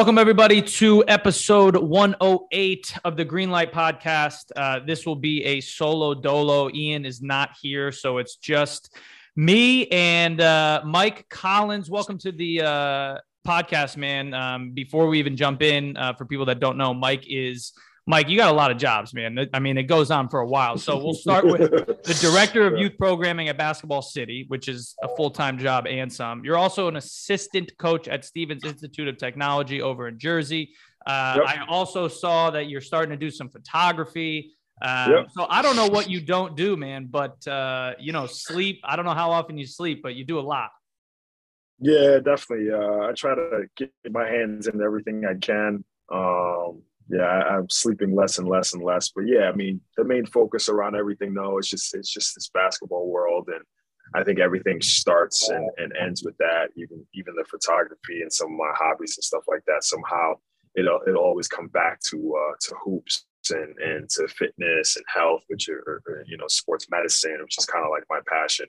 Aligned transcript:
Welcome, 0.00 0.16
everybody, 0.16 0.62
to 0.62 1.04
episode 1.08 1.76
108 1.76 2.96
of 3.04 3.18
the 3.18 3.24
Greenlight 3.26 3.70
Podcast. 3.70 4.50
Uh, 4.56 4.80
this 4.86 5.04
will 5.04 5.14
be 5.14 5.44
a 5.44 5.60
solo 5.60 6.14
dolo. 6.14 6.70
Ian 6.72 7.04
is 7.04 7.20
not 7.20 7.50
here, 7.60 7.92
so 7.92 8.16
it's 8.16 8.36
just 8.36 8.96
me 9.36 9.88
and 9.88 10.40
uh, 10.40 10.80
Mike 10.86 11.28
Collins. 11.28 11.90
Welcome 11.90 12.16
to 12.20 12.32
the 12.32 12.62
uh, 12.62 13.18
podcast, 13.46 13.98
man. 13.98 14.32
Um, 14.32 14.70
before 14.70 15.06
we 15.06 15.18
even 15.18 15.36
jump 15.36 15.60
in, 15.60 15.98
uh, 15.98 16.14
for 16.14 16.24
people 16.24 16.46
that 16.46 16.60
don't 16.60 16.78
know, 16.78 16.94
Mike 16.94 17.26
is 17.28 17.74
Mike. 18.10 18.28
You 18.28 18.36
got 18.36 18.50
a 18.50 18.56
lot 18.56 18.70
of 18.70 18.76
jobs, 18.76 19.14
man. 19.14 19.48
I 19.54 19.60
mean, 19.60 19.78
it 19.78 19.84
goes 19.84 20.10
on 20.10 20.28
for 20.28 20.40
a 20.40 20.46
while. 20.46 20.76
So 20.76 20.98
we'll 21.02 21.14
start 21.14 21.46
with 21.46 21.60
the 22.04 22.18
director 22.20 22.66
of 22.66 22.76
youth 22.76 22.98
programming 22.98 23.48
at 23.48 23.56
Basketball 23.56 24.02
City, 24.02 24.44
which 24.48 24.68
is 24.68 24.96
a 25.02 25.08
full 25.16 25.30
time 25.30 25.58
job 25.58 25.86
and 25.86 26.12
some. 26.12 26.44
You're 26.44 26.58
also 26.58 26.88
an 26.88 26.96
assistant 26.96 27.72
coach 27.78 28.08
at 28.08 28.24
Stevens 28.24 28.64
Institute 28.64 29.08
of 29.08 29.16
Technology 29.16 29.80
over 29.80 30.08
in 30.08 30.18
Jersey. 30.18 30.74
Uh, 31.06 31.38
Yep. 31.38 31.46
I 31.46 31.64
also 31.66 32.08
saw 32.08 32.50
that 32.50 32.68
you're 32.68 32.82
starting 32.82 33.10
to 33.10 33.16
do 33.16 33.30
some 33.30 33.48
photography. 33.48 34.52
Um, 34.82 35.12
Yep. 35.12 35.26
So 35.30 35.46
I 35.48 35.62
don't 35.62 35.76
know 35.76 35.88
what 35.88 36.10
you 36.10 36.20
don't 36.20 36.56
do, 36.56 36.76
man, 36.76 37.06
but 37.06 37.46
uh, 37.46 37.92
you 37.98 38.12
know, 38.12 38.26
sleep. 38.26 38.80
I 38.84 38.96
don't 38.96 39.04
know 39.04 39.14
how 39.14 39.30
often 39.30 39.56
you 39.56 39.66
sleep, 39.66 40.02
but 40.02 40.16
you 40.16 40.24
do 40.24 40.38
a 40.38 40.46
lot. 40.54 40.70
Yeah, 41.78 42.18
definitely. 42.18 42.70
Uh, 42.72 43.08
I 43.08 43.12
try 43.12 43.34
to 43.34 43.66
get 43.76 43.90
my 44.10 44.26
hands 44.26 44.66
in 44.66 44.82
everything 44.82 45.24
I 45.24 45.34
can. 45.34 45.84
Um, 46.12 46.82
yeah, 47.10 47.22
I, 47.22 47.56
I'm 47.56 47.68
sleeping 47.68 48.14
less 48.14 48.38
and 48.38 48.48
less 48.48 48.74
and 48.74 48.82
less. 48.82 49.10
But 49.10 49.26
yeah, 49.26 49.48
I 49.48 49.52
mean, 49.52 49.80
the 49.96 50.04
main 50.04 50.26
focus 50.26 50.68
around 50.68 50.96
everything, 50.96 51.34
though, 51.34 51.58
is 51.58 51.68
just 51.68 51.94
it's 51.94 52.12
just 52.12 52.34
this 52.34 52.50
basketball 52.52 53.08
world, 53.08 53.48
and 53.48 53.64
I 54.14 54.24
think 54.24 54.38
everything 54.38 54.80
starts 54.80 55.48
and, 55.48 55.68
and 55.76 55.92
ends 56.00 56.22
with 56.24 56.36
that. 56.38 56.68
Even 56.76 57.04
even 57.14 57.34
the 57.34 57.44
photography 57.44 58.22
and 58.22 58.32
some 58.32 58.52
of 58.52 58.58
my 58.58 58.72
hobbies 58.74 59.16
and 59.16 59.24
stuff 59.24 59.44
like 59.48 59.64
that. 59.66 59.82
Somehow, 59.84 60.34
it'll 60.76 61.00
it'll 61.06 61.24
always 61.24 61.48
come 61.48 61.68
back 61.68 62.00
to 62.10 62.36
uh, 62.36 62.54
to 62.60 62.74
hoops 62.84 63.26
and 63.50 63.76
and 63.78 64.08
to 64.10 64.28
fitness 64.28 64.96
and 64.96 65.04
health, 65.12 65.42
which 65.48 65.68
are, 65.68 66.02
you 66.26 66.36
know 66.36 66.46
sports 66.48 66.86
medicine, 66.90 67.38
which 67.42 67.58
is 67.58 67.66
kind 67.66 67.84
of 67.84 67.90
like 67.90 68.04
my 68.08 68.20
passion. 68.28 68.66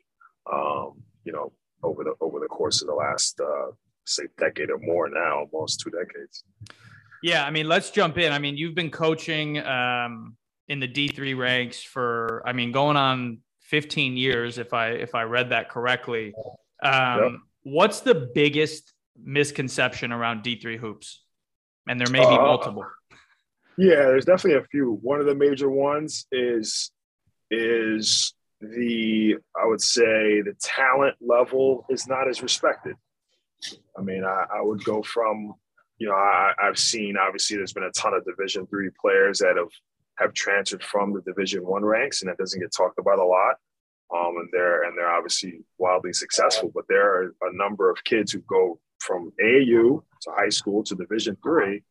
Um, 0.52 1.04
you 1.24 1.32
know, 1.32 1.52
over 1.84 2.04
the 2.04 2.16
over 2.22 2.40
the 2.40 2.48
course 2.48 2.82
of 2.82 2.88
the 2.88 2.96
last 2.96 3.40
uh, 3.40 3.72
say 4.06 4.24
decade 4.40 4.72
or 4.72 4.80
more 4.80 5.10
now, 5.10 5.48
almost 5.52 5.80
two 5.80 5.92
decades. 5.92 6.44
Yeah, 7.24 7.46
I 7.46 7.52
mean, 7.52 7.68
let's 7.68 7.92
jump 7.92 8.18
in. 8.18 8.32
I 8.32 8.40
mean, 8.40 8.58
you've 8.58 8.76
been 8.76 8.92
coaching 8.92 9.60
um, 9.60 10.36
in 10.68 10.80
the 10.80 10.88
D 10.88 11.08
three 11.08 11.34
ranks 11.34 11.82
for, 11.82 12.42
I 12.46 12.54
mean, 12.54 12.72
going 12.72 12.98
on 12.98 13.40
15 13.62 14.18
years, 14.18 14.58
if 14.58 14.74
I 14.74 14.90
if 14.90 15.16
I 15.16 15.24
read 15.24 15.50
that 15.50 15.70
correctly. 15.70 16.34
Um, 16.84 16.92
Yep. 16.94 17.32
What's 17.64 18.00
the 18.00 18.16
biggest 18.34 18.92
misconception 19.24 20.12
around 20.12 20.42
D 20.42 20.60
three 20.60 20.78
hoops? 20.78 21.24
And 21.88 22.00
there 22.00 22.10
may 22.10 22.20
be 22.20 22.26
Uh, 22.26 22.42
multiple. 22.42 22.86
Yeah, 23.78 24.04
there's 24.06 24.26
definitely 24.26 24.60
a 24.60 24.66
few. 24.66 25.00
One 25.02 25.20
of 25.20 25.26
the 25.28 25.36
major 25.36 25.70
ones 25.70 26.26
is 26.32 26.92
is 27.52 28.34
the 28.60 29.38
I 29.56 29.66
would 29.66 29.82
say 29.82 30.42
the 30.42 30.56
talent 30.60 31.16
level 31.22 31.86
is 31.90 32.08
not 32.08 32.28
as 32.28 32.42
respected. 32.42 32.96
I 33.98 34.02
mean, 34.02 34.24
I, 34.24 34.46
I 34.58 34.62
would 34.62 34.84
go 34.84 35.02
from 35.04 35.54
you 36.02 36.08
know 36.08 36.16
I, 36.16 36.54
I've 36.60 36.80
seen 36.80 37.16
obviously 37.16 37.58
there's 37.58 37.74
been 37.74 37.84
a 37.84 37.92
ton 37.92 38.16
of 38.16 38.26
Division 38.26 38.66
three 38.66 38.90
players 39.00 39.38
that 39.38 39.56
have 39.56 39.70
have 40.18 40.34
transferred 40.34 40.84
from 40.84 41.14
the 41.14 41.22
Division 41.22 41.64
one 41.64 41.86
ranks, 41.86 42.22
and 42.22 42.30
that 42.30 42.40
doesn't 42.40 42.60
get 42.60 42.74
talked 42.76 42.98
about 42.98 43.20
a 43.20 43.24
lot. 43.24 43.56
Um, 44.12 44.38
and 44.38 44.50
they're 44.52 44.82
and 44.84 44.98
they're 44.98 45.12
obviously 45.12 45.62
wildly 45.78 46.12
successful, 46.12 46.72
but 46.74 46.86
there 46.90 47.08
are 47.08 47.36
a 47.44 47.54
number 47.56 47.92
of 47.92 48.04
kids 48.04 48.32
who 48.32 48.40
go 48.40 48.80
from 48.98 49.32
AAU 49.40 50.02
to 50.24 50.32
high 50.32 50.50
school 50.50 50.84
to 50.86 50.96
Division 50.96 51.38
three, 51.44 51.84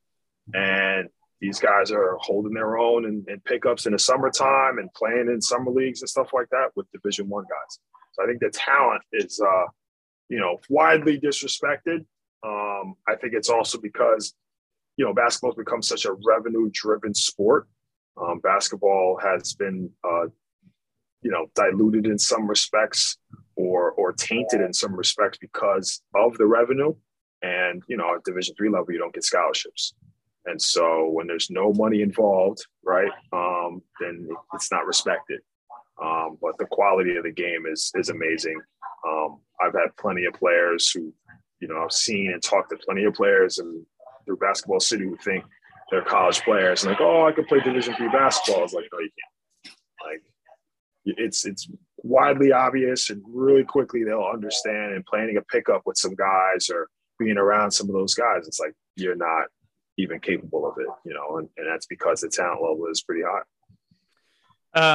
and 0.55 1.09
these 1.41 1.61
guys 1.61 1.93
are 1.93 2.17
holding 2.21 2.53
their 2.53 2.79
own 2.79 3.05
and, 3.05 3.29
in 3.29 3.39
pickups 3.43 3.87
in 3.87 3.93
the 3.93 3.99
summertime 3.99 4.79
and 4.79 4.93
playing 4.93 5.29
in 5.29 5.41
summer 5.41 5.71
leagues 5.71 6.03
and 6.03 6.09
stuff 6.09 6.33
like 6.33 6.49
that 6.51 6.71
with 6.75 6.91
Division 6.91 7.29
One 7.29 7.45
guys. 7.45 7.79
So 8.15 8.25
I 8.25 8.27
think 8.27 8.41
the 8.41 8.51
talent 8.51 9.03
is, 9.13 9.41
uh, 9.41 9.67
you 10.29 10.41
know, 10.41 10.59
widely 10.69 11.21
disrespected. 11.21 12.05
Um, 12.45 12.95
I 13.09 13.17
think 13.17 13.35
it's 13.35 13.51
also 13.51 13.79
because, 13.79 14.35
you 14.97 15.05
know, 15.05 15.13
basketball's 15.13 15.57
become 15.57 15.83
such 15.83 16.05
a 16.05 16.17
revenue-driven 16.27 17.15
sport. 17.15 17.69
Um, 18.21 18.41
basketball 18.41 19.19
has 19.23 19.55
been, 19.55 19.91
uh, 20.05 20.27
you 21.23 21.31
know, 21.31 21.47
diluted 21.55 22.07
in 22.07 22.19
some 22.19 22.47
respects 22.47 23.19
or 23.57 23.93
or 23.93 24.13
tainted 24.13 24.61
in 24.63 24.73
some 24.73 24.95
respects 24.95 25.39
because 25.39 26.03
of 26.15 26.37
the 26.39 26.47
revenue. 26.47 26.95
And 27.43 27.83
you 27.89 27.97
know, 27.97 28.15
at 28.15 28.25
Division 28.25 28.55
three 28.57 28.71
level, 28.71 28.93
you 28.93 28.99
don't 28.99 29.13
get 29.13 29.25
scholarships. 29.25 29.95
And 30.47 30.61
so 30.61 31.11
when 31.11 31.27
there's 31.27 31.51
no 31.51 31.73
money 31.75 32.01
involved, 32.01 32.67
right, 32.83 33.13
um, 33.33 33.83
then 34.01 34.29
it's 34.55 34.73
not 34.73 34.87
respected. 34.87 35.41
Um, 36.03 36.39
but 36.41 36.57
the 36.59 36.65
quality 36.71 37.17
of 37.17 37.25
the 37.25 37.33
game 37.33 37.67
is 37.71 37.93
is 37.95 38.09
amazing. 38.09 38.59
Um, 39.07 39.41
I've 39.63 39.75
had 39.75 39.97
plenty 39.99 40.25
of 40.25 40.35
players 40.35 40.91
who, 40.91 41.13
you 41.61 41.69
know, 41.69 41.83
I've 41.83 41.93
seen 41.93 42.33
and 42.33 42.43
talked 42.43 42.71
to 42.71 42.77
plenty 42.77 43.05
of 43.05 43.15
players 43.15 43.59
and 43.59 43.85
through 44.25 44.37
Basketball 44.37 44.81
City 44.81 45.05
who 45.05 45.17
think 45.17 45.45
they're 45.91 46.03
college 46.03 46.41
players 46.43 46.85
and 46.85 46.93
like, 46.93 47.01
oh, 47.01 47.27
I 47.27 47.33
could 47.33 47.49
play 47.49 47.61
Division 47.61 47.95
three 47.95 48.09
basketball. 48.09 48.65
It's 48.65 48.73
like, 48.73 48.87
no, 48.93 48.99
you 49.01 49.11
can't. 49.65 49.77
Like, 50.05 50.23
it's 51.05 51.45
it's 51.45 51.69
widely 51.99 52.53
obvious 52.53 53.11
and 53.11 53.23
really 53.27 53.65
quickly 53.65 54.05
they'll 54.05 54.31
understand. 54.33 54.95
And 54.95 55.05
planning 55.05 55.37
a 55.37 55.43
pickup 55.43 55.83
with 55.85 55.97
some 55.97 56.15
guys 56.15 56.71
or 56.71 56.89
being 57.19 57.37
around 57.37 57.73
some 57.73 57.89
of 57.89 57.95
those 57.95 58.15
guys, 58.15 58.47
it's 58.47 58.61
like 58.61 58.73
you're 58.97 59.17
not 59.17 59.47
even 59.99 60.21
capable 60.21 60.67
of 60.67 60.79
it, 60.79 60.89
you 61.05 61.15
know, 61.15 61.39
and, 61.39 61.49
and 61.57 61.67
that's 61.67 61.87
because 61.87 62.21
the 62.21 62.29
talent 62.29 62.63
level 62.63 62.87
is 62.91 63.03
pretty 63.03 63.23
high. 63.23 63.43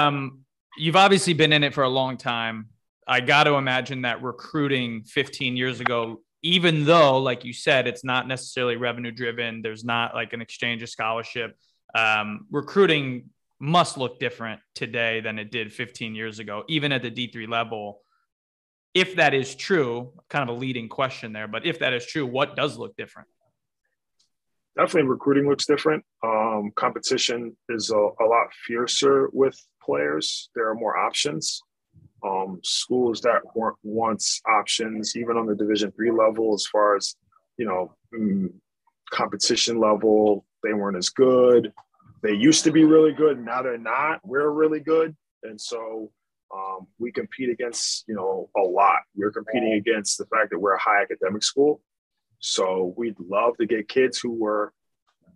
Um, 0.07 0.45
you've 0.77 0.95
obviously 0.95 1.33
been 1.33 1.53
in 1.53 1.63
it 1.63 1.73
for 1.73 1.83
a 1.83 1.89
long 1.89 2.17
time. 2.17 2.69
I 3.07 3.19
got 3.19 3.43
to 3.43 3.53
imagine 3.53 4.01
that 4.01 4.23
recruiting 4.23 5.03
15 5.03 5.55
years 5.55 5.79
ago, 5.79 6.21
even 6.45 6.85
though, 6.85 7.17
like 7.17 7.43
you 7.43 7.53
said, 7.53 7.87
it's 7.87 8.03
not 8.03 8.27
necessarily 8.27 8.75
revenue 8.75 9.09
driven, 9.09 9.63
there's 9.63 9.83
not 9.83 10.13
like 10.13 10.31
an 10.31 10.41
exchange 10.41 10.83
of 10.83 10.89
scholarship. 10.89 11.57
Um, 11.95 12.45
recruiting 12.51 13.31
must 13.59 13.97
look 13.97 14.19
different 14.19 14.61
today 14.75 15.21
than 15.21 15.39
it 15.39 15.49
did 15.49 15.73
15 15.73 16.13
years 16.13 16.37
ago, 16.37 16.63
even 16.67 16.91
at 16.91 17.01
the 17.01 17.09
D3 17.09 17.49
level. 17.49 18.01
If 18.93 19.15
that 19.15 19.33
is 19.33 19.55
true, 19.55 20.13
kind 20.29 20.47
of 20.47 20.55
a 20.55 20.59
leading 20.59 20.87
question 20.87 21.33
there, 21.33 21.47
but 21.47 21.65
if 21.65 21.79
that 21.79 21.93
is 21.93 22.05
true, 22.05 22.27
what 22.27 22.55
does 22.55 22.77
look 22.77 22.95
different? 22.95 23.27
Definitely 24.77 25.09
recruiting 25.09 25.49
looks 25.49 25.65
different. 25.65 26.05
Um, 26.23 26.71
competition 26.75 27.57
is 27.69 27.89
a, 27.89 27.95
a 27.95 28.25
lot 28.25 28.53
fiercer 28.67 29.29
with 29.33 29.59
players. 29.83 30.51
There 30.53 30.69
are 30.69 30.75
more 30.75 30.95
options. 30.95 31.63
Um, 32.23 32.59
schools 32.63 33.21
that 33.21 33.41
weren't 33.55 33.77
once 33.83 34.41
options, 34.47 35.15
even 35.15 35.37
on 35.37 35.45
the 35.45 35.55
Division 35.55 35.91
three 35.91 36.11
level, 36.11 36.53
as 36.53 36.65
far 36.65 36.95
as 36.95 37.15
you 37.57 37.65
know, 37.65 37.93
mm, 38.13 38.51
competition 39.11 39.79
level, 39.79 40.45
they 40.63 40.73
weren't 40.73 40.97
as 40.97 41.09
good. 41.09 41.71
They 42.23 42.33
used 42.33 42.63
to 42.63 42.71
be 42.71 42.83
really 42.83 43.13
good. 43.13 43.43
Now 43.43 43.61
they're 43.61 43.77
not. 43.77 44.21
We're 44.23 44.49
really 44.49 44.79
good, 44.79 45.15
and 45.43 45.59
so 45.59 46.11
um, 46.53 46.87
we 46.97 47.11
compete 47.11 47.49
against 47.49 48.05
you 48.07 48.15
know 48.15 48.49
a 48.57 48.61
lot. 48.61 49.01
We're 49.15 49.31
competing 49.31 49.73
against 49.73 50.17
the 50.17 50.25
fact 50.25 50.49
that 50.51 50.59
we're 50.59 50.75
a 50.75 50.79
high 50.79 51.01
academic 51.01 51.43
school. 51.43 51.81
So 52.39 52.93
we'd 52.97 53.19
love 53.19 53.57
to 53.57 53.65
get 53.65 53.87
kids 53.87 54.19
who 54.19 54.31
were 54.31 54.73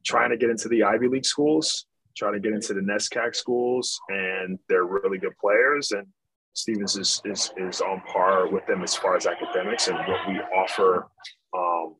trying 0.05 0.29
to 0.31 0.37
get 0.37 0.49
into 0.49 0.67
the 0.67 0.83
Ivy 0.83 1.07
League 1.07 1.25
schools, 1.25 1.85
trying 2.15 2.33
to 2.33 2.39
get 2.39 2.53
into 2.53 2.73
the 2.73 2.81
NESCAC 2.81 3.35
schools, 3.35 3.99
and 4.09 4.59
they're 4.67 4.85
really 4.85 5.17
good 5.17 5.37
players. 5.39 5.91
And 5.91 6.07
Stevens 6.53 6.97
is, 6.97 7.21
is, 7.25 7.51
is 7.57 7.81
on 7.81 8.01
par 8.01 8.47
with 8.47 8.65
them 8.67 8.83
as 8.83 8.95
far 8.95 9.15
as 9.15 9.25
academics 9.25 9.87
and 9.87 9.97
what 9.97 10.27
we 10.27 10.39
offer 10.57 11.07
um, 11.57 11.95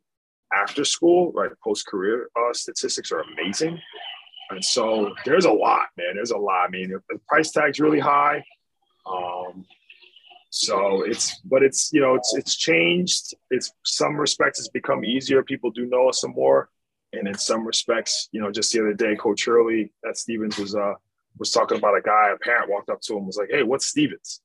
after 0.53 0.83
school, 0.83 1.31
right? 1.33 1.51
Post 1.63 1.87
career 1.87 2.29
uh, 2.35 2.53
statistics 2.53 3.11
are 3.11 3.21
amazing. 3.21 3.79
And 4.49 4.63
so 4.63 5.13
there's 5.25 5.45
a 5.45 5.51
lot, 5.51 5.87
man. 5.97 6.15
There's 6.15 6.31
a 6.31 6.37
lot. 6.37 6.65
I 6.65 6.69
mean, 6.69 6.89
the 7.09 7.19
price 7.27 7.51
tag's 7.51 7.79
really 7.79 7.99
high. 7.99 8.43
Um, 9.05 9.65
So 10.51 11.03
it's, 11.03 11.39
but 11.41 11.61
it's 11.61 11.93
you 11.93 12.01
know 12.01 12.15
it's 12.15 12.33
it's 12.35 12.55
changed. 12.55 13.35
It's 13.51 13.71
some 13.85 14.17
respects 14.17 14.57
it's 14.59 14.69
become 14.69 15.05
easier. 15.05 15.43
People 15.43 15.69
do 15.69 15.85
know 15.85 16.09
us 16.09 16.21
some 16.21 16.31
more, 16.31 16.69
and 17.13 17.27
in 17.27 17.35
some 17.37 17.67
respects, 17.67 18.29
you 18.31 18.41
know, 18.41 18.51
just 18.51 18.73
the 18.73 18.79
other 18.79 18.95
day, 18.95 19.15
Coach 19.15 19.45
Hurley 19.45 19.93
at 20.07 20.17
Stevens 20.17 20.57
was 20.57 20.73
uh 20.75 20.95
was 21.39 21.51
talking 21.51 21.77
about 21.77 21.97
a 21.97 22.01
guy. 22.01 22.31
A 22.33 22.37
parent 22.37 22.69
walked 22.69 22.89
up 22.89 23.01
to 23.01 23.17
him 23.17 23.25
was 23.25 23.37
like, 23.37 23.49
"Hey, 23.49 23.63
what's 23.63 23.87
Stevens?" 23.87 24.41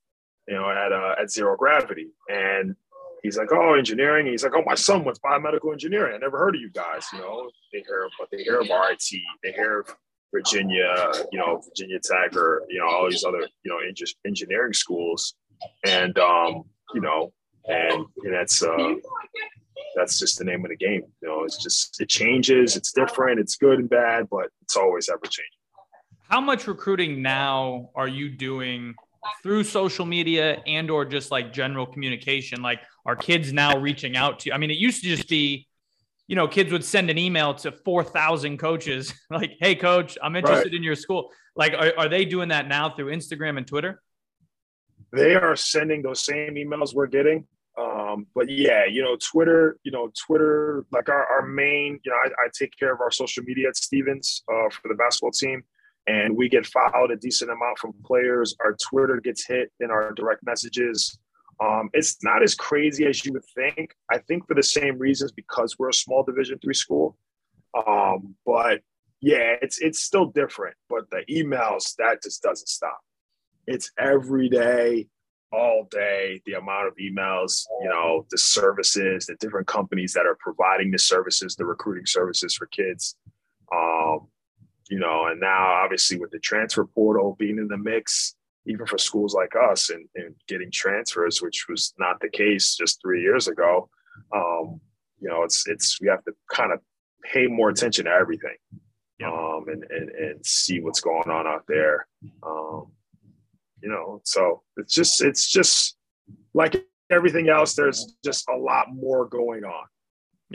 You 0.48 0.54
know, 0.54 0.70
at 0.70 0.92
uh, 0.92 1.16
at 1.20 1.30
zero 1.30 1.56
gravity, 1.56 2.10
and 2.28 2.76
he's 3.22 3.36
like, 3.36 3.52
"Oh, 3.52 3.74
engineering." 3.74 4.26
he's 4.26 4.44
like, 4.44 4.54
"Oh, 4.54 4.62
my 4.64 4.74
son 4.74 5.04
wants 5.04 5.20
biomedical 5.20 5.72
engineering. 5.72 6.14
I 6.14 6.18
never 6.18 6.38
heard 6.38 6.54
of 6.54 6.60
you 6.60 6.70
guys." 6.70 7.06
You 7.12 7.18
know, 7.18 7.50
they 7.72 7.80
hear, 7.80 8.08
but 8.18 8.28
they 8.30 8.42
hear 8.44 8.60
of 8.60 8.68
RIT, 8.68 9.20
they 9.42 9.52
hear 9.52 9.80
of 9.80 9.96
Virginia, 10.32 11.12
you 11.32 11.38
know, 11.38 11.60
Virginia 11.68 11.98
Tech, 12.00 12.36
or 12.36 12.64
you 12.68 12.80
know, 12.80 12.86
all 12.86 13.10
these 13.10 13.24
other 13.24 13.46
you 13.62 13.70
know 13.70 13.78
engineering 14.24 14.72
schools, 14.72 15.34
and 15.84 16.18
um, 16.18 16.64
you 16.94 17.00
know, 17.00 17.32
and, 17.66 18.04
and 18.24 18.34
that's 18.34 18.62
uh, 18.62 18.94
that's 19.96 20.18
just 20.18 20.38
the 20.38 20.44
name 20.44 20.64
of 20.64 20.70
the 20.70 20.76
game. 20.76 21.02
You 21.22 21.28
know, 21.28 21.44
it's 21.44 21.62
just 21.62 22.00
it 22.00 22.08
changes, 22.08 22.76
it's 22.76 22.92
different, 22.92 23.40
it's 23.40 23.56
good 23.56 23.78
and 23.78 23.88
bad, 23.88 24.28
but 24.30 24.48
it's 24.62 24.76
always 24.76 25.08
ever 25.08 25.24
changing. 25.24 25.63
How 26.28 26.40
much 26.40 26.66
recruiting 26.66 27.20
now 27.20 27.90
are 27.94 28.08
you 28.08 28.30
doing 28.30 28.94
through 29.42 29.64
social 29.64 30.06
media 30.06 30.62
and 30.66 30.90
or 30.90 31.04
just 31.04 31.30
like 31.30 31.52
general 31.52 31.86
communication? 31.86 32.62
Like 32.62 32.80
are 33.04 33.14
kids 33.14 33.52
now 33.52 33.78
reaching 33.78 34.16
out 34.16 34.40
to 34.40 34.48
you? 34.48 34.54
I 34.54 34.58
mean, 34.58 34.70
it 34.70 34.78
used 34.78 35.02
to 35.02 35.08
just 35.16 35.28
be, 35.28 35.68
you 36.26 36.34
know, 36.34 36.48
kids 36.48 36.72
would 36.72 36.84
send 36.84 37.10
an 37.10 37.18
email 37.18 37.52
to 37.54 37.72
4,000 37.72 38.58
coaches 38.58 39.12
like, 39.30 39.52
Hey 39.60 39.74
coach, 39.74 40.16
I'm 40.22 40.34
interested 40.34 40.72
right. 40.72 40.74
in 40.74 40.82
your 40.82 40.96
school. 40.96 41.30
Like, 41.56 41.74
are, 41.74 41.92
are 41.98 42.08
they 42.08 42.24
doing 42.24 42.48
that 42.48 42.68
now 42.68 42.94
through 42.94 43.14
Instagram 43.14 43.58
and 43.58 43.66
Twitter? 43.66 44.02
They 45.12 45.34
are 45.34 45.54
sending 45.54 46.02
those 46.02 46.24
same 46.24 46.54
emails 46.54 46.94
we're 46.94 47.06
getting. 47.06 47.46
Um, 47.78 48.26
but 48.34 48.48
yeah, 48.48 48.86
you 48.86 49.02
know, 49.02 49.16
Twitter, 49.16 49.76
you 49.82 49.92
know, 49.92 50.10
Twitter, 50.26 50.86
like 50.90 51.08
our, 51.08 51.26
our 51.26 51.46
main, 51.46 52.00
you 52.04 52.10
know, 52.10 52.16
I, 52.16 52.28
I 52.44 52.48
take 52.58 52.76
care 52.78 52.94
of 52.94 53.00
our 53.00 53.10
social 53.10 53.44
media 53.44 53.68
at 53.68 53.76
Stevens 53.76 54.42
uh, 54.48 54.70
for 54.70 54.88
the 54.88 54.94
basketball 54.94 55.30
team 55.30 55.62
and 56.06 56.36
we 56.36 56.48
get 56.48 56.66
followed 56.66 57.10
a 57.10 57.16
decent 57.16 57.50
amount 57.50 57.78
from 57.78 57.94
players. 58.04 58.54
Our 58.60 58.76
Twitter 58.90 59.20
gets 59.20 59.46
hit 59.46 59.72
in 59.80 59.90
our 59.90 60.12
direct 60.12 60.44
messages. 60.44 61.18
Um, 61.62 61.88
it's 61.92 62.22
not 62.22 62.42
as 62.42 62.54
crazy 62.54 63.06
as 63.06 63.24
you 63.24 63.32
would 63.32 63.44
think. 63.54 63.94
I 64.10 64.18
think 64.18 64.46
for 64.46 64.54
the 64.54 64.62
same 64.62 64.98
reasons 64.98 65.32
because 65.32 65.76
we're 65.78 65.90
a 65.90 65.94
small 65.94 66.22
Division 66.22 66.58
three 66.62 66.74
school. 66.74 67.16
Um, 67.86 68.34
but 68.44 68.80
yeah, 69.20 69.56
it's 69.62 69.78
it's 69.78 70.00
still 70.00 70.26
different. 70.26 70.76
But 70.88 71.08
the 71.10 71.24
emails 71.30 71.94
that 71.96 72.22
just 72.22 72.42
doesn't 72.42 72.68
stop. 72.68 73.00
It's 73.66 73.90
every 73.98 74.48
day, 74.50 75.08
all 75.52 75.88
day. 75.90 76.42
The 76.44 76.54
amount 76.54 76.88
of 76.88 76.94
emails, 76.96 77.64
you 77.82 77.88
know, 77.88 78.26
the 78.30 78.36
services, 78.36 79.26
the 79.26 79.36
different 79.36 79.66
companies 79.66 80.12
that 80.12 80.26
are 80.26 80.36
providing 80.40 80.90
the 80.90 80.98
services, 80.98 81.56
the 81.56 81.64
recruiting 81.64 82.06
services 82.06 82.54
for 82.54 82.66
kids. 82.66 83.16
Um, 83.74 84.28
you 84.90 84.98
know, 84.98 85.26
and 85.26 85.40
now 85.40 85.82
obviously 85.82 86.18
with 86.18 86.30
the 86.30 86.38
transfer 86.38 86.84
portal 86.84 87.36
being 87.38 87.58
in 87.58 87.68
the 87.68 87.78
mix, 87.78 88.34
even 88.66 88.86
for 88.86 88.98
schools 88.98 89.34
like 89.34 89.52
us 89.70 89.90
and, 89.90 90.06
and 90.14 90.34
getting 90.48 90.70
transfers, 90.70 91.40
which 91.42 91.66
was 91.68 91.94
not 91.98 92.20
the 92.20 92.28
case 92.28 92.76
just 92.76 93.00
three 93.00 93.22
years 93.22 93.48
ago, 93.48 93.88
um, 94.34 94.80
you 95.20 95.28
know, 95.28 95.42
it's 95.42 95.66
it's 95.66 96.00
we 96.00 96.08
have 96.08 96.24
to 96.24 96.32
kind 96.50 96.72
of 96.72 96.80
pay 97.22 97.46
more 97.46 97.70
attention 97.70 98.04
to 98.04 98.10
everything, 98.10 98.56
um, 99.24 99.64
and 99.68 99.84
and 99.90 100.10
and 100.10 100.46
see 100.46 100.80
what's 100.80 101.00
going 101.00 101.30
on 101.30 101.46
out 101.46 101.64
there, 101.66 102.06
um, 102.42 102.92
you 103.82 103.88
know. 103.88 104.20
So 104.24 104.62
it's 104.76 104.94
just 104.94 105.22
it's 105.22 105.50
just 105.50 105.96
like 106.52 106.76
everything 107.10 107.48
else. 107.48 107.74
There's 107.74 108.14
just 108.24 108.48
a 108.48 108.56
lot 108.56 108.92
more 108.92 109.26
going 109.26 109.64
on 109.64 109.84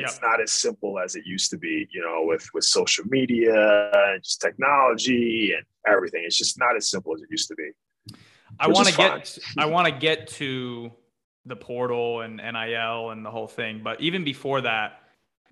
it's 0.06 0.22
not 0.22 0.42
as 0.42 0.51
simple 0.51 1.00
as 1.00 1.16
it 1.16 1.24
used 1.25 1.50
to 1.51 1.57
be 1.57 1.88
you 1.92 2.01
know 2.01 2.24
with 2.25 2.48
with 2.54 2.63
social 2.63 3.06
media 3.07 3.92
and 4.12 4.24
just 4.24 4.42
technology 4.42 5.54
and 5.56 5.66
everything. 5.88 6.24
It's 6.25 6.38
just 6.38 6.60
not 6.60 6.75
as 6.75 6.90
simple 6.90 7.13
as 7.16 7.22
it 7.22 7.28
used 7.31 7.48
to 7.50 7.56
be 7.56 7.72
i 8.60 8.68
want 8.68 8.88
to 8.88 8.96
get 8.96 9.40
i 9.57 9.66
want 9.66 9.88
to 9.88 9.92
get 9.92 10.28
to 10.28 10.92
the 11.46 11.56
portal 11.56 12.22
and 12.22 12.38
NIL 12.38 13.12
and 13.12 13.25
the 13.25 13.31
whole 13.31 13.48
thing 13.48 13.81
but 13.84 14.00
even 14.01 14.24
before 14.24 14.62
that 14.62 15.01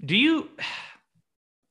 do 0.04 0.16
you 0.16 0.50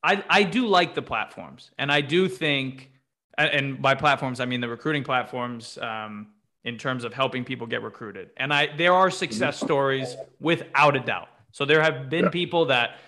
i 0.03 0.23
i 0.29 0.43
do 0.43 0.67
like 0.67 0.95
the 0.95 1.03
platforms 1.03 1.71
and 1.79 1.91
i 1.93 2.01
do 2.01 2.29
think 2.29 2.91
and 3.39 3.81
by 3.81 3.95
platforms 3.95 4.41
i 4.41 4.45
mean 4.45 4.61
the 4.61 4.69
recruiting 4.69 5.05
platforms 5.05 5.79
um, 5.79 6.29
in 6.65 6.77
terms 6.77 7.05
of 7.05 7.15
helping 7.15 7.45
people 7.45 7.67
get 7.67 7.83
recruited. 7.83 8.31
And 8.37 8.53
i 8.53 8.75
there 8.77 8.93
are 8.93 9.11
success 9.11 9.59
stories 9.59 10.17
without 10.41 10.97
a 10.97 11.01
doubt 11.01 11.29
so 11.57 11.65
there 11.65 11.81
have 11.81 12.11
been 12.11 12.25
yeah. 12.25 12.31
people 12.31 12.67
that, 12.67 12.99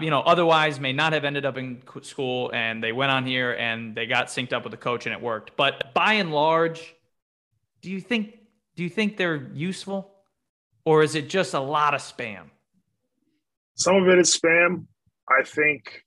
you 0.00 0.10
know, 0.10 0.20
otherwise 0.20 0.78
may 0.78 0.92
not 0.92 1.12
have 1.14 1.24
ended 1.24 1.44
up 1.44 1.56
in 1.56 1.82
school 2.02 2.52
and 2.54 2.80
they 2.80 2.92
went 2.92 3.10
on 3.10 3.26
here 3.26 3.54
and 3.54 3.96
they 3.96 4.06
got 4.06 4.28
synced 4.28 4.52
up 4.52 4.62
with 4.62 4.70
the 4.70 4.76
coach 4.76 5.06
and 5.06 5.12
it 5.12 5.20
worked. 5.20 5.56
But 5.56 5.92
by 5.92 6.12
and 6.12 6.30
large, 6.30 6.94
do 7.80 7.90
you 7.90 8.00
think 8.00 8.38
do 8.76 8.84
you 8.84 8.88
think 8.88 9.16
they're 9.16 9.48
useful, 9.52 10.14
or 10.84 11.02
is 11.02 11.16
it 11.16 11.28
just 11.28 11.54
a 11.54 11.58
lot 11.58 11.92
of 11.92 12.00
spam? 12.00 12.44
Some 13.74 13.96
of 13.96 14.06
it 14.06 14.20
is 14.20 14.38
spam. 14.38 14.84
I 15.28 15.42
think 15.42 16.04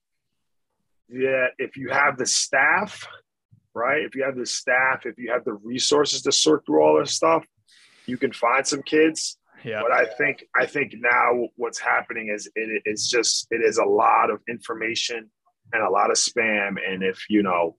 that 1.10 1.48
if 1.58 1.76
you 1.76 1.90
have 1.90 2.16
the 2.16 2.24
staff, 2.24 3.06
right? 3.74 4.02
If 4.02 4.14
you 4.14 4.24
have 4.24 4.36
the 4.36 4.46
staff, 4.46 5.04
if 5.04 5.18
you 5.18 5.30
have 5.30 5.44
the 5.44 5.52
resources 5.52 6.22
to 6.22 6.32
sort 6.32 6.64
through 6.64 6.82
all 6.82 6.98
this 6.98 7.12
stuff, 7.12 7.44
you 8.06 8.16
can 8.16 8.32
find 8.32 8.66
some 8.66 8.82
kids 8.82 9.36
yeah. 9.66 9.82
But 9.82 9.92
I 9.92 10.06
think 10.06 10.44
I 10.54 10.64
think 10.64 10.94
now 10.98 11.48
what's 11.56 11.80
happening 11.80 12.28
is 12.32 12.48
it 12.54 12.82
is 12.86 13.08
just 13.08 13.48
it 13.50 13.60
is 13.62 13.78
a 13.78 13.84
lot 13.84 14.30
of 14.30 14.40
information 14.48 15.28
and 15.72 15.82
a 15.82 15.90
lot 15.90 16.10
of 16.10 16.16
spam. 16.16 16.76
And 16.88 17.02
if 17.02 17.24
you 17.28 17.42
know, 17.42 17.76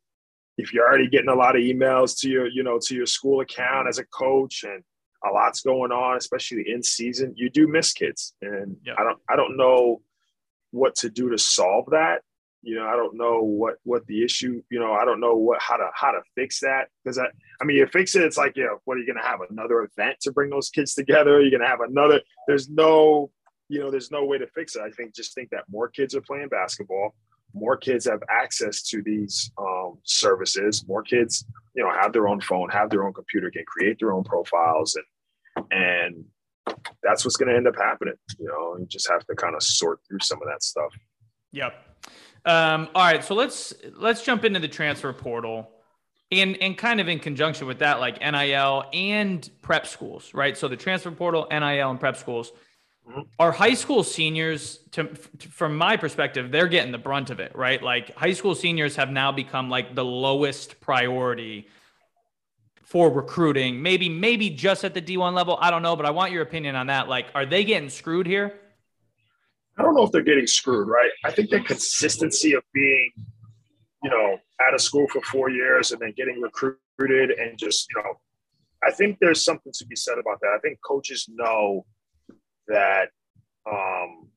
if 0.57 0.73
you're 0.73 0.85
already 0.85 1.09
getting 1.09 1.29
a 1.29 1.35
lot 1.35 1.55
of 1.55 1.61
emails 1.61 2.19
to 2.19 2.29
your, 2.29 2.47
you 2.47 2.61
know, 2.61 2.77
to 2.83 2.95
your 2.95 3.05
school 3.05 3.39
account 3.39 3.87
as 3.87 3.99
a 3.99 4.05
coach 4.05 4.63
and 4.63 4.83
a 5.25 5.31
lot's 5.31 5.61
going 5.61 5.91
on, 5.91 6.17
especially 6.17 6.65
in 6.67 6.83
season, 6.83 7.33
you 7.37 7.49
do 7.49 7.67
miss 7.67 7.93
kids. 7.93 8.33
And 8.41 8.75
yeah. 8.85 8.93
I 8.97 9.03
don't 9.03 9.19
I 9.29 9.35
don't 9.37 9.55
know 9.55 10.01
what 10.71 10.93
to 10.95 11.09
do 11.09 11.29
to 11.29 11.37
solve 11.37 11.85
that 11.91 12.21
you 12.67 12.75
know 12.75 12.85
i 12.85 12.97
don't 12.97 13.15
know 13.15 13.41
what 13.41 13.75
what 13.83 14.05
the 14.07 14.23
issue 14.25 14.61
you 14.69 14.77
know 14.77 14.91
i 14.91 15.05
don't 15.05 15.21
know 15.21 15.35
what 15.35 15.61
how 15.61 15.77
to 15.77 15.87
how 15.93 16.11
to 16.11 16.19
fix 16.35 16.59
that. 16.59 16.89
Because 17.01 17.17
i 17.17 17.25
i 17.61 17.63
mean 17.63 17.77
you 17.77 17.87
fix 17.87 18.13
it 18.15 18.23
it's 18.23 18.37
like 18.37 18.57
you 18.57 18.65
know 18.65 18.79
what 18.83 18.97
are 18.97 18.99
you 18.99 19.05
going 19.05 19.17
to 19.17 19.27
have 19.27 19.39
another 19.49 19.83
event 19.83 20.17
to 20.21 20.31
bring 20.33 20.49
those 20.49 20.69
kids 20.69 20.93
together? 20.93 21.39
You're 21.39 21.49
going 21.49 21.61
to 21.61 21.67
have 21.67 21.79
another 21.79 22.21
there's 22.45 22.69
no 22.69 23.31
you 23.69 23.79
know 23.79 23.89
there's 23.89 24.11
no 24.11 24.25
way 24.25 24.37
to 24.37 24.47
fix 24.47 24.75
it. 24.75 24.81
I 24.81 24.91
think 24.91 25.15
just 25.15 25.33
think 25.33 25.49
that 25.51 25.63
more 25.69 25.87
kids 25.87 26.13
are 26.13 26.21
playing 26.21 26.49
basketball 26.49 27.15
more 27.53 27.77
kids 27.77 28.05
have 28.05 28.21
access 28.29 28.83
to 28.83 29.01
these 29.01 29.49
um, 29.57 29.97
services 30.03 30.85
more 30.89 31.01
kids 31.01 31.45
you 31.73 31.81
know 31.81 31.89
have 31.89 32.11
their 32.11 32.27
own 32.27 32.41
phone 32.41 32.67
have 32.69 32.89
their 32.89 33.05
own 33.05 33.13
computer 33.13 33.49
can 33.49 33.63
create 33.65 33.97
their 33.99 34.11
own 34.11 34.25
profiles 34.25 34.97
and 34.97 35.65
and 35.71 36.25
that's 37.01 37.23
what's 37.23 37.37
going 37.37 37.47
to 37.47 37.55
end 37.55 37.65
up 37.65 37.77
happening 37.77 38.13
you 38.37 38.45
know 38.45 38.75
you 38.77 38.85
just 38.87 39.09
have 39.09 39.25
to 39.25 39.33
kind 39.35 39.55
of 39.55 39.63
sort 39.63 39.99
through 40.05 40.19
some 40.19 40.41
of 40.41 40.47
that 40.49 40.61
stuff. 40.61 40.93
Yep 41.53 41.86
um, 42.47 42.87
all 42.95 43.03
right, 43.03 43.23
so 43.23 43.35
let's 43.35 43.73
let's 43.97 44.23
jump 44.23 44.45
into 44.45 44.59
the 44.59 44.69
transfer 44.69 45.11
portal, 45.11 45.69
and 46.31 46.55
and 46.61 46.77
kind 46.77 47.01
of 47.01 47.09
in 47.09 47.19
conjunction 47.19 47.67
with 47.67 47.79
that, 47.79 47.99
like 47.99 48.21
NIL 48.21 48.85
and 48.93 49.49
prep 49.61 49.85
schools, 49.85 50.33
right? 50.33 50.57
So 50.57 50.69
the 50.69 50.77
transfer 50.77 51.11
portal, 51.11 51.47
NIL, 51.51 51.91
and 51.91 51.99
prep 51.99 52.15
schools. 52.15 52.53
Mm-hmm. 53.09 53.21
Our 53.39 53.51
high 53.51 53.73
school 53.73 54.03
seniors, 54.03 54.79
to, 54.91 55.05
to, 55.05 55.49
from 55.49 55.77
my 55.77 55.97
perspective, 55.97 56.51
they're 56.51 56.67
getting 56.67 56.91
the 56.91 56.97
brunt 56.97 57.29
of 57.29 57.39
it, 57.39 57.55
right? 57.55 57.81
Like 57.81 58.15
high 58.15 58.33
school 58.33 58.55
seniors 58.55 58.95
have 58.95 59.09
now 59.09 59.31
become 59.31 59.69
like 59.69 59.95
the 59.95 60.03
lowest 60.05 60.79
priority 60.79 61.67
for 62.83 63.09
recruiting. 63.09 63.81
Maybe 63.81 64.07
maybe 64.07 64.49
just 64.49 64.85
at 64.85 64.93
the 64.93 65.01
D1 65.01 65.33
level, 65.33 65.57
I 65.59 65.69
don't 65.69 65.81
know, 65.81 65.97
but 65.97 66.05
I 66.05 66.11
want 66.11 66.31
your 66.31 66.43
opinion 66.43 66.77
on 66.77 66.87
that. 66.87 67.09
Like, 67.09 67.27
are 67.35 67.45
they 67.45 67.65
getting 67.65 67.89
screwed 67.89 68.25
here? 68.25 68.57
I 69.77 69.83
don't 69.83 69.95
know 69.95 70.03
if 70.03 70.11
they're 70.11 70.23
getting 70.23 70.47
screwed, 70.47 70.87
right? 70.87 71.11
I 71.23 71.31
think 71.31 71.49
the 71.49 71.59
consistency 71.61 72.53
of 72.53 72.63
being, 72.73 73.11
you 74.03 74.09
know, 74.09 74.37
out 74.61 74.73
of 74.73 74.81
school 74.81 75.07
for 75.11 75.21
four 75.21 75.49
years 75.49 75.91
and 75.91 76.01
then 76.01 76.13
getting 76.17 76.41
recruited 76.41 77.31
and 77.31 77.57
just, 77.57 77.87
you 77.89 78.01
know, 78.01 78.13
I 78.83 78.91
think 78.91 79.17
there's 79.19 79.43
something 79.43 79.71
to 79.75 79.85
be 79.85 79.95
said 79.95 80.17
about 80.17 80.39
that. 80.41 80.53
I 80.55 80.59
think 80.59 80.79
coaches 80.85 81.29
know 81.29 81.85
that 82.67 83.09
um, 83.69 84.29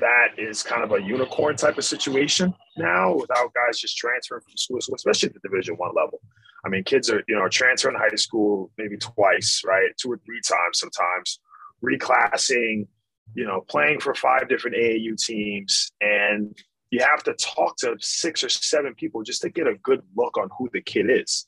that 0.00 0.28
is 0.38 0.62
kind 0.62 0.82
of 0.82 0.92
a 0.92 1.02
unicorn 1.02 1.56
type 1.56 1.78
of 1.78 1.84
situation 1.84 2.54
now 2.76 3.14
without 3.14 3.52
guys 3.54 3.78
just 3.78 3.96
transferring 3.96 4.42
from 4.42 4.56
school 4.56 4.78
to 4.78 4.82
school, 4.82 4.96
especially 4.96 5.28
at 5.28 5.34
the 5.34 5.48
division 5.48 5.76
one 5.76 5.94
level. 5.94 6.20
I 6.64 6.68
mean, 6.68 6.84
kids 6.84 7.10
are, 7.10 7.22
you 7.28 7.36
know, 7.36 7.48
transferring 7.48 7.96
high 7.96 8.14
school 8.16 8.70
maybe 8.78 8.96
twice, 8.96 9.62
right? 9.66 9.90
Two 9.98 10.12
or 10.12 10.20
three 10.24 10.40
times 10.46 10.78
sometimes, 10.78 11.40
reclassing, 11.84 12.86
you 13.34 13.44
know, 13.46 13.64
playing 13.68 14.00
for 14.00 14.14
five 14.14 14.48
different 14.48 14.76
AAU 14.76 15.16
teams, 15.16 15.90
and 16.00 16.56
you 16.90 17.00
have 17.00 17.22
to 17.24 17.34
talk 17.34 17.76
to 17.78 17.96
six 18.00 18.44
or 18.44 18.48
seven 18.48 18.94
people 18.94 19.22
just 19.22 19.42
to 19.42 19.50
get 19.50 19.66
a 19.66 19.74
good 19.82 20.02
look 20.16 20.38
on 20.38 20.48
who 20.58 20.68
the 20.72 20.80
kid 20.80 21.06
is, 21.10 21.46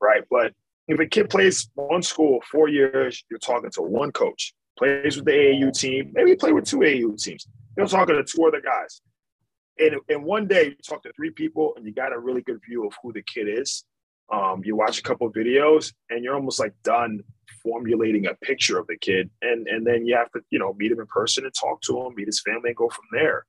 right? 0.00 0.24
But 0.30 0.52
if 0.88 0.98
a 0.98 1.06
kid 1.06 1.30
plays 1.30 1.68
one 1.74 2.02
school 2.02 2.40
four 2.50 2.68
years, 2.68 3.24
you're 3.30 3.38
talking 3.38 3.70
to 3.72 3.82
one 3.82 4.10
coach, 4.10 4.54
plays 4.76 5.16
with 5.16 5.26
the 5.26 5.32
AAU 5.32 5.78
team, 5.78 6.10
maybe 6.14 6.34
play 6.34 6.52
with 6.52 6.64
two 6.64 6.78
AAU 6.78 7.22
teams. 7.22 7.46
You're 7.76 7.86
talking 7.86 8.16
to 8.16 8.24
two 8.24 8.44
other 8.44 8.60
guys. 8.60 9.00
And 9.78 9.96
in 10.08 10.24
one 10.24 10.48
day, 10.48 10.64
you 10.64 10.76
talk 10.84 11.02
to 11.04 11.12
three 11.12 11.30
people 11.30 11.74
and 11.76 11.86
you 11.86 11.92
got 11.92 12.12
a 12.12 12.18
really 12.18 12.42
good 12.42 12.60
view 12.66 12.86
of 12.86 12.94
who 13.02 13.12
the 13.12 13.22
kid 13.22 13.48
is. 13.48 13.84
Um, 14.32 14.62
you 14.64 14.76
watch 14.76 14.98
a 14.98 15.02
couple 15.02 15.30
videos 15.32 15.92
and 16.10 16.22
you're 16.22 16.34
almost 16.34 16.60
like 16.60 16.74
done 16.82 17.22
formulating 17.62 18.26
a 18.26 18.34
picture 18.34 18.78
of 18.78 18.86
the 18.86 18.96
kid. 18.96 19.30
And, 19.40 19.66
and 19.66 19.86
then 19.86 20.06
you 20.06 20.16
have 20.16 20.30
to, 20.32 20.40
you 20.50 20.58
know, 20.58 20.74
meet 20.74 20.92
him 20.92 21.00
in 21.00 21.06
person 21.06 21.44
and 21.44 21.54
talk 21.54 21.80
to 21.82 22.00
him, 22.02 22.14
meet 22.14 22.26
his 22.26 22.40
family 22.40 22.70
and 22.70 22.76
go 22.76 22.88
from 22.88 23.04
there. 23.12 23.46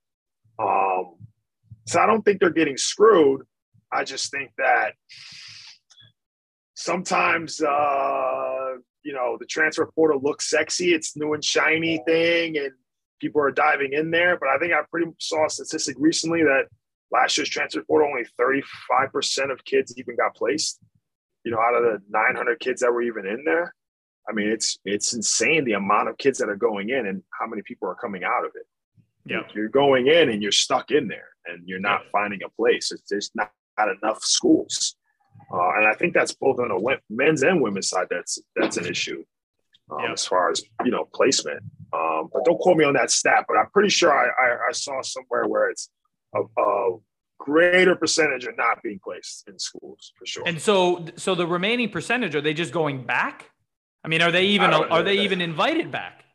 Um, 0.57 1.15
so 1.85 1.99
I 1.99 2.05
don't 2.05 2.23
think 2.23 2.39
they're 2.39 2.49
getting 2.49 2.77
screwed. 2.77 3.41
I 3.91 4.03
just 4.03 4.31
think 4.31 4.51
that 4.57 4.93
sometimes 6.75 7.61
uh, 7.61 8.75
you 9.03 9.13
know 9.13 9.37
the 9.39 9.45
transfer 9.45 9.89
portal 9.93 10.19
looks 10.21 10.49
sexy 10.49 10.93
it's 10.93 11.15
new 11.17 11.33
and 11.33 11.43
shiny 11.43 12.01
thing 12.05 12.57
and 12.57 12.71
people 13.19 13.41
are 13.41 13.51
diving 13.51 13.93
in 13.93 14.11
there 14.11 14.37
but 14.37 14.49
i 14.49 14.57
think 14.57 14.73
i 14.73 14.79
pretty 14.89 15.11
saw 15.19 15.45
a 15.45 15.49
statistic 15.49 15.95
recently 15.99 16.43
that 16.43 16.65
last 17.11 17.37
year's 17.37 17.49
transfer 17.49 17.81
portal 17.83 18.09
only 18.09 18.25
35% 18.39 19.51
of 19.51 19.63
kids 19.65 19.93
even 19.97 20.15
got 20.15 20.35
placed 20.35 20.79
you 21.43 21.51
know 21.51 21.59
out 21.59 21.75
of 21.75 21.83
the 21.83 22.01
900 22.09 22.59
kids 22.59 22.81
that 22.81 22.91
were 22.91 23.01
even 23.01 23.25
in 23.25 23.43
there 23.45 23.73
i 24.29 24.33
mean 24.33 24.49
it's 24.49 24.77
it's 24.85 25.13
insane 25.13 25.63
the 25.65 25.73
amount 25.73 26.09
of 26.09 26.17
kids 26.17 26.37
that 26.39 26.49
are 26.49 26.55
going 26.55 26.89
in 26.89 27.07
and 27.07 27.23
how 27.39 27.47
many 27.47 27.61
people 27.63 27.87
are 27.87 27.95
coming 27.95 28.23
out 28.23 28.45
of 28.45 28.51
it 28.55 28.67
yeah 29.25 29.41
you're 29.53 29.69
going 29.69 30.07
in 30.07 30.29
and 30.29 30.41
you're 30.41 30.51
stuck 30.51 30.91
in 30.91 31.07
there 31.07 31.29
and 31.45 31.67
you're 31.67 31.79
not 31.79 32.01
finding 32.11 32.39
a 32.43 32.49
place 32.49 32.91
it's 32.91 33.07
just 33.09 33.35
not, 33.35 33.51
not 33.77 33.89
enough 34.01 34.23
schools 34.23 34.95
uh, 35.51 35.71
and 35.77 35.87
I 35.87 35.93
think 35.93 36.13
that's 36.13 36.33
both 36.33 36.59
on 36.59 36.67
the 36.69 36.99
men's 37.09 37.43
and 37.43 37.61
women's 37.61 37.89
side. 37.89 38.07
That's 38.09 38.39
that's 38.55 38.77
an 38.77 38.85
issue 38.85 39.23
um, 39.89 39.99
yeah. 40.03 40.11
as 40.13 40.25
far 40.25 40.51
as 40.51 40.61
you 40.85 40.91
know 40.91 41.07
placement. 41.13 41.63
Um, 41.91 42.29
but 42.31 42.45
don't 42.45 42.59
quote 42.59 42.77
me 42.77 42.85
on 42.85 42.93
that 42.93 43.09
stat. 43.09 43.45
But 43.47 43.57
I'm 43.57 43.69
pretty 43.71 43.89
sure 43.89 44.11
I, 44.11 44.27
I, 44.27 44.57
I 44.69 44.71
saw 44.73 45.01
somewhere 45.01 45.47
where 45.47 45.69
it's 45.69 45.89
a, 46.35 46.41
a, 46.61 46.97
greater 47.39 47.95
percentage 47.95 48.45
are 48.45 48.55
not 48.57 48.83
being 48.83 48.99
placed 49.01 49.47
in 49.47 49.57
schools 49.57 50.11
for 50.17 50.25
sure. 50.25 50.43
And 50.45 50.61
so, 50.61 51.05
so 51.15 51.35
the 51.35 51.47
remaining 51.47 51.89
percentage 51.89 52.35
are 52.35 52.41
they 52.41 52.53
just 52.53 52.73
going 52.73 53.05
back? 53.05 53.49
I 54.03 54.09
mean, 54.09 54.21
are 54.21 54.31
they 54.31 54.45
even 54.47 54.73
are 54.73 55.03
they 55.03 55.15
that. 55.15 55.23
even 55.23 55.41
invited 55.41 55.89
back? 55.89 56.25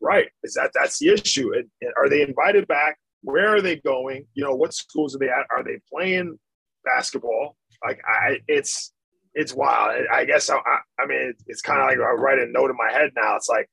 Right. 0.00 0.28
Is 0.42 0.54
that 0.54 0.72
that's 0.74 0.98
the 0.98 1.10
issue? 1.10 1.52
Are 1.96 2.08
they 2.08 2.22
invited 2.22 2.66
back? 2.66 2.98
Where 3.22 3.54
are 3.54 3.62
they 3.62 3.76
going? 3.76 4.26
You 4.34 4.44
know, 4.44 4.54
what 4.54 4.74
schools 4.74 5.14
are 5.14 5.18
they 5.18 5.28
at? 5.28 5.46
Are 5.50 5.62
they 5.62 5.78
playing 5.90 6.38
basketball? 6.84 7.56
Like 7.84 8.00
I, 8.06 8.38
it's 8.48 8.92
it's 9.34 9.54
wild. 9.54 10.06
I 10.12 10.24
guess 10.24 10.50
I, 10.50 10.56
I, 10.98 11.06
mean 11.06 11.32
it's 11.46 11.62
kind 11.62 11.80
of 11.80 11.86
like 11.86 11.98
I 11.98 12.12
write 12.12 12.38
a 12.38 12.46
note 12.46 12.70
in 12.70 12.76
my 12.76 12.92
head 12.92 13.10
now. 13.16 13.36
It's 13.36 13.48
like 13.48 13.68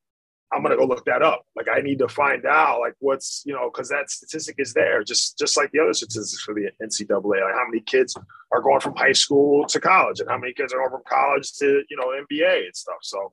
I'm 0.52 0.64
gonna 0.64 0.78
go 0.78 0.86
look 0.86 1.06
that 1.06 1.22
up. 1.22 1.46
Like 1.56 1.68
I 1.72 1.82
need 1.82 2.00
to 2.00 2.08
find 2.08 2.46
out 2.46 2.80
like 2.80 2.94
what's 3.00 3.44
you 3.46 3.54
know 3.54 3.70
because 3.72 3.90
that 3.90 4.10
statistic 4.10 4.56
is 4.58 4.74
there 4.74 5.04
just 5.04 5.38
just 5.38 5.58
like 5.58 5.72
the 5.72 5.80
other 5.80 5.94
statistics 5.94 6.42
for 6.42 6.54
the 6.54 6.70
NCAA. 6.82 7.24
Like 7.24 7.54
how 7.54 7.68
many 7.68 7.82
kids 7.82 8.16
are 8.52 8.62
going 8.62 8.80
from 8.80 8.96
high 8.96 9.12
school 9.12 9.66
to 9.68 9.80
college 9.80 10.20
and 10.20 10.30
how 10.30 10.38
many 10.38 10.54
kids 10.54 10.74
are 10.74 10.78
going 10.78 10.90
from 10.90 11.04
college 11.08 11.54
to 11.58 11.84
you 11.90 11.98
know 11.98 12.08
NBA 12.08 12.66
and 12.66 12.76
stuff. 12.76 12.98
So 13.02 13.32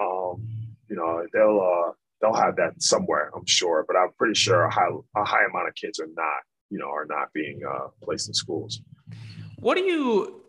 um, 0.00 0.48
you 0.88 0.96
know 0.96 1.26
they'll 1.32 1.60
uh, 1.60 1.92
they'll 2.20 2.40
have 2.40 2.56
that 2.56 2.82
somewhere 2.82 3.30
I'm 3.36 3.46
sure, 3.46 3.84
but 3.86 3.96
I'm 3.96 4.12
pretty 4.16 4.34
sure 4.34 4.64
a 4.64 4.70
high 4.70 4.88
a 5.16 5.24
high 5.24 5.44
amount 5.50 5.68
of 5.68 5.74
kids 5.74 6.00
are 6.00 6.08
not 6.16 6.42
you 6.70 6.78
know 6.78 6.88
are 6.88 7.06
not 7.06 7.32
being 7.34 7.60
uh, 7.68 7.88
placed 8.02 8.28
in 8.28 8.34
schools. 8.34 8.80
What 9.58 9.76
do 9.76 9.82
you? 9.82 10.40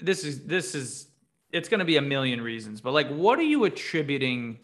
This 0.00 0.24
is 0.24 0.44
this 0.44 0.74
is 0.74 1.08
it's 1.52 1.68
going 1.68 1.78
to 1.78 1.86
be 1.86 1.96
a 1.96 2.02
million 2.02 2.40
reasons, 2.40 2.80
but 2.80 2.92
like, 2.92 3.08
what 3.08 3.38
are 3.38 3.44
you 3.44 3.64
attributing 3.64 4.58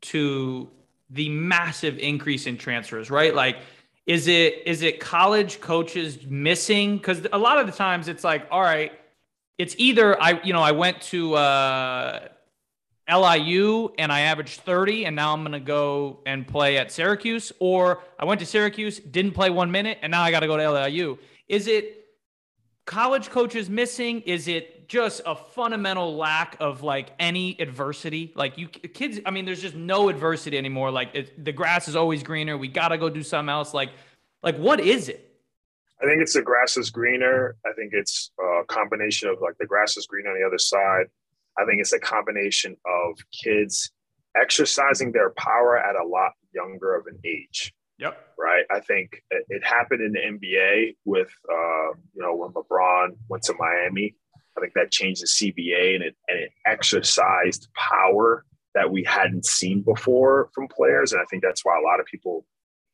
to 0.00 0.68
the 1.10 1.28
massive 1.28 1.98
increase 1.98 2.46
in 2.46 2.56
transfers? 2.56 3.10
Right, 3.10 3.34
like. 3.34 3.58
Is 4.06 4.26
it 4.26 4.62
is 4.64 4.80
it 4.80 5.00
college 5.00 5.60
coaches 5.60 6.24
missing? 6.26 6.96
Because 6.96 7.26
a 7.30 7.36
lot 7.36 7.58
of 7.58 7.66
the 7.66 7.72
times 7.72 8.08
it's 8.08 8.24
like, 8.24 8.48
all 8.50 8.62
right, 8.62 8.90
it's 9.58 9.74
either 9.76 10.18
I 10.22 10.40
you 10.42 10.54
know 10.54 10.62
I 10.62 10.72
went 10.72 11.02
to 11.02 11.34
uh, 11.34 12.20
LIU 13.08 13.92
and 13.98 14.12
I 14.12 14.20
averaged 14.20 14.60
30 14.60 15.06
and 15.06 15.16
now 15.16 15.32
I'm 15.32 15.40
going 15.40 15.52
to 15.52 15.60
go 15.60 16.20
and 16.26 16.46
play 16.46 16.76
at 16.76 16.92
Syracuse 16.92 17.52
or 17.58 18.02
I 18.18 18.24
went 18.24 18.40
to 18.40 18.46
Syracuse, 18.46 18.98
didn't 18.98 19.32
play 19.32 19.50
1 19.50 19.70
minute 19.70 19.98
and 20.02 20.10
now 20.10 20.22
I 20.22 20.30
got 20.30 20.40
to 20.40 20.46
go 20.46 20.56
to 20.56 20.70
LIU. 20.70 21.18
Is 21.48 21.66
it 21.66 22.06
college 22.84 23.30
coaches 23.30 23.70
missing? 23.70 24.20
Is 24.22 24.46
it 24.46 24.77
just 24.88 25.20
a 25.26 25.36
fundamental 25.36 26.16
lack 26.16 26.56
of 26.60 26.82
like 26.82 27.10
any 27.18 27.56
adversity? 27.60 28.32
Like 28.34 28.58
you 28.58 28.68
kids, 28.68 29.20
I 29.24 29.30
mean, 29.30 29.44
there's 29.44 29.62
just 29.62 29.76
no 29.76 30.08
adversity 30.08 30.58
anymore. 30.58 30.90
Like 30.90 31.10
it, 31.14 31.44
the 31.44 31.52
grass 31.52 31.88
is 31.88 31.94
always 31.94 32.22
greener. 32.22 32.56
We 32.56 32.68
got 32.68 32.88
to 32.88 32.98
go 32.98 33.08
do 33.08 33.22
something 33.22 33.50
else. 33.50 33.74
Like, 33.74 33.90
like 34.42 34.56
what 34.56 34.80
is 34.80 35.08
it? 35.08 35.24
I 36.02 36.06
think 36.06 36.22
it's 36.22 36.32
the 36.32 36.42
grass 36.42 36.76
is 36.76 36.90
greener. 36.90 37.56
I 37.66 37.72
think 37.72 37.92
it's 37.92 38.30
a 38.40 38.64
combination 38.66 39.28
of 39.28 39.40
like 39.40 39.58
the 39.58 39.66
grass 39.66 39.96
is 39.96 40.06
green 40.06 40.26
on 40.26 40.38
the 40.38 40.46
other 40.46 40.58
side. 40.58 41.06
I 41.58 41.64
think 41.64 41.80
it's 41.80 41.92
a 41.92 41.98
combination 41.98 42.76
of 42.86 43.18
kids 43.32 43.90
exercising 44.40 45.12
their 45.12 45.30
power 45.30 45.76
at 45.76 45.96
a 45.96 46.06
lot 46.06 46.32
younger 46.54 46.94
of 46.94 47.06
an 47.06 47.18
age. 47.24 47.72
Yep. 47.98 48.16
Right. 48.38 48.64
I 48.70 48.78
think 48.78 49.22
it 49.30 49.64
happened 49.64 50.02
in 50.02 50.12
the 50.12 50.20
NBA 50.20 50.96
with, 51.04 51.32
uh, 51.50 51.88
you 52.14 52.22
know, 52.22 52.36
when 52.36 52.50
LeBron 52.50 53.16
went 53.28 53.42
to 53.44 53.54
Miami. 53.58 54.14
I 54.58 54.60
think 54.60 54.74
that 54.74 54.90
changed 54.90 55.22
the 55.22 55.26
CBA 55.26 55.94
and 55.94 56.04
it, 56.04 56.16
and 56.28 56.38
it 56.38 56.50
exercised 56.66 57.68
power 57.74 58.44
that 58.74 58.90
we 58.90 59.04
hadn't 59.04 59.46
seen 59.46 59.82
before 59.82 60.50
from 60.54 60.68
players. 60.68 61.12
And 61.12 61.20
I 61.20 61.24
think 61.30 61.42
that's 61.42 61.64
why 61.64 61.78
a 61.78 61.82
lot 61.82 62.00
of 62.00 62.06
people 62.06 62.44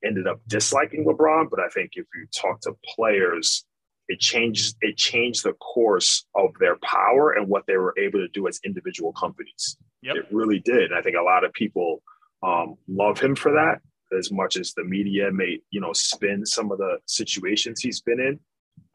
ended 0.04 0.26
up 0.26 0.40
disliking 0.46 1.04
LeBron. 1.04 1.50
But 1.50 1.60
I 1.60 1.68
think 1.68 1.92
if 1.94 2.06
you 2.14 2.26
talk 2.34 2.60
to 2.62 2.72
players, 2.94 3.64
it 4.08 4.20
changed 4.20 4.76
it 4.80 4.96
changed 4.96 5.44
the 5.44 5.54
course 5.54 6.26
of 6.34 6.50
their 6.60 6.76
power 6.82 7.32
and 7.32 7.48
what 7.48 7.64
they 7.66 7.76
were 7.76 7.94
able 7.98 8.18
to 8.18 8.28
do 8.28 8.46
as 8.46 8.60
individual 8.64 9.12
companies. 9.12 9.76
Yep. 10.02 10.16
It 10.16 10.26
really 10.30 10.60
did. 10.60 10.90
And 10.90 10.94
I 10.94 11.02
think 11.02 11.16
a 11.16 11.22
lot 11.22 11.44
of 11.44 11.52
people 11.54 12.02
um, 12.42 12.76
love 12.88 13.18
him 13.18 13.34
for 13.34 13.52
that 13.52 13.80
as 14.16 14.30
much 14.30 14.56
as 14.56 14.74
the 14.74 14.84
media 14.84 15.30
may, 15.32 15.58
you 15.70 15.80
know, 15.80 15.92
spin 15.92 16.44
some 16.44 16.70
of 16.70 16.78
the 16.78 16.98
situations 17.06 17.80
he's 17.80 18.00
been 18.00 18.20
in. 18.20 18.38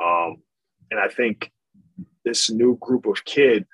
Um, 0.03 0.37
and 0.91 0.99
I 0.99 1.07
think 1.07 1.51
this 2.25 2.49
new 2.49 2.77
group 2.77 3.05
of 3.05 3.23
kid, 3.25 3.65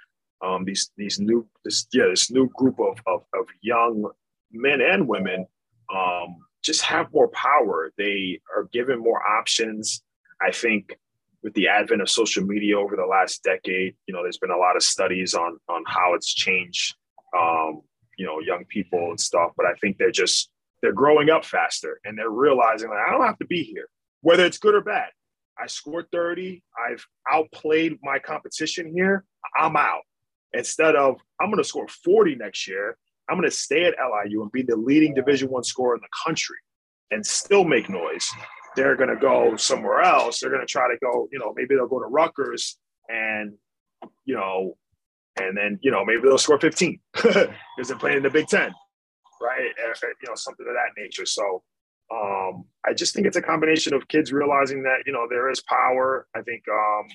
um, 0.41 0.65
these 0.65 0.91
these 0.97 1.19
new 1.19 1.47
this 1.63 1.87
yeah 1.93 2.05
this 2.09 2.31
new 2.31 2.49
group 2.55 2.79
of 2.79 2.97
of, 3.07 3.23
of 3.33 3.47
young 3.61 4.09
men 4.51 4.81
and 4.81 5.07
women, 5.07 5.45
um, 5.93 6.37
just 6.63 6.81
have 6.81 7.11
more 7.13 7.29
power. 7.29 7.91
They 7.97 8.41
are 8.55 8.63
given 8.71 8.99
more 8.99 9.21
options. 9.25 10.01
I 10.41 10.51
think 10.51 10.97
with 11.43 11.53
the 11.53 11.67
advent 11.67 12.01
of 12.01 12.09
social 12.09 12.43
media 12.43 12.77
over 12.77 12.95
the 12.95 13.05
last 13.05 13.43
decade, 13.43 13.95
you 14.07 14.13
know, 14.13 14.23
there's 14.23 14.39
been 14.39 14.51
a 14.51 14.57
lot 14.57 14.75
of 14.75 14.83
studies 14.83 15.33
on 15.33 15.57
on 15.69 15.83
how 15.87 16.13
it's 16.13 16.33
changed, 16.33 16.95
um, 17.37 17.81
you 18.17 18.25
know, 18.25 18.39
young 18.39 18.65
people 18.65 19.09
and 19.09 19.19
stuff. 19.19 19.51
But 19.55 19.65
I 19.65 19.73
think 19.75 19.97
they're 19.97 20.11
just 20.11 20.49
they're 20.81 20.93
growing 20.93 21.29
up 21.29 21.45
faster 21.45 21.99
and 22.03 22.17
they're 22.17 22.29
realizing 22.29 22.89
like 22.89 22.99
I 23.07 23.11
don't 23.11 23.25
have 23.25 23.39
to 23.39 23.45
be 23.45 23.63
here, 23.63 23.87
whether 24.21 24.45
it's 24.45 24.57
good 24.57 24.75
or 24.75 24.81
bad. 24.81 25.09
I 25.61 25.67
scored 25.67 26.05
30. 26.11 26.63
I've 26.89 27.05
outplayed 27.31 27.97
my 28.03 28.19
competition 28.19 28.91
here. 28.93 29.25
I'm 29.57 29.75
out. 29.75 30.01
Instead 30.53 30.95
of 30.95 31.17
I'm 31.39 31.49
going 31.49 31.61
to 31.61 31.67
score 31.67 31.87
40 31.87 32.35
next 32.35 32.67
year, 32.67 32.97
I'm 33.29 33.37
going 33.37 33.49
to 33.49 33.55
stay 33.55 33.85
at 33.85 33.95
LIU 33.99 34.41
and 34.41 34.51
be 34.51 34.61
the 34.61 34.75
leading 34.75 35.13
Division 35.13 35.49
One 35.49 35.63
scorer 35.63 35.95
in 35.95 36.01
the 36.01 36.07
country 36.25 36.57
and 37.11 37.25
still 37.25 37.63
make 37.63 37.89
noise. 37.89 38.29
They're 38.75 38.95
going 38.95 39.09
to 39.09 39.15
go 39.15 39.55
somewhere 39.55 40.01
else. 40.01 40.39
They're 40.39 40.49
going 40.49 40.61
to 40.61 40.67
try 40.67 40.87
to 40.87 40.97
go, 41.01 41.27
you 41.31 41.39
know, 41.39 41.53
maybe 41.55 41.75
they'll 41.75 41.87
go 41.87 41.99
to 41.99 42.07
Rutgers 42.07 42.77
and, 43.09 43.53
you 44.25 44.35
know, 44.35 44.77
and 45.37 45.57
then, 45.57 45.79
you 45.81 45.91
know, 45.91 46.05
maybe 46.05 46.21
they'll 46.23 46.37
score 46.37 46.59
15 46.59 46.99
because 47.13 47.47
they're 47.87 47.97
playing 47.97 48.17
in 48.17 48.23
the 48.23 48.29
Big 48.29 48.47
Ten 48.47 48.73
right? 49.41 49.71
You 49.77 50.29
know, 50.29 50.35
something 50.35 50.65
of 50.67 50.73
that 50.73 51.01
nature. 51.01 51.25
So 51.25 51.63
um, 52.11 52.65
I 52.85 52.93
just 52.93 53.13
think 53.13 53.25
it's 53.25 53.37
a 53.37 53.41
combination 53.41 53.93
of 53.93 54.07
kids 54.07 54.31
realizing 54.31 54.83
that 54.83 55.03
you 55.05 55.13
know 55.13 55.27
there 55.29 55.49
is 55.49 55.61
power. 55.61 56.27
I 56.35 56.41
think 56.41 56.63
um, 56.69 57.07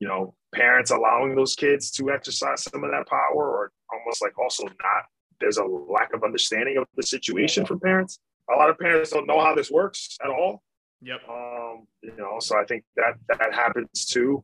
you 0.00 0.08
know 0.08 0.34
parents 0.54 0.90
allowing 0.90 1.34
those 1.34 1.54
kids 1.54 1.90
to 1.92 2.10
exercise 2.10 2.62
some 2.64 2.82
of 2.84 2.90
that 2.90 3.06
power, 3.08 3.50
or 3.50 3.72
almost 3.92 4.22
like 4.22 4.38
also 4.38 4.64
not. 4.64 5.04
There's 5.38 5.58
a 5.58 5.64
lack 5.64 6.14
of 6.14 6.24
understanding 6.24 6.78
of 6.78 6.86
the 6.96 7.02
situation 7.02 7.66
for 7.66 7.78
parents. 7.78 8.18
A 8.50 8.56
lot 8.56 8.70
of 8.70 8.78
parents 8.78 9.10
don't 9.10 9.26
know 9.26 9.40
how 9.40 9.54
this 9.54 9.70
works 9.70 10.16
at 10.24 10.30
all. 10.30 10.62
Yep. 11.02 11.20
Um, 11.28 11.86
you 12.02 12.16
know, 12.16 12.38
so 12.40 12.58
I 12.58 12.64
think 12.64 12.84
that 12.96 13.14
that 13.28 13.54
happens 13.54 14.06
too. 14.06 14.42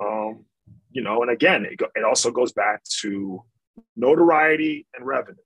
Um, 0.00 0.46
you 0.90 1.02
know, 1.02 1.22
and 1.22 1.30
again, 1.30 1.66
it, 1.66 1.78
it 1.94 2.04
also 2.04 2.30
goes 2.30 2.52
back 2.52 2.82
to 3.00 3.42
notoriety 3.96 4.86
and 4.96 5.06
revenue 5.06 5.36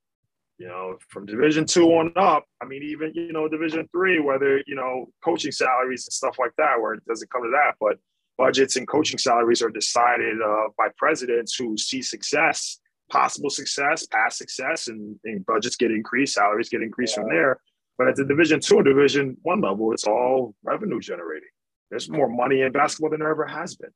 you 0.58 0.66
know, 0.66 0.96
from 1.08 1.26
Division 1.26 1.66
two 1.66 1.86
on 1.88 2.12
up. 2.16 2.44
I 2.62 2.66
mean, 2.66 2.82
even 2.82 3.12
you 3.14 3.32
know, 3.32 3.48
Division 3.48 3.88
three, 3.92 4.20
whether 4.20 4.62
you 4.66 4.74
know, 4.74 5.06
coaching 5.24 5.52
salaries 5.52 6.06
and 6.06 6.12
stuff 6.12 6.38
like 6.38 6.52
that, 6.58 6.80
where 6.80 6.94
it 6.94 7.04
doesn't 7.06 7.30
come 7.30 7.42
to 7.42 7.50
that, 7.50 7.74
but 7.80 7.98
budgets 8.38 8.76
and 8.76 8.86
coaching 8.88 9.18
salaries 9.18 9.62
are 9.62 9.70
decided 9.70 10.36
uh, 10.42 10.68
by 10.76 10.88
presidents 10.96 11.54
who 11.54 11.76
see 11.76 12.02
success, 12.02 12.78
possible 13.10 13.50
success, 13.50 14.06
past 14.06 14.38
success, 14.38 14.88
and, 14.88 15.18
and 15.24 15.44
budgets 15.46 15.76
get 15.76 15.90
increased, 15.90 16.34
salaries 16.34 16.68
get 16.68 16.82
increased 16.82 17.14
from 17.14 17.28
there. 17.28 17.60
But 17.98 18.08
at 18.08 18.16
the 18.16 18.24
Division 18.24 18.60
two 18.60 18.76
and 18.76 18.84
Division 18.84 19.36
one 19.42 19.60
level, 19.60 19.92
it's 19.92 20.04
all 20.04 20.54
revenue 20.62 21.00
generating. 21.00 21.48
There's 21.90 22.08
more 22.10 22.28
money 22.28 22.62
in 22.62 22.72
basketball 22.72 23.10
than 23.10 23.20
there 23.20 23.30
ever 23.30 23.46
has 23.46 23.76
been. 23.76 23.90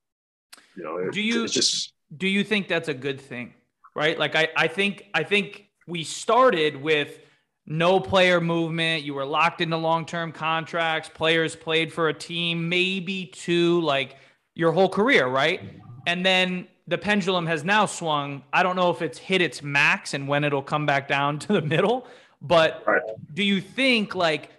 You 0.77 0.85
know, 0.85 1.11
do 1.11 1.21
you 1.21 1.49
just 1.49 1.93
do 2.15 2.29
you 2.29 2.45
think 2.45 2.69
that's 2.69 2.89
a 2.89 2.95
good 2.95 3.21
thing? 3.21 3.55
Right? 3.97 4.19
Like 4.19 4.37
I, 4.37 4.49
I 4.57 4.69
think 4.69 5.05
I 5.13 5.25
think 5.25 5.70
we 5.91 6.05
started 6.05 6.77
with 6.77 7.19
no 7.67 8.01
player 8.01 8.41
movement. 8.41 9.05
You 9.05 9.15
were 9.15 9.25
locked 9.25 9.61
into 9.61 9.77
long 9.77 10.07
term 10.07 10.33
contracts. 10.33 11.11
Players 11.13 11.55
played 11.55 11.93
for 11.93 12.09
a 12.09 12.15
team, 12.15 12.69
maybe 12.69 13.27
two, 13.27 13.81
like 13.83 14.17
your 14.55 14.73
whole 14.73 14.89
career, 14.89 15.27
right? 15.27 15.61
And 16.07 16.25
then 16.25 16.69
the 16.87 16.99
pendulum 16.99 17.47
has 17.47 17.65
now 17.65 17.87
swung. 17.87 18.43
I 18.53 18.63
don't 18.63 18.77
know 18.77 18.91
if 18.91 19.03
it's 19.03 19.19
hit 19.19 19.41
its 19.41 19.63
max 19.63 20.15
and 20.15 20.27
when 20.27 20.45
it'll 20.45 20.63
come 20.63 20.87
back 20.87 21.09
down 21.09 21.39
to 21.41 21.53
the 21.53 21.63
middle, 21.63 22.07
but 22.41 22.83
right. 22.87 23.03
do 23.33 23.45
you 23.45 23.61
think 23.61 24.15
like 24.15 24.51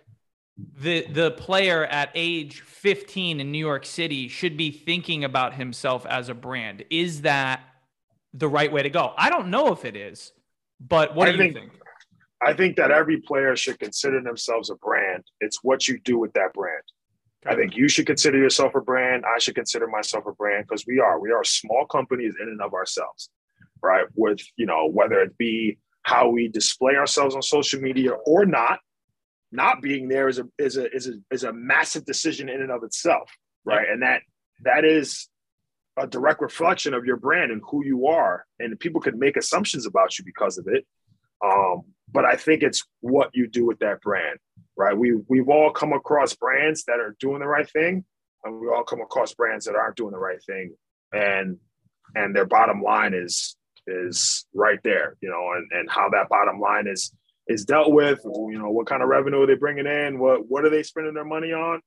the 0.80 1.06
the 1.08 1.32
player 1.32 1.86
at 1.86 2.12
age 2.14 2.62
15 2.62 3.40
in 3.40 3.52
New 3.52 3.58
York 3.58 3.86
City 3.86 4.28
should 4.28 4.56
be 4.56 4.72
thinking 4.72 5.24
about 5.24 5.54
himself 5.56 6.06
as 6.06 6.30
a 6.30 6.34
brand? 6.34 6.86
Is 6.90 7.22
that 7.22 7.62
the 8.34 8.48
right 8.48 8.72
way 8.72 8.84
to 8.84 8.90
go? 8.90 9.14
I 9.18 9.30
don't 9.30 9.50
know 9.50 9.74
if 9.74 9.84
it 9.84 9.96
is, 9.96 10.32
but 10.88 11.16
what 11.16 11.28
I 11.28 11.32
do 11.34 11.38
think, 11.38 11.56
you 11.56 11.62
think? 11.62 11.74
I 12.42 12.54
think 12.54 12.76
that 12.78 12.92
every 12.92 13.18
player 13.22 13.56
should 13.56 13.80
consider 13.80 14.22
themselves 14.22 14.70
a 14.70 14.76
brand. 14.76 15.24
It's 15.40 15.64
what 15.64 15.88
you 15.88 16.00
do 16.00 16.18
with 16.18 16.34
that 16.34 16.54
brand. 16.54 16.84
I 17.46 17.56
think 17.56 17.76
you 17.76 17.88
should 17.88 18.06
consider 18.06 18.38
yourself 18.38 18.76
a 18.76 18.82
brand. 18.82 19.24
I 19.26 19.40
should 19.40 19.56
consider 19.56 19.88
myself 19.88 20.26
a 20.28 20.32
brand 20.34 20.66
because 20.68 20.86
we 20.86 21.00
are. 21.00 21.20
We 21.20 21.32
are 21.32 21.44
small 21.44 21.86
companies 21.86 22.36
in 22.40 22.48
and 22.48 22.62
of 22.62 22.74
ourselves, 22.74 23.30
right? 23.82 24.06
With, 24.16 24.42
you 24.58 24.66
know, 24.66 24.88
whether 24.88 25.20
it 25.22 25.38
be 25.38 25.78
how 26.04 26.30
we 26.30 26.48
display 26.48 26.96
ourselves 26.96 27.36
on 27.36 27.42
social 27.42 27.82
media 27.82 28.12
or 28.12 28.46
not, 28.46 28.80
not 29.52 29.82
being 29.82 30.08
there 30.08 30.30
is 30.30 30.40
a 30.40 30.48
is 30.58 30.78
a 30.78 30.92
is 30.96 31.08
a 31.08 31.14
is 31.32 31.44
a 31.44 31.52
massive 31.52 32.06
decision 32.06 32.48
in 32.48 32.62
and 32.62 32.72
of 32.72 32.84
itself, 32.84 33.30
right? 33.66 33.88
And 33.90 34.02
that 34.04 34.22
that 34.64 34.86
is 34.86 35.28
a 35.98 36.08
direct 36.08 36.42
reflection 36.42 36.94
of 36.94 37.06
your 37.06 37.18
brand 37.18 37.52
and 37.52 37.62
who 37.70 37.86
you 37.86 38.08
are. 38.08 38.46
And 38.60 38.80
people 38.80 39.02
could 39.02 39.18
make 39.18 39.38
assumptions 39.38 39.86
about 39.86 40.18
you 40.18 40.26
because 40.26 40.58
of 40.58 40.68
it. 40.68 40.86
Um, 41.44 41.84
but 42.12 42.26
I 42.26 42.36
think 42.36 42.64
it's 42.64 42.84
what 43.00 43.32
you 43.34 43.48
do 43.48 43.66
with 43.66 43.80
that 43.80 44.02
brand, 44.02 44.38
right? 44.78 44.98
We 44.98 45.16
we've 45.28 45.50
all 45.50 45.72
come 45.72 45.94
across 45.94 46.36
brands 46.36 46.84
that 46.86 47.00
are 47.00 47.16
doing 47.20 47.40
the 47.40 47.48
right 47.48 47.70
thing, 47.70 48.06
and 48.44 48.60
we 48.60 48.68
all 48.68 48.84
come 48.84 49.02
across 49.02 49.34
brands 49.34 49.66
that 49.66 49.76
aren't 49.76 49.96
doing 49.96 50.12
the 50.12 50.20
right 50.20 50.42
thing, 50.44 50.76
and 51.14 51.58
and 52.16 52.36
their 52.36 52.46
bottom 52.46 52.82
line 52.82 53.14
is 53.14 53.56
is 53.88 54.46
right 54.54 54.80
there, 54.84 55.16
you 55.22 55.30
know, 55.30 55.54
and 55.56 55.68
and 55.72 55.90
how 55.90 56.10
that 56.10 56.30
bottom 56.30 56.60
line 56.60 56.88
is 56.88 57.12
is 57.48 57.66
dealt 57.66 57.92
with. 57.92 58.20
You 58.26 58.60
know, 58.60 58.70
what 58.70 58.88
kind 58.88 59.02
of 59.02 59.10
revenue 59.10 59.42
are 59.42 59.48
they 59.48 59.56
bringing 59.56 59.88
in? 59.88 60.20
What 60.20 60.48
what 60.48 60.66
are 60.66 60.70
they 60.70 60.84
spending 60.84 61.14
their 61.14 61.26
money 61.26 61.54
on? 61.54 61.82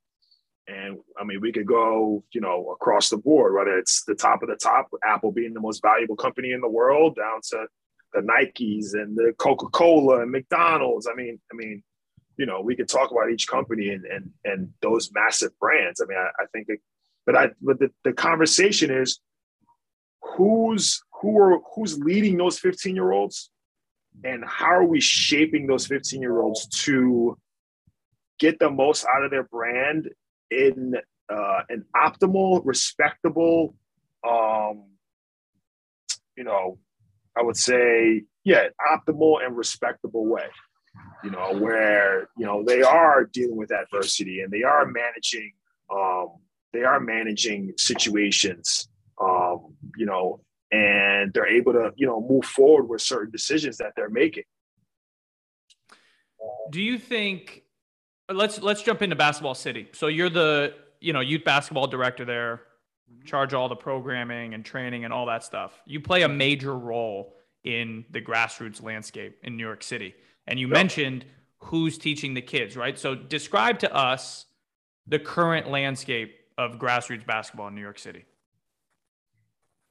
And 0.67 0.99
I 1.19 1.25
mean, 1.25 1.41
we 1.41 1.53
could 1.53 1.67
go, 1.67 2.25
you 2.33 2.41
know, 2.41 2.71
across 2.73 3.11
the 3.11 3.19
board, 3.19 3.55
whether 3.55 3.77
it's 3.79 4.05
the 4.05 4.15
top 4.15 4.43
of 4.43 4.49
the 4.49 4.57
top, 4.57 4.89
Apple 5.05 5.31
being 5.31 5.53
the 5.53 5.61
most 5.61 5.83
valuable 5.83 6.17
company 6.17 6.53
in 6.53 6.61
the 6.61 6.69
world, 6.69 7.17
down 7.17 7.41
to 7.51 7.67
the 8.15 8.21
Nikes 8.21 8.95
and 8.95 9.17
the 9.17 9.35
Coca 9.37 9.67
Cola 9.67 10.23
and 10.23 10.31
McDonald's. 10.31 11.07
I 11.07 11.15
mean, 11.15 11.39
I 11.53 11.57
mean, 11.57 11.83
you 12.39 12.47
know, 12.47 12.61
we 12.63 12.77
could 12.77 12.89
talk 12.89 13.11
about 13.11 13.31
each 13.31 13.47
company 13.47 13.91
and 13.91 14.05
and 14.07 14.31
and 14.45 14.71
those 14.81 15.11
massive 15.13 15.59
brands. 15.59 16.01
I 16.01 16.07
mean, 16.07 16.19
I, 16.19 16.43
I 16.43 16.47
think, 16.53 16.69
it, 16.69 16.81
but 17.27 17.37
I 17.37 17.51
but 17.61 17.79
the, 17.79 17.91
the 18.03 18.13
conversation 18.13 18.91
is 18.91 19.21
who's 20.23 21.03
who 21.21 21.39
are 21.39 21.61
who's 21.75 21.99
leading 21.99 22.39
those 22.39 22.59
15 22.59 22.95
year 22.95 23.13
olds 23.13 23.51
and 24.23 24.45
how 24.47 24.73
are 24.73 24.85
we 24.85 25.01
shaping 25.01 25.67
those 25.67 25.87
15 25.87 26.21
year 26.21 26.41
olds 26.41 26.67
to 26.85 27.37
get 28.39 28.59
the 28.59 28.71
most 28.71 29.07
out 29.15 29.25
of 29.25 29.31
their 29.31 29.45
brand 29.45 30.09
in 30.51 30.95
uh, 31.33 31.61
an 31.69 31.85
optimal 31.97 32.61
respectable 32.65 33.75
um, 34.29 34.85
you 36.37 36.45
know 36.45 36.79
i 37.37 37.43
would 37.43 37.57
say 37.57 38.23
yeah 38.45 38.69
optimal 38.93 39.45
and 39.45 39.57
respectable 39.57 40.27
way 40.27 40.47
you 41.23 41.31
know 41.31 41.55
where 41.59 42.29
you 42.37 42.47
know 42.47 42.65
they 42.65 42.83
are 42.83 43.25
dealing 43.33 43.57
with 43.57 43.73
adversity 43.73 44.41
and 44.41 44.53
they 44.53 44.63
are 44.63 44.87
managing 44.87 45.53
um, 45.93 46.37
they 46.73 46.83
are 46.83 47.01
managing 47.01 47.73
situations 47.77 48.89
um, 49.21 49.75
you 49.97 50.07
know 50.07 50.41
and 50.75 51.33
they're 51.33 51.47
able 51.47 51.73
to 51.73 51.93
you 51.97 52.07
know 52.07 52.21
move 52.21 52.45
forward 52.45 52.89
with 52.89 53.01
certain 53.01 53.31
decisions 53.31 53.77
that 53.79 53.93
they're 53.97 54.11
making. 54.11 54.45
Do 56.71 56.83
you 56.83 56.99
think 56.99 57.63
let's 58.33 58.61
let's 58.61 58.83
jump 58.83 59.03
into 59.03 59.17
basketball 59.17 59.55
city. 59.55 59.89
So 59.93 60.07
you're 60.07 60.31
the 60.31 60.75
you 61.01 61.13
know 61.13 61.21
youth 61.21 61.45
basketball 61.45 61.87
director 61.87 62.25
there 62.25 62.63
mm-hmm. 63.11 63.25
charge 63.27 63.55
all 63.55 63.69
the 63.69 63.77
programming 63.77 64.55
and 64.55 64.65
training 64.65 65.05
and 65.05 65.13
all 65.13 65.27
that 65.27 65.45
stuff. 65.45 65.73
You 65.87 66.01
play 66.01 66.23
a 66.23 66.29
major 66.29 66.77
role 66.77 67.35
in 67.65 68.05
the 68.11 68.21
grassroots 68.21 68.83
landscape 68.83 69.39
in 69.43 69.57
new 69.57 69.65
york 69.65 69.83
city. 69.83 70.15
And 70.47 70.59
you 70.59 70.69
yep. 70.69 70.75
mentioned 70.75 71.25
who's 71.59 71.97
teaching 71.99 72.35
the 72.35 72.43
kids 72.43 72.77
right? 72.77 72.99
So 72.99 73.15
describe 73.15 73.79
to 73.81 73.95
us 73.95 74.47
the 75.07 75.19
current 75.19 75.71
landscape 75.71 76.37
of 76.57 76.79
grassroots 76.79 77.27
basketball 77.27 77.69
in 77.69 77.75
new 77.75 77.81
york 77.81 77.99
city. 77.99 78.25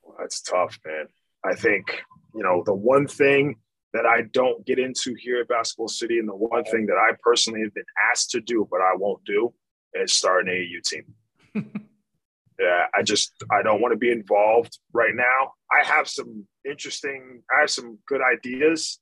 Well, 0.04 0.18
that's 0.20 0.42
tough, 0.42 0.80
man. 0.86 1.08
I 1.44 1.56
think, 1.56 2.04
you 2.34 2.44
know, 2.44 2.64
the 2.66 2.74
one 2.74 3.08
thing 3.08 3.58
that 3.94 4.06
I 4.06 4.24
don't 4.34 4.66
get 4.66 4.80
into 4.80 5.16
here 5.20 5.42
at 5.42 5.48
Basketball 5.48 5.88
City, 5.88 6.20
and 6.20 6.28
the 6.28 6.36
one 6.36 6.64
thing 6.66 6.88
that 6.88 6.98
I 6.98 7.16
personally 7.22 7.62
have 7.62 7.74
been 7.74 7.84
asked 8.12 8.32
to 8.32 8.42
do, 8.42 8.68
but 8.70 8.82
I 8.82 8.96
won't 8.96 9.24
do, 9.24 9.54
is 9.94 10.12
start 10.12 10.48
an 10.48 10.54
AAU 10.54 10.82
team. 10.84 11.14
yeah, 12.60 12.88
I 12.96 13.04
just 13.04 13.34
I 13.52 13.62
don't 13.62 13.82
want 13.82 13.94
to 13.94 13.98
be 13.98 14.12
involved 14.12 14.80
right 14.94 15.14
now. 15.16 15.54
I 15.72 15.86
have 15.86 16.10
some 16.10 16.48
interesting, 16.68 17.44
I 17.56 17.62
have 17.62 17.70
some 17.70 18.00
good 18.08 18.22
ideas. 18.22 19.00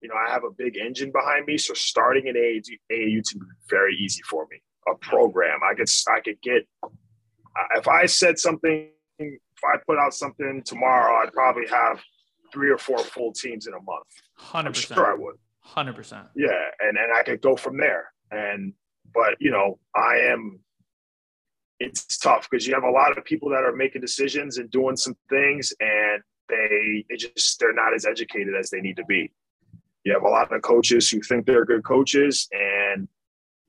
You 0.00 0.08
know, 0.08 0.16
I 0.16 0.32
have 0.32 0.42
a 0.42 0.50
big 0.50 0.76
engine 0.76 1.12
behind 1.12 1.46
me, 1.46 1.56
so 1.56 1.74
starting 1.74 2.26
an 2.28 2.34
AAU, 2.34 2.62
AAU 2.90 3.22
team 3.22 3.42
is 3.42 3.68
very 3.70 3.94
easy 3.94 4.22
for 4.28 4.48
me. 4.50 4.60
A 4.88 4.96
program, 4.96 5.60
I 5.64 5.74
could 5.74 5.88
I 6.08 6.20
could 6.20 6.40
get 6.42 6.66
if 7.76 7.86
I 7.86 8.06
said 8.06 8.38
something 8.38 8.88
if 9.18 9.64
I 9.64 9.76
put 9.86 9.98
out 9.98 10.14
something 10.14 10.62
tomorrow, 10.64 11.22
I'd 11.22 11.32
probably 11.32 11.68
have 11.68 12.00
three 12.52 12.70
or 12.70 12.78
four 12.78 12.98
full 12.98 13.32
teams 13.32 13.66
in 13.66 13.74
a 13.74 13.80
month. 13.82 14.06
Hundred 14.42 14.74
percent. 14.74 14.98
Sure, 14.98 15.10
I 15.10 15.14
would. 15.14 15.36
Hundred 15.60 15.96
percent. 15.96 16.26
Yeah, 16.34 16.50
and 16.80 16.98
and 16.98 17.12
I 17.12 17.22
could 17.22 17.40
go 17.40 17.56
from 17.56 17.76
there. 17.78 18.12
And 18.30 18.72
but 19.14 19.36
you 19.40 19.50
know, 19.50 19.78
I 19.94 20.18
am. 20.30 20.60
It's 21.80 22.18
tough 22.18 22.48
because 22.48 22.66
you 22.66 22.74
have 22.74 22.84
a 22.84 22.90
lot 22.90 23.16
of 23.16 23.24
people 23.24 23.48
that 23.50 23.64
are 23.64 23.74
making 23.74 24.02
decisions 24.02 24.58
and 24.58 24.70
doing 24.70 24.96
some 24.96 25.16
things, 25.28 25.72
and 25.80 26.22
they 26.48 27.04
they 27.08 27.16
just 27.16 27.58
they're 27.58 27.72
not 27.72 27.94
as 27.94 28.04
educated 28.04 28.54
as 28.54 28.70
they 28.70 28.80
need 28.80 28.96
to 28.96 29.04
be. 29.04 29.32
You 30.04 30.12
have 30.12 30.22
a 30.22 30.28
lot 30.28 30.52
of 30.52 30.62
coaches 30.62 31.08
who 31.10 31.20
think 31.20 31.46
they're 31.46 31.64
good 31.64 31.84
coaches, 31.84 32.48
and 32.52 33.08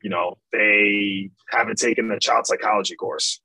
you 0.02 0.10
know 0.10 0.38
they 0.52 1.30
haven't 1.50 1.78
taken 1.78 2.12
a 2.12 2.20
child 2.20 2.46
psychology 2.46 2.96
course 2.96 3.40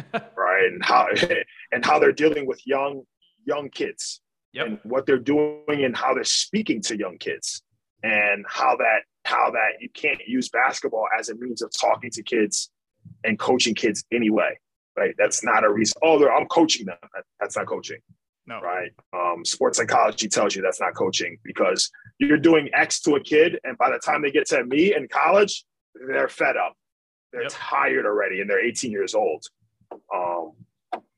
right? 0.36 0.66
And 0.66 0.84
how 0.84 1.08
and 1.72 1.84
how 1.84 1.98
they're 1.98 2.12
dealing 2.12 2.46
with 2.46 2.66
young 2.66 3.02
young 3.44 3.68
kids 3.70 4.20
yep. 4.52 4.66
and 4.66 4.78
what 4.82 5.06
they're 5.06 5.18
doing 5.18 5.84
and 5.84 5.96
how 5.96 6.14
they're 6.14 6.24
speaking 6.24 6.80
to 6.82 6.98
young 6.98 7.18
kids 7.18 7.62
and 8.02 8.44
how 8.48 8.76
that 8.76 9.00
how 9.24 9.50
that 9.50 9.80
you 9.80 9.88
can't 9.94 10.20
use 10.26 10.48
basketball 10.48 11.06
as 11.18 11.28
a 11.28 11.34
means 11.36 11.62
of 11.62 11.70
talking 11.78 12.10
to 12.10 12.22
kids 12.22 12.70
and 13.24 13.38
coaching 13.38 13.74
kids 13.74 14.04
anyway 14.12 14.56
right? 14.96 15.14
That's 15.16 15.42
not 15.42 15.64
a 15.64 15.72
reason 15.72 15.94
oh 16.02 16.28
i'm 16.28 16.46
coaching 16.46 16.86
them. 16.86 16.96
That's 17.40 17.56
not 17.56 17.66
coaching 17.66 17.98
no. 18.46 18.60
right? 18.60 18.90
Um, 19.12 19.44
sports 19.44 19.78
psychology 19.78 20.28
tells 20.28 20.54
you 20.54 20.62
that's 20.62 20.80
not 20.80 20.94
coaching 20.94 21.38
because 21.44 21.90
you're 22.18 22.38
doing 22.38 22.68
x 22.74 23.00
to 23.02 23.14
a 23.14 23.20
kid 23.20 23.58
and 23.64 23.78
by 23.78 23.90
the 23.90 23.98
time 23.98 24.22
they 24.22 24.30
get 24.30 24.46
to 24.48 24.64
me 24.64 24.94
in 24.94 25.08
college 25.08 25.64
they're 25.94 26.28
fed 26.28 26.56
up. 26.56 26.74
They're 27.32 27.42
yep. 27.42 27.52
tired 27.54 28.06
already 28.06 28.40
and 28.40 28.50
they're 28.50 28.64
18 28.64 28.90
years 28.90 29.14
old. 29.14 29.44
Um, 30.14 30.52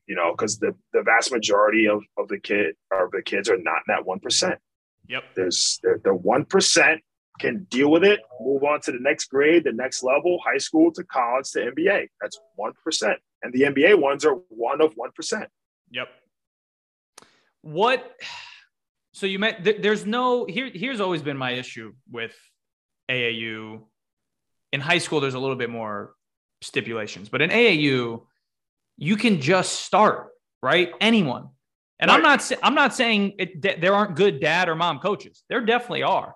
you 0.07 0.15
know, 0.15 0.31
because 0.31 0.59
the, 0.59 0.75
the 0.93 1.01
vast 1.03 1.31
majority 1.31 1.87
of, 1.87 2.03
of 2.17 2.27
the 2.27 2.39
kid 2.39 2.75
or 2.91 3.09
the 3.11 3.21
kids 3.21 3.49
are 3.49 3.57
not 3.57 3.77
in 3.77 3.95
that 3.95 4.05
one 4.05 4.19
percent. 4.19 4.59
Yep. 5.07 5.23
There's 5.35 5.79
the 6.03 6.13
one 6.13 6.45
percent 6.45 7.01
can 7.39 7.65
deal 7.69 7.91
with 7.91 8.03
it, 8.03 8.21
move 8.39 8.63
on 8.63 8.79
to 8.81 8.91
the 8.91 8.99
next 8.99 9.25
grade, 9.25 9.65
the 9.65 9.73
next 9.73 10.03
level, 10.03 10.39
high 10.43 10.57
school 10.57 10.91
to 10.93 11.03
college 11.03 11.51
to 11.51 11.71
NBA. 11.71 12.07
That's 12.21 12.39
one 12.55 12.73
percent, 12.83 13.19
and 13.43 13.53
the 13.53 13.61
NBA 13.61 13.99
ones 13.99 14.25
are 14.25 14.35
one 14.49 14.81
of 14.81 14.93
one 14.95 15.11
percent. 15.11 15.49
Yep. 15.91 16.07
What? 17.61 18.15
So 19.13 19.27
you 19.27 19.39
meant 19.39 19.63
there's 19.63 20.05
no 20.05 20.43
here. 20.43 20.69
Here's 20.73 20.99
always 20.99 21.21
been 21.21 21.37
my 21.37 21.51
issue 21.51 21.93
with 22.11 22.35
AAU. 23.09 23.83
In 24.73 24.81
high 24.81 24.97
school, 24.97 25.21
there's 25.21 25.35
a 25.35 25.39
little 25.39 25.55
bit 25.55 25.69
more 25.69 26.15
stipulations, 26.61 27.29
but 27.29 27.41
in 27.41 27.49
AAU, 27.49 28.23
you 28.97 29.15
can 29.17 29.41
just 29.41 29.81
start, 29.81 30.29
right? 30.61 30.91
Anyone. 31.01 31.49
And 31.99 32.09
right. 32.09 32.17
I'm 32.17 32.23
not 32.23 32.51
I'm 32.61 32.75
not 32.75 32.93
saying 32.93 33.33
it, 33.39 33.81
there 33.81 33.93
aren't 33.93 34.15
good 34.15 34.39
dad 34.39 34.69
or 34.69 34.75
mom 34.75 34.99
coaches. 34.99 35.43
There 35.49 35.61
definitely 35.61 36.03
are. 36.03 36.35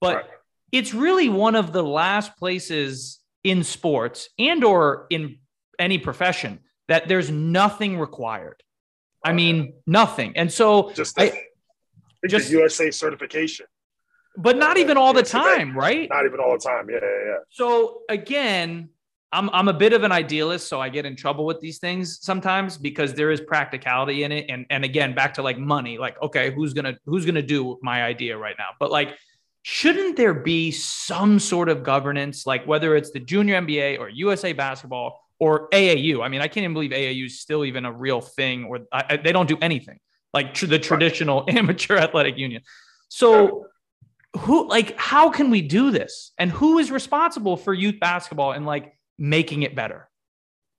But 0.00 0.16
right. 0.16 0.24
it's 0.70 0.94
really 0.94 1.28
one 1.28 1.54
of 1.54 1.72
the 1.72 1.82
last 1.82 2.36
places 2.36 3.20
in 3.42 3.64
sports 3.64 4.28
and 4.38 4.62
or 4.64 5.06
in 5.10 5.38
any 5.78 5.98
profession 5.98 6.60
that 6.88 7.08
there's 7.08 7.30
nothing 7.30 7.98
required. 7.98 8.62
I 9.24 9.32
mean, 9.32 9.74
nothing. 9.86 10.36
And 10.36 10.52
so 10.52 10.92
just 10.92 11.16
the, 11.16 11.32
I, 11.32 11.42
just 12.28 12.50
USA 12.50 12.90
certification. 12.90 13.66
But 14.36 14.56
not 14.56 14.76
even 14.76 14.96
all 14.96 15.12
the 15.12 15.22
time, 15.22 15.76
right? 15.76 16.08
Not 16.08 16.24
even 16.24 16.38
all 16.38 16.52
the 16.52 16.64
time. 16.64 16.88
Yeah, 16.88 16.98
yeah, 17.02 17.24
yeah. 17.26 17.36
So 17.50 18.02
again, 18.08 18.90
I'm 19.32 19.50
I'm 19.50 19.68
a 19.68 19.74
bit 19.74 19.92
of 19.92 20.04
an 20.04 20.12
idealist, 20.12 20.68
so 20.68 20.80
I 20.80 20.88
get 20.88 21.04
in 21.04 21.14
trouble 21.14 21.44
with 21.44 21.60
these 21.60 21.78
things 21.78 22.18
sometimes 22.22 22.78
because 22.78 23.14
there 23.14 23.30
is 23.30 23.40
practicality 23.40 24.24
in 24.24 24.32
it. 24.32 24.46
And 24.48 24.66
and 24.70 24.84
again, 24.84 25.14
back 25.14 25.34
to 25.34 25.42
like 25.42 25.58
money, 25.58 25.98
like, 25.98 26.20
okay, 26.22 26.50
who's 26.50 26.72
gonna 26.72 26.96
who's 27.04 27.26
gonna 27.26 27.42
do 27.42 27.78
my 27.82 28.02
idea 28.04 28.38
right 28.38 28.56
now? 28.58 28.68
But 28.78 28.90
like 28.90 29.16
shouldn't 29.62 30.16
there 30.16 30.32
be 30.32 30.70
some 30.70 31.38
sort 31.38 31.68
of 31.68 31.82
governance, 31.82 32.46
like 32.46 32.66
whether 32.66 32.96
it's 32.96 33.10
the 33.10 33.20
junior 33.20 33.60
NBA 33.60 33.98
or 33.98 34.08
USA 34.08 34.54
basketball 34.54 35.20
or 35.38 35.68
AAU? 35.70 36.24
I 36.24 36.28
mean, 36.28 36.40
I 36.40 36.48
can't 36.48 36.64
even 36.64 36.72
believe 36.72 36.90
AAU 36.90 37.26
is 37.26 37.40
still 37.40 37.66
even 37.66 37.84
a 37.84 37.92
real 37.92 38.22
thing, 38.22 38.64
or 38.64 38.86
I, 38.90 39.18
they 39.18 39.30
don't 39.30 39.48
do 39.48 39.58
anything 39.60 39.98
like 40.32 40.54
tr- 40.54 40.66
the 40.66 40.78
traditional 40.78 41.44
amateur 41.48 41.96
athletic 41.96 42.38
union. 42.38 42.62
So, 43.08 43.66
who, 44.38 44.68
like, 44.68 44.98
how 44.98 45.30
can 45.30 45.50
we 45.50 45.60
do 45.60 45.90
this? 45.90 46.32
And 46.38 46.50
who 46.50 46.78
is 46.78 46.90
responsible 46.90 47.56
for 47.56 47.74
youth 47.74 48.00
basketball 48.00 48.52
and 48.52 48.64
like 48.64 48.94
making 49.18 49.62
it 49.62 49.74
better? 49.74 50.08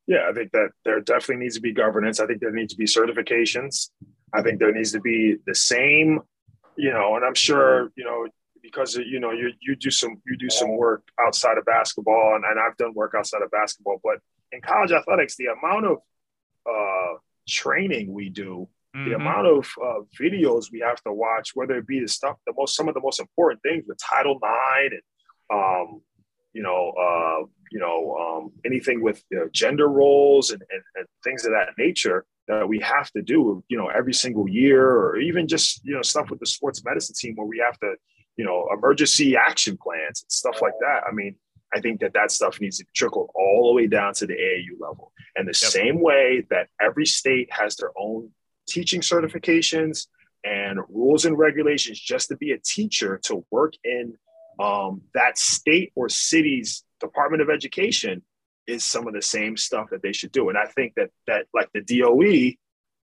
Yeah, 0.08 0.28
I 0.30 0.34
think 0.34 0.52
that 0.52 0.69
there 0.86 0.99
definitely 1.02 1.43
needs 1.43 1.56
to 1.56 1.62
be 1.62 1.71
governance. 1.71 2.19
I 2.19 2.25
think 2.25 2.41
there 2.41 2.52
needs 2.52 2.73
to 2.73 2.78
be 2.78 2.86
certifications. 2.86 3.89
I 4.34 4.41
think 4.41 4.60
there 4.60 4.71
needs 4.71 4.91
to 4.93 4.99
be 4.99 5.36
the 5.45 5.56
same, 5.56 6.21
you 6.75 6.91
know, 6.91 7.15
and 7.15 7.23
I'm 7.25 7.36
sure, 7.36 7.91
you 7.95 8.04
know, 8.04 8.28
because 8.62 8.95
you 8.95 9.19
know 9.19 9.32
you 9.32 9.52
you 9.62 9.75
do 9.75 9.89
some 9.89 10.21
you 10.25 10.38
do 10.38 10.49
some 10.49 10.75
work 10.75 11.04
outside 11.19 11.58
of 11.58 11.65
basketball 11.65 12.36
and, 12.36 12.43
and 12.45 12.60
I've 12.60 12.78
done 12.78 12.93
work 12.93 13.13
outside 13.17 13.41
of 13.41 13.52
basketball 13.52 13.99
but 14.04 14.19
in 14.52 14.62
college 14.62 14.91
athletics 14.91 15.36
the 15.38 15.47
amount 15.47 15.86
of 15.86 15.97
uh, 16.69 17.17
training 17.47 18.13
we 18.13 18.30
do 18.30 18.67
mm-hmm. 18.95 19.10
the 19.10 19.15
amount 19.15 19.47
of 19.47 19.69
uh, 19.84 20.02
videos 20.19 20.71
we 20.71 20.80
have 20.80 21.02
to 21.04 21.13
watch 21.13 21.52
whether 21.56 21.78
it 21.78 21.88
be 21.88 21.99
the 21.99 22.08
stuff 22.08 22.38
the 22.45 22.54
most 22.58 22.75
some 22.75 22.88
of 22.88 22.93
the 22.93 23.02
most 23.02 23.19
important 23.19 23.62
things 23.62 23.86
the 23.88 23.95
title 23.95 24.39
ix 24.86 24.93
and 24.93 25.02
um, 25.52 26.02
you 26.54 26.62
know 26.62 26.91
uh, 26.91 27.45
you 27.72 27.80
know 27.80 28.16
um, 28.18 28.52
anything 28.66 29.02
with 29.02 29.24
you 29.30 29.38
know, 29.38 29.50
gender 29.52 29.88
roles 29.88 30.52
and, 30.52 30.62
and, 30.72 30.82
and 30.96 31.06
things 31.24 31.46
of 31.46 31.52
that 31.52 31.70
nature 31.78 32.26
that 32.48 32.68
we 32.68 32.80
have 32.80 33.12
to 33.12 33.22
do 33.22 33.64
you 33.70 33.78
know 33.78 33.88
every 33.88 34.14
single 34.14 34.50
year 34.50 34.90
or 34.90 35.18
even 35.18 35.48
just 35.48 35.82
you 35.84 35.94
know 35.94 36.02
stuff 36.02 36.30
with 36.30 36.40
the 36.40 36.46
sports 36.46 36.84
medicine 36.84 37.16
team 37.18 37.36
where 37.36 37.48
we 37.48 37.60
have 37.60 37.80
to 37.80 37.96
you 38.40 38.46
know, 38.46 38.70
emergency 38.74 39.36
action 39.36 39.78
plans 39.78 40.24
and 40.24 40.32
stuff 40.32 40.62
like 40.62 40.74
that. 40.80 41.02
I 41.06 41.12
mean, 41.12 41.36
I 41.76 41.82
think 41.82 42.00
that 42.00 42.14
that 42.14 42.32
stuff 42.32 42.62
needs 42.62 42.78
to 42.78 42.86
trickle 42.96 43.30
all 43.36 43.68
the 43.68 43.74
way 43.74 43.86
down 43.86 44.14
to 44.14 44.26
the 44.26 44.34
AAU 44.34 44.80
level. 44.80 45.12
And 45.36 45.46
the 45.46 45.60
yep. 45.62 45.72
same 45.72 46.02
way 46.02 46.48
that 46.50 46.70
every 46.82 47.06
state 47.06 47.52
has 47.52 47.76
their 47.76 47.92
own 48.00 48.30
teaching 48.66 49.02
certifications 49.02 50.08
and 50.46 50.80
rules 50.88 51.26
and 51.26 51.38
regulations 51.38 52.00
just 52.00 52.30
to 52.30 52.38
be 52.38 52.54
a 52.54 52.58
teacher 52.58 53.20
to 53.26 53.46
work 53.52 53.74
in 53.84 54.14
um, 54.58 55.02
that 55.14 55.38
state 55.38 55.92
or 55.96 56.08
city's 56.08 56.86
Department 57.00 57.42
of 57.42 57.50
Education 57.50 58.22
is 58.68 58.84
some 58.84 59.08
of 59.08 59.14
the 59.14 59.22
same 59.22 59.58
stuff 59.58 59.88
that 59.92 60.02
they 60.02 60.14
should 60.14 60.32
do. 60.32 60.50
And 60.50 60.58
I 60.58 60.66
think 60.66 60.94
that 60.96 61.10
that 61.28 61.46
like 61.54 61.70
the 61.74 61.82
DOE 61.82 62.56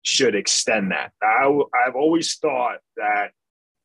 should 0.04 0.36
extend 0.36 0.92
that. 0.92 1.12
I, 1.22 1.48
I've 1.86 1.96
always 1.96 2.36
thought 2.36 2.80
that 2.98 3.32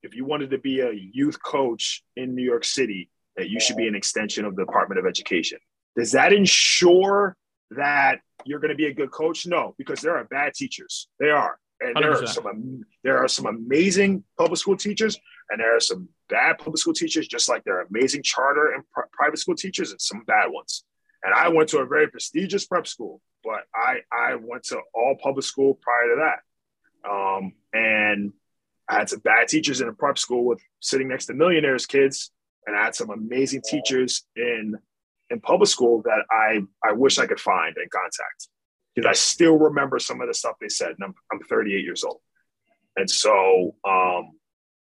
if 0.02 0.14
you 0.14 0.24
wanted 0.24 0.50
to 0.50 0.58
be 0.58 0.80
a 0.80 0.92
youth 0.92 1.42
coach 1.42 2.02
in 2.16 2.34
New 2.34 2.44
York 2.44 2.64
City, 2.64 3.10
that 3.36 3.50
you 3.50 3.60
should 3.60 3.76
be 3.76 3.86
an 3.86 3.94
extension 3.94 4.44
of 4.44 4.56
the 4.56 4.64
Department 4.64 4.98
of 4.98 5.06
Education. 5.06 5.58
Does 5.96 6.12
that 6.12 6.32
ensure 6.32 7.36
that 7.72 8.20
you're 8.44 8.60
going 8.60 8.70
to 8.70 8.76
be 8.76 8.86
a 8.86 8.94
good 8.94 9.10
coach? 9.10 9.46
No, 9.46 9.74
because 9.76 10.00
there 10.00 10.16
are 10.16 10.24
bad 10.24 10.54
teachers. 10.54 11.08
They 11.18 11.30
are, 11.30 11.58
and 11.80 11.96
there 11.96 12.14
100%. 12.14 12.22
are 12.22 12.26
some 12.26 12.84
there 13.04 13.18
are 13.18 13.28
some 13.28 13.46
amazing 13.46 14.24
public 14.38 14.58
school 14.58 14.76
teachers, 14.76 15.18
and 15.50 15.60
there 15.60 15.76
are 15.76 15.80
some 15.80 16.08
bad 16.28 16.58
public 16.58 16.78
school 16.78 16.94
teachers, 16.94 17.28
just 17.28 17.48
like 17.48 17.64
there 17.64 17.78
are 17.78 17.86
amazing 17.90 18.22
charter 18.22 18.72
and 18.72 18.82
pr- 18.90 19.08
private 19.12 19.38
school 19.38 19.54
teachers, 19.54 19.90
and 19.90 20.00
some 20.00 20.22
bad 20.26 20.46
ones. 20.50 20.84
And 21.22 21.34
I 21.34 21.48
went 21.48 21.68
to 21.70 21.78
a 21.78 21.86
very 21.86 22.08
prestigious 22.08 22.66
prep 22.66 22.86
school, 22.86 23.20
but 23.44 23.64
I 23.74 24.00
I 24.12 24.36
went 24.36 24.64
to 24.64 24.80
all 24.94 25.16
public 25.22 25.44
school 25.44 25.78
prior 25.82 26.14
to 26.14 26.22
that, 26.24 27.10
um, 27.10 27.52
and 27.72 28.32
I 28.88 28.98
had 28.98 29.08
some 29.10 29.20
bad 29.20 29.48
teachers 29.48 29.80
in 29.80 29.88
a 29.88 29.92
prep 29.92 30.18
school 30.18 30.44
with 30.44 30.62
sitting 30.80 31.08
next 31.08 31.26
to 31.26 31.34
millionaires 31.34 31.86
kids, 31.86 32.30
and 32.66 32.76
I 32.76 32.84
had 32.84 32.94
some 32.94 33.10
amazing 33.10 33.62
teachers 33.68 34.24
in 34.34 34.76
in 35.28 35.40
public 35.40 35.68
school 35.68 36.02
that 36.02 36.24
I 36.30 36.60
I 36.88 36.92
wish 36.92 37.18
I 37.18 37.26
could 37.26 37.40
find 37.40 37.76
and 37.76 37.90
contact 37.90 38.48
because 38.96 39.08
I 39.08 39.12
still 39.12 39.58
remember 39.58 39.98
some 39.98 40.20
of 40.20 40.28
the 40.28 40.34
stuff 40.34 40.56
they 40.60 40.68
said. 40.68 40.90
And 40.90 41.04
I'm 41.04 41.14
I'm 41.30 41.40
38 41.40 41.84
years 41.84 42.02
old, 42.02 42.20
and 42.96 43.08
so 43.08 43.76
um, 43.86 44.32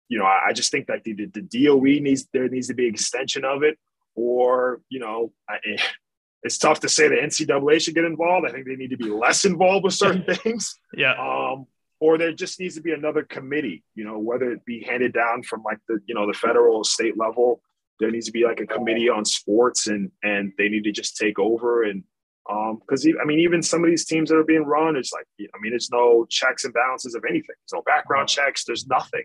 you 0.09 0.19
know 0.19 0.25
I, 0.25 0.49
I 0.49 0.53
just 0.53 0.73
think 0.73 0.87
that 0.87 1.05
the, 1.05 1.13
the 1.13 1.43
DOE 1.43 2.01
needs 2.03 2.27
there 2.33 2.49
needs 2.49 2.69
to 2.69 2.75
be 2.75 2.89
an 2.89 2.95
extension 2.95 3.45
of 3.45 3.63
it, 3.63 3.79
or 4.15 4.81
you 4.89 4.99
know 4.99 5.33
I, 5.49 5.59
it's 6.43 6.59
tough 6.59 6.81
to 6.81 6.89
say 6.89 7.09
the 7.09 7.17
NCAA 7.17 7.81
should 7.81 7.95
get 7.95 8.05
involved. 8.05 8.47
I 8.49 8.53
think 8.53 8.67
they 8.67 8.77
need 8.77 8.91
to 8.91 8.97
be 8.97 9.11
less 9.11 9.45
involved 9.45 9.85
with 9.85 9.95
certain 9.95 10.25
things. 10.37 10.79
Yeah. 10.95 11.15
Um, 11.15 11.67
or 12.01 12.17
there 12.17 12.33
just 12.33 12.61
needs 12.61 12.77
to 12.77 12.81
be 12.81 12.93
another 12.93 13.25
committee 13.25 13.83
you 13.97 14.05
know 14.05 14.21
whether 14.21 14.53
it 14.53 14.65
be 14.65 14.85
handed 14.85 15.13
down 15.13 15.43
from 15.43 15.65
like 15.65 15.79
the 15.89 15.99
you 16.07 16.15
know 16.15 16.29
the 16.29 16.33
federal 16.33 16.85
state 16.85 17.19
level 17.19 17.61
there 17.99 18.09
needs 18.13 18.27
to 18.27 18.31
be 18.31 18.45
like 18.45 18.61
a 18.61 18.67
committee 18.67 19.09
on 19.09 19.25
sports 19.25 19.89
and 19.89 20.13
and 20.23 20.53
they 20.59 20.69
need 20.69 20.85
to 20.85 20.93
just 20.93 21.17
take 21.17 21.41
over 21.41 21.83
and 21.83 22.05
um 22.49 22.79
because 22.81 23.07
i 23.21 23.25
mean 23.25 23.41
even 23.41 23.63
some 23.63 23.85
of 23.85 23.91
these 23.91 24.05
teams 24.05 24.31
that 24.31 24.37
are 24.37 24.45
being 24.45 24.65
run 24.65 24.97
it's 24.97 25.13
like 25.13 25.27
i 25.41 25.59
mean 25.61 25.73
there's 25.73 25.91
no 25.91 26.27
checks 26.29 26.65
and 26.65 26.75
balances 26.75 27.15
of 27.15 27.25
anything. 27.29 27.55
There's 27.61 27.75
no 27.75 27.83
background 27.83 28.29
checks. 28.29 28.65
There's 28.65 28.87
nothing. 28.87 29.25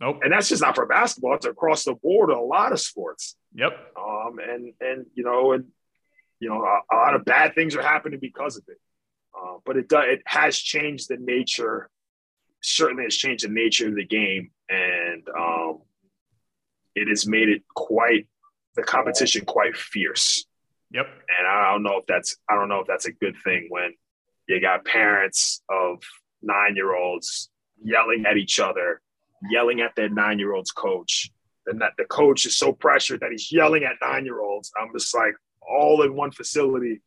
Nope. 0.00 0.20
And 0.22 0.32
that's 0.32 0.48
just 0.48 0.62
not 0.62 0.74
for 0.74 0.86
basketball. 0.86 1.34
It's 1.34 1.46
across 1.46 1.84
the 1.84 1.94
board 1.94 2.30
a 2.30 2.40
lot 2.40 2.72
of 2.72 2.80
sports. 2.80 3.36
Yep. 3.54 3.72
Um 3.96 4.38
and 4.38 4.72
and 4.80 5.06
you 5.14 5.24
know 5.24 5.52
and 5.52 5.66
you 6.40 6.48
know 6.48 6.62
a, 6.62 6.94
a 6.94 6.96
lot 6.96 7.14
of 7.14 7.24
bad 7.24 7.54
things 7.54 7.76
are 7.76 7.82
happening 7.82 8.18
because 8.20 8.56
of 8.56 8.64
it. 8.68 8.78
Uh, 9.36 9.58
but 9.64 9.76
it 9.76 9.88
does 9.88 10.04
it 10.08 10.22
has 10.26 10.58
changed 10.58 11.08
the 11.08 11.16
nature 11.16 11.88
certainly 12.62 13.04
has 13.04 13.16
changed 13.16 13.44
the 13.44 13.48
nature 13.48 13.88
of 13.88 13.96
the 13.96 14.04
game, 14.06 14.50
and 14.68 15.28
um, 15.36 15.82
it 16.94 17.08
has 17.08 17.26
made 17.26 17.48
it 17.48 17.62
quite 17.74 18.28
the 18.76 18.82
competition 18.82 19.44
quite 19.44 19.76
fierce. 19.76 20.46
Yep. 20.92 21.06
And 21.38 21.46
I 21.46 21.72
don't 21.72 21.82
know 21.82 21.98
if 21.98 22.06
that's 22.06 22.36
I 22.48 22.54
don't 22.54 22.68
know 22.68 22.80
if 22.80 22.86
that's 22.86 23.06
a 23.06 23.12
good 23.12 23.36
thing 23.42 23.66
when 23.70 23.94
you 24.48 24.60
got 24.60 24.84
parents 24.84 25.62
of 25.70 26.02
nine 26.42 26.76
year 26.76 26.94
olds 26.94 27.50
yelling 27.82 28.24
at 28.26 28.36
each 28.36 28.60
other, 28.60 29.00
yelling 29.50 29.80
at 29.80 29.94
their 29.96 30.08
nine 30.08 30.38
year 30.38 30.52
old's 30.52 30.72
coach. 30.72 31.30
And 31.66 31.80
that 31.80 31.92
the 31.96 32.04
coach 32.04 32.44
is 32.44 32.56
so 32.56 32.72
pressured 32.72 33.20
that 33.20 33.30
he's 33.30 33.52
yelling 33.52 33.84
at 33.84 33.92
nine 34.02 34.24
year 34.24 34.40
olds. 34.40 34.72
I'm 34.80 34.90
just 34.92 35.14
like 35.14 35.34
all 35.62 36.02
in 36.02 36.14
one 36.14 36.32
facility. 36.32 37.00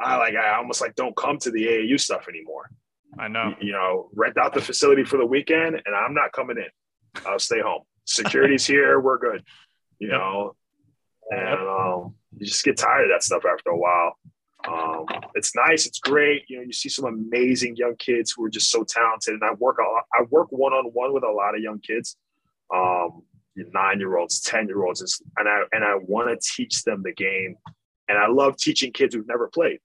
I 0.00 0.16
like 0.16 0.34
I 0.34 0.56
almost 0.56 0.80
like 0.80 0.94
don't 0.94 1.16
come 1.16 1.38
to 1.38 1.50
the 1.50 1.64
AAU 1.66 2.00
stuff 2.00 2.26
anymore. 2.28 2.70
I 3.18 3.28
know. 3.28 3.54
You 3.60 3.72
know, 3.72 4.08
rent 4.14 4.38
out 4.38 4.54
the 4.54 4.62
facility 4.62 5.04
for 5.04 5.18
the 5.18 5.26
weekend, 5.26 5.80
and 5.84 5.94
I'm 5.94 6.14
not 6.14 6.32
coming 6.32 6.56
in. 6.56 7.22
I'll 7.26 7.38
stay 7.38 7.60
home. 7.60 7.82
Security's 8.06 8.66
here. 8.74 8.98
We're 8.98 9.18
good. 9.18 9.44
You 9.98 10.08
know, 10.08 10.56
and 11.30 11.60
um, 11.60 12.14
you 12.38 12.46
just 12.46 12.64
get 12.64 12.76
tired 12.76 13.04
of 13.04 13.10
that 13.10 13.22
stuff 13.22 13.44
after 13.50 13.70
a 13.70 13.76
while. 13.76 14.18
Um, 14.68 15.06
it's 15.34 15.54
nice. 15.56 15.86
It's 15.86 15.98
great. 15.98 16.44
You 16.48 16.58
know, 16.58 16.62
you 16.62 16.72
see 16.72 16.88
some 16.88 17.04
amazing 17.04 17.76
young 17.76 17.96
kids 17.96 18.32
who 18.36 18.44
are 18.44 18.50
just 18.50 18.70
so 18.70 18.84
talented, 18.84 19.34
and 19.34 19.44
I 19.44 19.52
work 19.54 19.78
a 19.78 19.82
lot, 19.82 20.04
I 20.12 20.22
work 20.30 20.48
one 20.50 20.72
on 20.72 20.86
one 20.86 21.12
with 21.12 21.24
a 21.24 21.30
lot 21.30 21.54
of 21.54 21.60
young 21.60 21.80
kids, 21.80 22.16
um, 22.72 23.22
nine 23.56 23.98
year 23.98 24.16
olds, 24.16 24.40
ten 24.40 24.68
year 24.68 24.84
olds, 24.84 25.20
and 25.38 25.48
I 25.48 25.62
and 25.72 25.84
I 25.84 25.96
want 25.96 26.28
to 26.28 26.50
teach 26.56 26.84
them 26.84 27.02
the 27.02 27.12
game, 27.12 27.56
and 28.08 28.18
I 28.18 28.28
love 28.28 28.56
teaching 28.56 28.92
kids 28.92 29.14
who've 29.14 29.26
never 29.26 29.48
played 29.48 29.78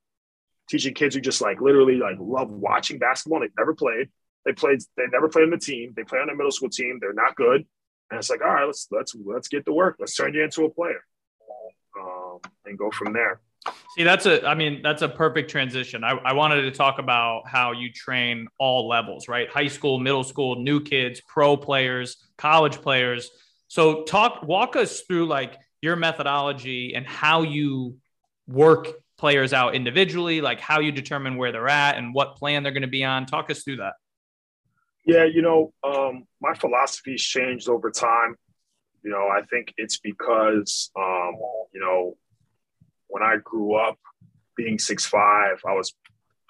teaching 0.68 0.94
kids 0.94 1.16
who 1.16 1.22
just 1.22 1.42
like 1.42 1.62
literally 1.62 1.96
like 1.96 2.18
love 2.20 2.52
watching 2.52 3.00
basketball. 3.00 3.40
They've 3.40 3.50
never 3.58 3.74
played. 3.74 4.10
They 4.46 4.54
played. 4.54 4.82
They 4.96 5.04
never 5.12 5.30
played 5.30 5.46
on 5.46 5.52
the 5.52 5.58
team. 5.58 5.94
They 5.96 6.04
play 6.04 6.20
on 6.20 6.30
a 6.30 6.36
middle 6.36 6.52
school 6.52 6.70
team. 6.70 7.00
They're 7.02 7.14
not 7.14 7.36
good. 7.36 7.66
And 8.10 8.18
it's 8.18 8.30
like, 8.30 8.42
all 8.42 8.54
right, 8.54 8.66
let's 8.66 8.88
let's 8.92 9.16
let's 9.26 9.48
get 9.48 9.66
to 9.66 9.74
work. 9.74 9.98
Let's 10.00 10.16
turn 10.16 10.34
you 10.34 10.44
into 10.44 10.66
a 10.66 10.70
player, 10.70 11.02
and 12.66 12.78
go 12.78 12.92
from 12.92 13.14
there. 13.14 13.42
See, 13.98 14.04
that's 14.04 14.26
a. 14.26 14.48
I 14.48 14.56
mean, 14.56 14.82
that's 14.82 15.02
a 15.02 15.10
perfect 15.10 15.50
transition. 15.50 16.04
I, 16.04 16.12
I 16.12 16.34
wanted 16.34 16.62
to 16.62 16.72
talk 16.72 17.00
about 17.00 17.48
how 17.48 17.72
you 17.72 17.92
train 17.92 18.48
all 18.58 18.88
levels, 18.88 19.28
right? 19.28 19.50
High 19.50 19.68
school, 19.68 20.00
middle 20.00 20.24
school, 20.24 20.56
new 20.56 20.82
kids, 20.82 21.22
pro 21.22 21.58
players, 21.58 22.18
college 22.38 22.82
players. 22.82 23.30
So, 23.68 24.04
talk, 24.04 24.44
walk 24.44 24.76
us 24.76 25.02
through 25.02 25.26
like 25.28 25.58
your 25.82 25.96
methodology 25.96 26.96
and 26.96 27.06
how 27.06 27.42
you 27.42 27.98
work 28.48 28.88
players 29.18 29.52
out 29.52 29.76
individually, 29.76 30.42
like 30.42 30.60
how 30.60 30.80
you 30.80 30.92
determine 30.92 31.38
where 31.38 31.52
they're 31.52 31.68
at 31.68 31.98
and 31.98 32.14
what 32.14 32.36
plan 32.36 32.64
they're 32.64 32.72
going 32.72 32.82
to 32.84 32.88
be 32.88 33.04
on. 33.04 33.26
Talk 33.26 33.50
us 33.50 33.64
through 33.64 33.78
that. 33.78 33.94
Yeah, 35.06 35.26
you 35.26 35.42
know, 35.42 35.74
um, 35.84 36.26
my 36.42 36.54
philosophy's 36.54 37.24
changed 37.24 37.70
over 37.70 37.92
time. 37.92 38.36
You 39.04 39.12
know, 39.12 39.28
I 39.28 39.42
think 39.50 39.74
it's 39.78 39.98
because, 40.00 40.92
um, 40.98 41.36
you 41.74 41.80
know, 41.80 42.18
when 43.08 43.24
I 43.24 43.38
grew 43.44 43.76
up 43.76 43.98
being 44.56 44.80
six 44.80 45.06
five, 45.06 45.60
I 45.68 45.74
was 45.74 45.94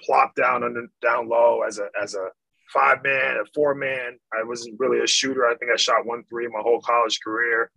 plopped 0.01 0.35
down 0.35 0.63
and 0.63 0.89
down 1.01 1.27
low 1.29 1.61
as 1.61 1.79
a 1.79 1.89
as 2.01 2.15
a 2.15 2.29
five 2.73 3.03
man, 3.03 3.37
a 3.37 3.45
four 3.53 3.75
man. 3.75 4.17
I 4.33 4.43
wasn't 4.43 4.79
really 4.79 5.03
a 5.03 5.07
shooter. 5.07 5.45
I 5.45 5.55
think 5.55 5.71
I 5.71 5.77
shot 5.77 6.05
one 6.05 6.23
three 6.29 6.47
my 6.47 6.61
whole 6.61 6.81
college 6.81 7.19
career. 7.23 7.71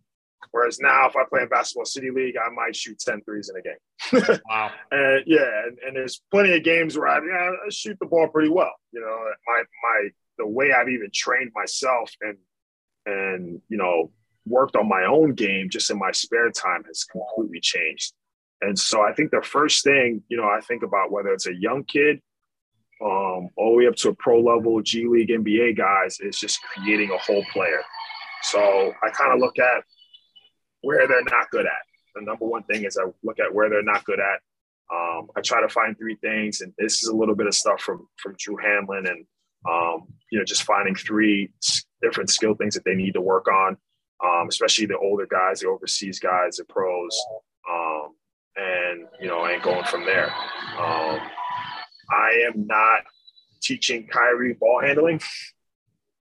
Whereas 0.53 0.79
now, 0.81 1.07
if 1.07 1.16
I 1.16 1.25
play 1.29 1.43
in 1.43 1.49
basketball 1.49 1.85
city 1.85 2.11
league, 2.11 2.35
I 2.37 2.51
might 2.51 2.75
shoot 2.75 2.99
10 2.99 3.21
threes 3.23 3.51
in 3.51 3.57
a 3.57 4.23
game. 4.23 4.38
wow. 4.49 4.71
And 4.90 5.23
yeah, 5.27 5.66
and, 5.66 5.79
and, 5.87 5.95
there's 5.95 6.23
plenty 6.31 6.57
of 6.57 6.64
games 6.64 6.99
where 6.99 7.09
I, 7.09 7.19
yeah, 7.19 7.51
I 7.51 7.69
shoot 7.71 7.99
the 8.01 8.07
ball 8.07 8.27
pretty 8.29 8.49
well. 8.49 8.73
You 8.90 9.01
know, 9.01 9.19
my 9.47 9.62
my 9.83 10.09
the 10.38 10.47
way 10.47 10.73
I've 10.73 10.88
even 10.88 11.11
trained 11.14 11.53
myself 11.55 12.11
and 12.23 12.38
and 13.07 13.61
you 13.69 13.77
know 13.77 14.11
worked 14.47 14.77
on 14.77 14.88
my 14.88 15.05
own 15.05 15.35
game 15.35 15.69
just 15.71 15.90
in 15.90 15.99
my 15.99 16.11
spare 16.11 16.51
time 16.51 16.85
has 16.85 17.05
completely 17.05 17.61
changed. 17.61 18.14
And 18.62 18.79
so 18.79 19.03
I 19.03 19.12
think 19.12 19.31
the 19.31 19.42
first 19.42 19.85
thing, 19.85 20.23
you 20.29 20.37
know, 20.37 20.44
I 20.44 20.61
think 20.61 20.83
about 20.83 21.11
whether 21.11 21.31
it's 21.31 21.46
a 21.46 21.55
young 21.55 21.85
kid 21.85 22.20
um, 23.03 23.49
all 23.57 23.73
the 23.73 23.77
way 23.77 23.87
up 23.87 23.96
to 23.96 24.11
a 24.11 24.14
pro 24.14 24.40
level 24.40 24.81
G 24.83 25.07
League 25.07 25.31
NBA 25.31 25.77
guys 25.77 26.18
is 26.20 26.38
just 26.38 26.61
creating 26.62 27.11
a 27.11 27.18
whole 27.18 27.44
player. 27.53 27.83
So 28.42 28.92
I 29.03 29.11
kind 29.11 29.33
of 29.33 29.40
look 29.40 29.59
at 29.59 29.85
where 30.83 31.07
they're 31.09 31.23
not 31.25 31.51
good 31.51 31.66
at. 31.66 31.83
The 32.14 32.23
number 32.23 32.46
one 32.46 32.62
thing 32.64 32.85
is 32.85 32.99
I 32.99 33.05
look 33.23 33.38
at 33.38 33.55
where 33.55 33.70
they're 33.70 33.83
not 33.83 34.05
good 34.05 34.20
at. 34.20 34.40
Um, 34.92 35.29
I 35.37 35.40
try 35.40 35.61
to 35.61 35.68
find 35.68 35.96
three 35.96 36.16
things, 36.16 36.61
and 36.61 36.73
this 36.77 37.03
is 37.03 37.09
a 37.09 37.14
little 37.14 37.37
bit 37.37 37.46
of 37.46 37.55
stuff 37.55 37.81
from 37.81 38.09
from 38.16 38.35
Drew 38.38 38.57
Hanlen, 38.57 39.09
and 39.09 39.25
um, 39.68 40.09
you 40.31 40.38
know, 40.38 40.44
just 40.44 40.64
finding 40.64 40.94
three 40.94 41.53
different 42.03 42.31
skill 42.31 42.55
things 42.55 42.75
that 42.75 42.85
they 42.85 42.94
need 42.94 43.14
to 43.14 43.20
work 43.20 43.46
on, 43.49 43.77
um, 44.25 44.49
especially 44.49 44.87
the 44.87 44.99
older 44.99 45.27
guys, 45.31 45.61
the 45.61 45.68
overseas 45.68 46.18
guys, 46.18 46.57
the 46.57 46.64
pros, 46.64 47.16
you 49.20 49.28
know, 49.28 49.44
and 49.44 49.62
going 49.62 49.85
from 49.85 50.04
there. 50.04 50.30
Um, 50.78 51.20
I 52.11 52.44
am 52.46 52.66
not 52.66 53.02
teaching 53.62 54.06
Kyrie 54.06 54.54
ball 54.54 54.80
handling 54.83 55.20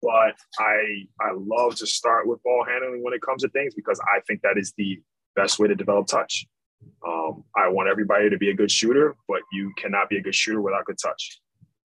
but 0.01 0.35
I 0.57 1.07
I 1.19 1.31
love 1.35 1.75
to 1.75 1.87
start 1.87 2.27
with 2.27 2.41
ball 2.43 2.65
handling 2.67 3.03
when 3.03 3.13
it 3.13 3.21
comes 3.21 3.43
to 3.43 3.49
things 3.49 3.73
because 3.75 3.99
I 4.01 4.21
think 4.27 4.41
that 4.41 4.57
is 4.57 4.73
the 4.77 5.01
best 5.35 5.59
way 5.59 5.67
to 5.67 5.75
develop 5.75 6.07
touch. 6.07 6.45
Um, 7.05 7.43
I 7.55 7.67
want 7.69 7.89
everybody 7.89 8.29
to 8.29 8.37
be 8.37 8.49
a 8.49 8.53
good 8.53 8.71
shooter, 8.71 9.15
but 9.27 9.41
you 9.51 9.73
cannot 9.77 10.09
be 10.09 10.17
a 10.17 10.21
good 10.21 10.35
shooter 10.35 10.61
without 10.61 10.85
good 10.85 10.97
touch. 11.01 11.41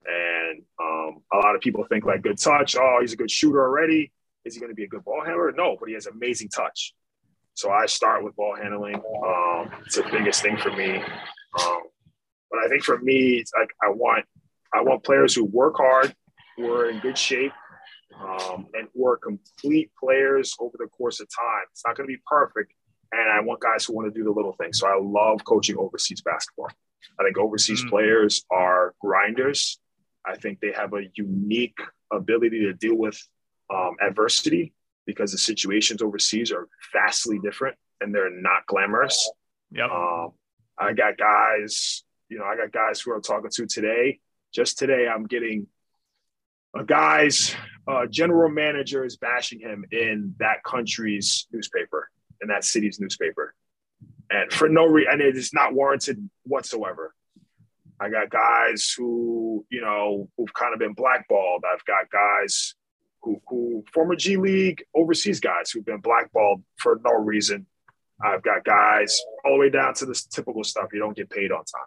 And 0.06 0.62
um, 0.80 1.22
a 1.32 1.38
lot 1.38 1.54
of 1.54 1.60
people 1.60 1.84
think 1.84 2.04
like 2.04 2.22
good 2.22 2.38
touch. 2.38 2.76
Oh, 2.76 2.98
he's 3.00 3.12
a 3.12 3.16
good 3.16 3.30
shooter 3.30 3.60
already. 3.60 4.12
Is 4.44 4.54
he 4.54 4.60
going 4.60 4.70
to 4.70 4.76
be 4.76 4.84
a 4.84 4.88
good 4.88 5.04
ball 5.04 5.22
handler? 5.24 5.52
No, 5.52 5.76
but 5.78 5.88
he 5.88 5.94
has 5.94 6.06
amazing 6.06 6.50
touch. 6.50 6.94
So 7.54 7.70
I 7.70 7.86
start 7.86 8.24
with 8.24 8.34
ball 8.36 8.56
handling. 8.60 8.96
Um, 8.96 9.70
it's 9.86 9.96
the 9.96 10.04
biggest 10.10 10.42
thing 10.42 10.56
for 10.56 10.72
me. 10.72 10.96
Um, 10.96 11.82
but 12.50 12.58
I 12.64 12.68
think 12.68 12.82
for 12.82 12.98
me, 12.98 13.36
it's 13.36 13.52
like 13.58 13.70
I 13.82 13.90
want 13.90 14.24
I 14.72 14.82
want 14.82 15.04
players 15.04 15.34
who 15.34 15.44
work 15.44 15.76
hard, 15.76 16.14
who 16.56 16.72
are 16.72 16.90
in 16.90 16.98
good 16.98 17.16
shape, 17.16 17.52
um, 18.20 18.66
and 18.74 18.88
who 18.92 19.06
are 19.06 19.16
complete 19.16 19.90
players 19.98 20.54
over 20.58 20.76
the 20.78 20.88
course 20.88 21.20
of 21.20 21.28
time. 21.28 21.64
It's 21.70 21.84
not 21.86 21.96
going 21.96 22.08
to 22.08 22.12
be 22.12 22.20
perfect. 22.26 22.72
And 23.12 23.30
I 23.30 23.40
want 23.40 23.60
guys 23.60 23.84
who 23.84 23.94
want 23.94 24.12
to 24.12 24.18
do 24.18 24.24
the 24.24 24.32
little 24.32 24.54
things. 24.54 24.80
So 24.80 24.88
I 24.88 24.98
love 25.00 25.44
coaching 25.44 25.76
overseas 25.78 26.22
basketball. 26.22 26.70
I 27.20 27.22
think 27.22 27.38
overseas 27.38 27.80
mm-hmm. 27.80 27.90
players 27.90 28.44
are 28.50 28.94
grinders. 29.00 29.78
I 30.26 30.36
think 30.36 30.58
they 30.58 30.72
have 30.72 30.94
a 30.94 31.02
unique 31.14 31.78
ability 32.12 32.60
to 32.60 32.72
deal 32.72 32.96
with 32.96 33.20
um, 33.72 33.96
adversity 34.00 34.72
because 35.06 35.32
the 35.32 35.38
situations 35.38 36.02
overseas 36.02 36.52
are 36.52 36.68
vastly 36.92 37.38
different 37.42 37.76
and 38.00 38.14
they're 38.14 38.30
not 38.30 38.66
glamorous. 38.66 39.30
Yep. 39.72 39.90
Um, 39.90 40.32
I 40.78 40.92
got 40.92 41.16
guys, 41.16 42.04
you 42.28 42.38
know, 42.38 42.44
I 42.44 42.56
got 42.56 42.72
guys 42.72 43.00
who 43.00 43.14
I'm 43.14 43.22
talking 43.22 43.50
to 43.50 43.66
today. 43.66 44.20
Just 44.52 44.78
today, 44.78 45.08
I'm 45.08 45.24
getting 45.24 45.66
a 46.76 46.84
guy's 46.84 47.54
uh, 47.86 48.06
general 48.06 48.50
manager 48.50 49.04
is 49.04 49.16
bashing 49.16 49.60
him 49.60 49.84
in 49.90 50.34
that 50.38 50.62
country's 50.64 51.46
newspaper, 51.52 52.08
in 52.40 52.48
that 52.48 52.64
city's 52.64 53.00
newspaper, 53.00 53.54
and 54.30 54.52
for 54.52 54.68
no 54.68 54.86
reason, 54.86 55.12
and 55.12 55.20
it 55.20 55.36
is 55.36 55.52
not 55.52 55.74
warranted 55.74 56.28
whatsoever. 56.44 57.14
I 58.00 58.10
got 58.10 58.30
guys 58.30 58.94
who, 58.96 59.64
you 59.70 59.80
know, 59.80 60.28
who've 60.36 60.52
kind 60.52 60.72
of 60.72 60.80
been 60.80 60.94
blackballed. 60.94 61.64
I've 61.70 61.84
got 61.84 62.10
guys 62.10 62.74
who, 63.24 63.40
who 63.48 63.84
former 63.92 64.14
G 64.14 64.36
League 64.36 64.84
overseas 64.94 65.40
guys 65.40 65.70
who've 65.70 65.84
been 65.84 66.00
blackballed 66.00 66.62
for 66.76 67.00
no 67.04 67.12
reason. 67.12 67.66
I've 68.22 68.42
got 68.42 68.64
guys 68.64 69.20
all 69.44 69.54
the 69.54 69.58
way 69.58 69.70
down 69.70 69.94
to 69.94 70.06
this 70.06 70.24
typical 70.24 70.62
stuff. 70.62 70.88
You 70.92 71.00
don't 71.00 71.16
get 71.16 71.30
paid 71.30 71.50
on 71.50 71.64
time. 71.64 71.86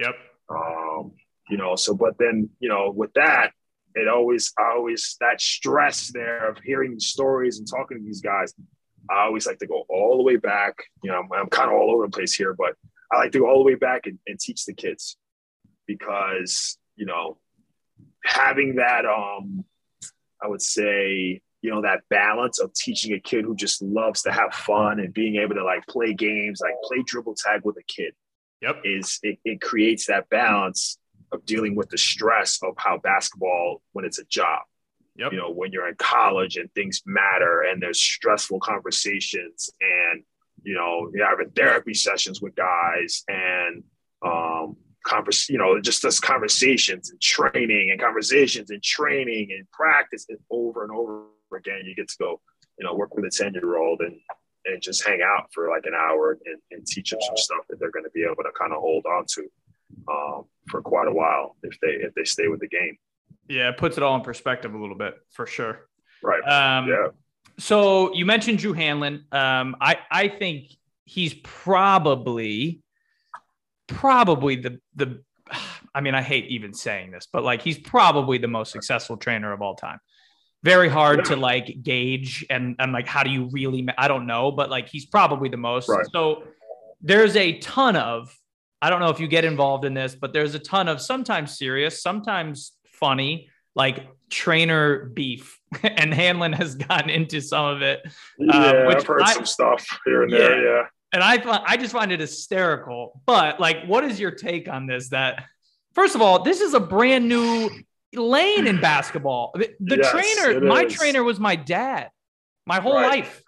Yep. 0.00 0.14
Um, 0.50 1.12
you 1.48 1.56
know, 1.56 1.74
so 1.74 1.94
but 1.94 2.14
then, 2.18 2.50
you 2.60 2.68
know, 2.68 2.92
with 2.94 3.12
that, 3.14 3.52
it 3.94 4.08
always, 4.08 4.52
I 4.58 4.72
always, 4.76 5.16
that 5.20 5.40
stress 5.40 6.10
there 6.12 6.48
of 6.48 6.58
hearing 6.58 6.92
these 6.92 7.06
stories 7.06 7.58
and 7.58 7.68
talking 7.68 7.98
to 7.98 8.04
these 8.04 8.20
guys, 8.20 8.52
I 9.10 9.24
always 9.24 9.46
like 9.46 9.58
to 9.58 9.66
go 9.66 9.84
all 9.88 10.16
the 10.16 10.22
way 10.22 10.36
back. 10.36 10.74
You 11.02 11.10
know, 11.10 11.20
I'm, 11.20 11.32
I'm 11.32 11.48
kind 11.48 11.70
of 11.70 11.76
all 11.76 11.90
over 11.92 12.06
the 12.06 12.10
place 12.10 12.34
here, 12.34 12.54
but 12.54 12.74
I 13.12 13.18
like 13.18 13.32
to 13.32 13.40
go 13.40 13.48
all 13.48 13.58
the 13.58 13.64
way 13.64 13.74
back 13.74 14.06
and, 14.06 14.18
and 14.26 14.38
teach 14.38 14.64
the 14.64 14.74
kids 14.74 15.16
because, 15.86 16.78
you 16.96 17.06
know, 17.06 17.38
having 18.24 18.76
that, 18.76 19.04
um, 19.06 19.64
I 20.44 20.48
would 20.48 20.62
say, 20.62 21.40
you 21.62 21.70
know, 21.70 21.80
that 21.82 22.02
balance 22.10 22.58
of 22.60 22.74
teaching 22.74 23.14
a 23.14 23.20
kid 23.20 23.44
who 23.44 23.56
just 23.56 23.80
loves 23.80 24.22
to 24.22 24.32
have 24.32 24.52
fun 24.52 25.00
and 25.00 25.14
being 25.14 25.36
able 25.36 25.54
to 25.54 25.64
like 25.64 25.86
play 25.86 26.12
games, 26.12 26.60
like 26.60 26.74
play 26.84 27.02
dribble 27.06 27.36
tag 27.36 27.62
with 27.64 27.76
a 27.78 27.82
kid. 27.84 28.12
Yep. 28.60 28.82
Is 28.84 29.18
it, 29.22 29.38
it 29.44 29.62
creates 29.62 30.06
that 30.06 30.28
balance 30.28 30.98
of 31.32 31.44
dealing 31.46 31.74
with 31.74 31.88
the 31.88 31.98
stress 31.98 32.58
of 32.62 32.74
how 32.76 32.98
basketball 32.98 33.80
when 33.92 34.04
it's 34.04 34.18
a 34.18 34.24
job. 34.24 34.60
Yep. 35.16 35.32
You 35.32 35.38
know, 35.38 35.50
when 35.50 35.72
you're 35.72 35.88
in 35.88 35.94
college 35.96 36.56
and 36.56 36.72
things 36.74 37.02
matter 37.06 37.62
and 37.62 37.82
there's 37.82 38.00
stressful 38.00 38.60
conversations 38.60 39.70
and 39.80 40.22
you 40.62 40.74
know, 40.74 41.10
you're 41.12 41.28
having 41.28 41.50
therapy 41.50 41.94
sessions 41.94 42.40
with 42.40 42.54
guys 42.54 43.24
and 43.28 43.82
um 44.22 44.76
converse, 45.04 45.48
you 45.48 45.58
know, 45.58 45.80
just 45.80 46.02
this 46.02 46.20
conversations 46.20 47.10
and 47.10 47.20
training 47.20 47.90
and 47.90 48.00
conversations 48.00 48.70
and 48.70 48.82
training 48.82 49.48
and 49.56 49.70
practice 49.70 50.26
and 50.28 50.38
over 50.50 50.82
and 50.82 50.92
over 50.92 51.24
again. 51.56 51.82
You 51.84 51.94
get 51.94 52.08
to 52.08 52.16
go, 52.18 52.40
you 52.78 52.84
know, 52.84 52.94
work 52.94 53.14
with 53.14 53.24
a 53.24 53.30
10 53.30 53.54
year 53.54 53.76
old 53.76 54.00
and 54.00 54.16
and 54.66 54.80
just 54.80 55.06
hang 55.06 55.20
out 55.22 55.48
for 55.52 55.68
like 55.68 55.84
an 55.84 55.92
hour 55.94 56.38
and, 56.46 56.58
and 56.70 56.86
teach 56.86 57.10
them 57.10 57.20
some 57.20 57.36
stuff 57.36 57.66
that 57.68 57.78
they're 57.78 57.90
going 57.90 58.04
to 58.04 58.10
be 58.10 58.24
able 58.24 58.42
to 58.42 58.50
kind 58.58 58.72
of 58.72 58.80
hold 58.80 59.04
on 59.04 59.24
to 59.26 59.46
um, 60.08 60.44
for 60.68 60.80
quite 60.80 61.06
a 61.06 61.12
while 61.12 61.56
if 61.62 61.78
they 61.80 61.88
if 61.88 62.14
they 62.14 62.24
stay 62.24 62.48
with 62.48 62.60
the 62.60 62.68
game. 62.68 62.96
Yeah, 63.48 63.68
it 63.68 63.76
puts 63.76 63.96
it 63.96 64.02
all 64.02 64.16
in 64.16 64.22
perspective 64.22 64.74
a 64.74 64.78
little 64.78 64.96
bit 64.96 65.16
for 65.30 65.46
sure. 65.46 65.86
Right. 66.22 66.42
Um, 66.42 66.88
yeah. 66.88 67.08
So 67.58 68.14
you 68.14 68.24
mentioned 68.24 68.58
Drew 68.58 68.74
Hanlen. 68.74 69.32
Um, 69.32 69.76
I 69.80 69.98
I 70.10 70.28
think 70.28 70.70
he's 71.04 71.34
probably 71.34 72.82
probably 73.86 74.56
the 74.56 74.80
the. 74.94 75.22
I 75.94 76.00
mean, 76.00 76.14
I 76.14 76.22
hate 76.22 76.46
even 76.46 76.74
saying 76.74 77.12
this, 77.12 77.28
but 77.32 77.44
like 77.44 77.62
he's 77.62 77.78
probably 77.78 78.38
the 78.38 78.48
most 78.48 78.72
successful 78.72 79.16
trainer 79.16 79.52
of 79.52 79.62
all 79.62 79.76
time. 79.76 80.00
Very 80.64 80.88
hard 80.88 81.18
yeah. 81.18 81.24
to 81.24 81.36
like 81.36 81.82
gauge 81.82 82.44
and 82.50 82.76
and 82.78 82.92
like 82.92 83.06
how 83.06 83.22
do 83.22 83.30
you 83.30 83.48
really? 83.52 83.86
I 83.96 84.08
don't 84.08 84.26
know, 84.26 84.50
but 84.50 84.70
like 84.70 84.88
he's 84.88 85.06
probably 85.06 85.48
the 85.48 85.56
most. 85.56 85.88
Right. 85.88 86.06
So 86.12 86.44
there's 87.00 87.36
a 87.36 87.58
ton 87.58 87.96
of 87.96 88.34
I 88.84 88.90
don't 88.90 89.00
know 89.00 89.08
if 89.08 89.18
you 89.18 89.28
get 89.28 89.46
involved 89.46 89.86
in 89.86 89.94
this, 89.94 90.14
but 90.14 90.34
there's 90.34 90.54
a 90.54 90.58
ton 90.58 90.88
of 90.88 91.00
sometimes 91.00 91.56
serious, 91.56 92.02
sometimes 92.02 92.72
funny, 92.92 93.48
like 93.74 94.06
trainer 94.28 95.06
beef, 95.06 95.58
and 95.82 96.12
Hanlen 96.12 96.54
has 96.54 96.74
gotten 96.74 97.08
into 97.08 97.40
some 97.40 97.64
of 97.64 97.80
it. 97.80 98.02
Uh, 98.04 98.10
yeah, 98.38 98.88
I've 98.90 99.06
heard 99.06 99.22
I, 99.22 99.32
some 99.32 99.46
stuff 99.46 99.86
here 100.04 100.22
and 100.22 100.30
yeah, 100.30 100.38
there. 100.38 100.76
Yeah, 100.76 100.82
and 101.14 101.22
I 101.22 101.62
I 101.64 101.76
just 101.76 101.92
find 101.92 102.10
it 102.10 102.18
hysterical. 102.18 103.22
But 103.24 103.60
like, 103.60 103.84
what 103.86 104.04
is 104.04 104.18
your 104.18 104.32
take 104.32 104.68
on 104.68 104.86
this? 104.86 105.10
That 105.10 105.44
first 105.94 106.16
of 106.16 106.20
all, 106.20 106.42
this 106.42 106.60
is 106.60 106.74
a 106.74 106.80
brand 106.80 107.28
new 107.28 107.70
lane 108.12 108.66
in 108.66 108.80
basketball. 108.80 109.52
The, 109.54 109.70
the 109.78 109.98
yes, 109.98 110.10
trainer, 110.10 110.60
my 110.60 110.82
is. 110.82 110.92
trainer 110.92 111.22
was 111.22 111.38
my 111.38 111.54
dad, 111.54 112.10
my 112.66 112.80
whole 112.80 112.96
right. 112.96 113.20
life. 113.20 113.42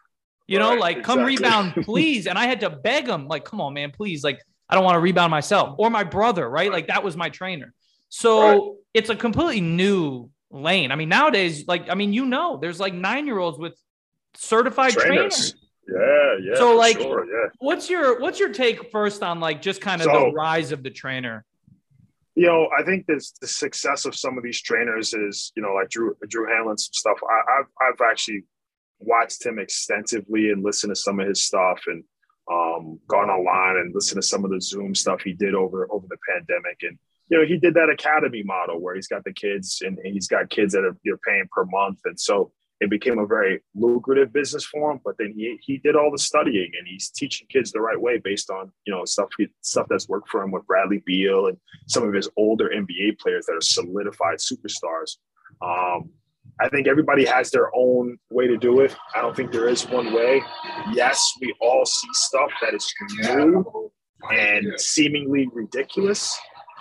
You 0.46 0.60
right, 0.60 0.76
know, 0.76 0.80
like 0.80 0.98
exactly. 0.98 1.14
come 1.14 1.26
rebound, 1.26 1.74
please. 1.84 2.28
And 2.28 2.38
I 2.38 2.46
had 2.46 2.60
to 2.60 2.70
beg 2.70 3.08
him, 3.08 3.26
like, 3.26 3.44
come 3.44 3.60
on, 3.60 3.74
man, 3.74 3.90
please, 3.90 4.22
like 4.22 4.40
I 4.68 4.76
don't 4.76 4.84
want 4.84 4.94
to 4.94 5.00
rebound 5.00 5.32
myself 5.32 5.74
or 5.78 5.90
my 5.90 6.04
brother, 6.04 6.48
right? 6.48 6.70
Like 6.70 6.86
that 6.86 7.02
was 7.02 7.16
my 7.16 7.30
trainer. 7.30 7.74
So 8.10 8.40
right. 8.40 8.60
it's 8.94 9.10
a 9.10 9.16
completely 9.16 9.60
new 9.60 10.30
lane. 10.52 10.92
I 10.92 10.94
mean, 10.94 11.08
nowadays, 11.08 11.66
like, 11.66 11.90
I 11.90 11.96
mean, 11.96 12.12
you 12.12 12.26
know, 12.26 12.58
there's 12.58 12.78
like 12.78 12.94
nine 12.94 13.26
year 13.26 13.38
olds 13.38 13.58
with 13.58 13.74
certified 14.36 14.92
trainers. 14.92 15.34
trainers. 15.34 15.54
Yeah, 15.88 16.36
yeah. 16.42 16.54
So, 16.56 16.76
like, 16.76 16.98
sure, 16.98 17.24
yeah. 17.24 17.50
What's 17.58 17.88
your 17.88 18.18
what's 18.20 18.40
your 18.40 18.52
take 18.52 18.90
first 18.90 19.22
on 19.22 19.40
like 19.40 19.62
just 19.62 19.80
kind 19.80 20.00
of 20.02 20.06
So- 20.06 20.26
the 20.26 20.32
rise 20.32 20.72
of 20.72 20.82
the 20.82 20.90
trainer? 20.90 21.44
you 22.36 22.46
know, 22.46 22.68
I 22.78 22.82
think 22.82 23.06
this 23.06 23.32
the 23.40 23.48
success 23.48 24.04
of 24.04 24.14
some 24.14 24.36
of 24.36 24.44
these 24.44 24.60
trainers 24.60 25.14
is, 25.14 25.52
you 25.56 25.62
know, 25.62 25.72
like 25.72 25.88
Drew 25.88 26.14
Drew 26.28 26.46
Hanlen 26.46 26.78
some 26.78 26.92
stuff. 26.92 27.16
I, 27.24 27.60
I've 27.60 27.66
I've 27.80 28.00
actually 28.10 28.44
watched 28.98 29.44
him 29.44 29.58
extensively 29.58 30.50
and 30.50 30.62
listened 30.62 30.90
to 30.90 31.00
some 31.00 31.18
of 31.18 31.26
his 31.26 31.42
stuff 31.42 31.80
and 31.86 32.04
um, 32.52 33.00
gone 33.08 33.30
online 33.30 33.76
and 33.78 33.94
listened 33.94 34.20
to 34.20 34.26
some 34.26 34.44
of 34.44 34.50
the 34.50 34.60
Zoom 34.60 34.94
stuff 34.94 35.22
he 35.22 35.32
did 35.32 35.54
over 35.54 35.88
over 35.90 36.06
the 36.08 36.18
pandemic. 36.28 36.78
And 36.82 36.98
you 37.30 37.38
know, 37.38 37.46
he 37.46 37.56
did 37.56 37.72
that 37.74 37.88
academy 37.88 38.42
model 38.42 38.80
where 38.80 38.94
he's 38.94 39.08
got 39.08 39.24
the 39.24 39.32
kids 39.32 39.82
and 39.84 39.98
he's 40.04 40.28
got 40.28 40.50
kids 40.50 40.74
that 40.74 40.84
are 40.84 40.96
you're 41.02 41.18
paying 41.18 41.48
per 41.50 41.64
month, 41.64 42.00
and 42.04 42.20
so 42.20 42.52
it 42.80 42.90
became 42.90 43.18
a 43.18 43.26
very 43.26 43.60
lucrative 43.74 44.32
business 44.32 44.64
for 44.64 44.92
him. 44.92 45.00
But 45.04 45.16
then 45.18 45.32
he 45.36 45.58
he 45.62 45.78
did 45.78 45.96
all 45.96 46.10
the 46.10 46.18
studying 46.18 46.70
and 46.78 46.86
he's 46.86 47.10
teaching 47.10 47.46
kids 47.50 47.72
the 47.72 47.80
right 47.80 48.00
way 48.00 48.18
based 48.18 48.50
on 48.50 48.70
you 48.86 48.94
know 48.94 49.04
stuff 49.04 49.28
stuff 49.62 49.86
that's 49.88 50.08
worked 50.08 50.28
for 50.28 50.42
him 50.42 50.50
with 50.50 50.66
Bradley 50.66 51.02
Beal 51.06 51.46
and 51.46 51.56
some 51.88 52.02
of 52.02 52.12
his 52.12 52.28
older 52.36 52.70
NBA 52.74 53.18
players 53.18 53.46
that 53.46 53.54
are 53.54 53.60
solidified 53.60 54.38
superstars. 54.38 55.16
Um, 55.62 56.10
I 56.60 56.68
think 56.68 56.86
everybody 56.86 57.24
has 57.26 57.50
their 57.50 57.70
own 57.74 58.18
way 58.30 58.46
to 58.46 58.56
do 58.56 58.80
it. 58.80 58.96
I 59.14 59.20
don't 59.20 59.36
think 59.36 59.52
there 59.52 59.68
is 59.68 59.86
one 59.88 60.12
way. 60.12 60.42
Yes, 60.92 61.32
we 61.40 61.54
all 61.60 61.84
see 61.84 62.08
stuff 62.12 62.50
that 62.62 62.74
is 62.74 62.90
new 63.18 63.90
and 64.30 64.80
seemingly 64.80 65.48
ridiculous, 65.52 66.38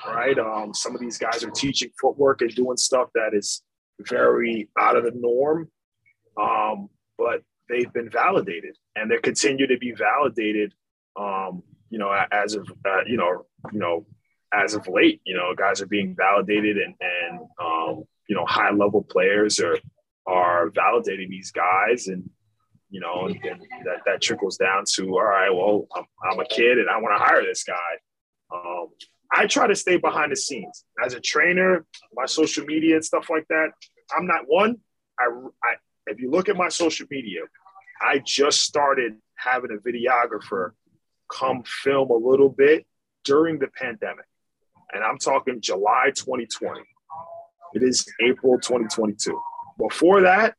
right? 0.07 0.37
Um, 0.39 0.73
some 0.73 0.95
of 0.95 1.01
these 1.01 1.17
guys 1.17 1.43
are 1.43 1.51
teaching 1.51 1.89
footwork 1.99 2.41
and 2.41 2.53
doing 2.55 2.77
stuff 2.77 3.09
that 3.15 3.33
is 3.33 3.63
very 3.99 4.69
out 4.79 4.95
of 4.95 5.03
the 5.03 5.11
norm, 5.15 5.69
um, 6.37 6.89
but 7.17 7.41
they've 7.69 7.91
been 7.93 8.09
validated 8.09 8.77
and 8.95 9.09
they 9.09 9.17
continue 9.17 9.67
to 9.67 9.77
be 9.77 9.91
validated. 9.91 10.73
Um, 11.15 11.63
you 11.89 11.99
know, 11.99 12.11
as 12.31 12.55
of 12.55 12.67
uh, 12.85 13.03
you 13.07 13.17
know, 13.17 13.45
you 13.71 13.79
know, 13.79 14.05
as 14.53 14.73
of 14.73 14.87
late, 14.87 15.21
you 15.25 15.35
know, 15.35 15.53
guys 15.55 15.81
are 15.81 15.87
being 15.87 16.15
validated 16.15 16.77
and 16.77 16.95
and 16.99 17.39
um, 17.61 18.03
you 18.27 18.35
know, 18.35 18.45
high 18.45 18.71
level 18.71 19.03
players 19.03 19.59
are 19.59 19.77
are 20.27 20.69
validating 20.71 21.29
these 21.29 21.51
guys 21.51 22.07
and 22.07 22.29
you 22.89 23.01
know, 23.01 23.25
and, 23.25 23.61
that, 23.83 24.01
that 24.05 24.21
trickles 24.21 24.57
down 24.57 24.83
to 24.95 25.09
all 25.09 25.23
right, 25.23 25.49
well, 25.49 25.87
I'm, 25.95 26.05
I'm 26.31 26.39
a 26.39 26.45
kid 26.45 26.77
and 26.77 26.89
I 26.89 26.97
want 26.97 27.17
to 27.17 27.23
hire 27.23 27.43
this 27.43 27.63
guy. 27.63 27.73
Um, 28.53 28.87
I 29.31 29.47
try 29.47 29.67
to 29.67 29.75
stay 29.75 29.97
behind 29.97 30.31
the 30.31 30.35
scenes 30.35 30.85
as 31.03 31.13
a 31.13 31.19
trainer, 31.19 31.85
my 32.13 32.25
social 32.25 32.65
media 32.65 32.95
and 32.95 33.03
stuff 33.03 33.29
like 33.29 33.45
that. 33.49 33.69
I'm 34.15 34.27
not 34.27 34.43
one. 34.45 34.77
I, 35.19 35.25
I 35.63 35.75
if 36.07 36.19
you 36.19 36.29
look 36.29 36.49
at 36.49 36.55
my 36.55 36.69
social 36.69 37.07
media, 37.09 37.41
I 38.01 38.19
just 38.19 38.61
started 38.61 39.15
having 39.35 39.71
a 39.71 39.87
videographer 39.87 40.71
come 41.31 41.63
film 41.65 42.09
a 42.09 42.15
little 42.15 42.49
bit 42.49 42.85
during 43.23 43.59
the 43.59 43.67
pandemic, 43.67 44.25
and 44.93 45.03
I'm 45.03 45.17
talking 45.17 45.61
July 45.61 46.11
2020. 46.15 46.81
It 47.73 47.83
is 47.83 48.05
April 48.21 48.59
2022. 48.59 49.39
Before 49.77 50.21
that, 50.21 50.55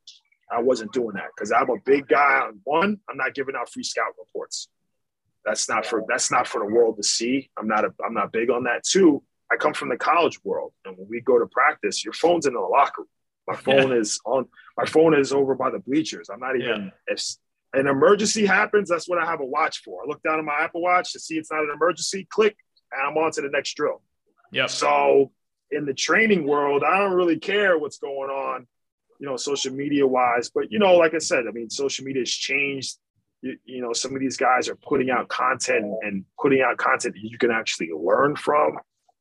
I 0.50 0.60
wasn't 0.60 0.92
doing 0.92 1.14
that 1.14 1.28
because 1.34 1.52
I'm 1.52 1.70
a 1.70 1.78
big 1.84 2.08
guy. 2.08 2.40
On 2.46 2.60
one, 2.64 2.98
I'm 3.08 3.16
not 3.16 3.34
giving 3.34 3.54
out 3.56 3.70
free 3.72 3.82
scout 3.82 4.12
reports. 4.18 4.68
That's 5.44 5.68
not 5.68 5.86
for 5.86 6.04
that's 6.08 6.30
not 6.30 6.48
for 6.48 6.58
the 6.58 6.66
world 6.66 6.96
to 6.96 7.02
see. 7.04 7.50
I'm 7.58 7.68
not 7.68 7.84
a, 7.84 7.94
I'm 8.04 8.14
not 8.14 8.32
big 8.32 8.50
on 8.50 8.64
that. 8.64 8.84
Two, 8.84 9.22
I 9.50 9.56
come 9.56 9.74
from 9.74 9.88
the 9.88 9.96
college 9.96 10.42
world, 10.44 10.72
and 10.84 10.96
when 10.98 11.08
we 11.08 11.20
go 11.20 11.38
to 11.38 11.46
practice, 11.46 12.04
your 12.04 12.14
phone's 12.14 12.46
in 12.46 12.54
the 12.54 12.60
locker 12.60 13.02
room. 13.02 13.08
My 13.46 13.56
phone 13.56 13.92
is 13.92 14.20
on. 14.24 14.46
My 14.76 14.84
phone 14.84 15.18
is 15.18 15.32
over 15.32 15.54
by 15.54 15.70
the 15.70 15.78
bleachers. 15.78 16.28
I'm 16.28 16.40
not 16.40 16.56
even. 16.56 16.92
If 17.06 17.22
an 17.72 17.86
emergency 17.86 18.46
happens, 18.46 18.88
that's 18.88 19.08
what 19.08 19.18
I 19.18 19.26
have 19.26 19.40
a 19.40 19.44
watch 19.44 19.82
for. 19.82 20.02
I 20.02 20.06
look 20.08 20.22
down 20.22 20.38
at 20.38 20.44
my 20.44 20.56
Apple 20.60 20.82
Watch 20.82 21.12
to 21.12 21.20
see 21.20 21.36
it's 21.36 21.50
not 21.50 21.62
an 21.62 21.70
emergency. 21.74 22.26
Click, 22.28 22.56
and 22.92 23.06
I'm 23.06 23.22
on 23.22 23.30
to 23.32 23.42
the 23.42 23.50
next 23.50 23.74
drill. 23.74 24.02
Yeah. 24.50 24.66
So 24.66 25.32
in 25.70 25.84
the 25.84 25.94
training 25.94 26.46
world, 26.46 26.82
I 26.84 26.98
don't 26.98 27.14
really 27.14 27.38
care 27.38 27.78
what's 27.78 27.98
going 27.98 28.30
on, 28.30 28.66
you 29.18 29.26
know, 29.26 29.36
social 29.36 29.74
media 29.74 30.06
wise. 30.06 30.50
But 30.50 30.70
you 30.70 30.78
know, 30.78 30.94
like 30.94 31.14
I 31.14 31.18
said, 31.18 31.44
I 31.48 31.50
mean, 31.50 31.70
social 31.70 32.04
media 32.04 32.22
has 32.22 32.30
changed. 32.30 32.96
You, 33.42 33.58
you 33.64 33.82
know, 33.82 33.92
some 33.92 34.14
of 34.14 34.20
these 34.20 34.36
guys 34.36 34.68
are 34.68 34.76
putting 34.76 35.10
out 35.10 35.28
content 35.28 35.84
and 36.02 36.24
putting 36.40 36.62
out 36.62 36.78
content 36.78 37.14
that 37.14 37.22
you 37.22 37.38
can 37.38 37.50
actually 37.50 37.90
learn 37.92 38.36
from. 38.36 38.78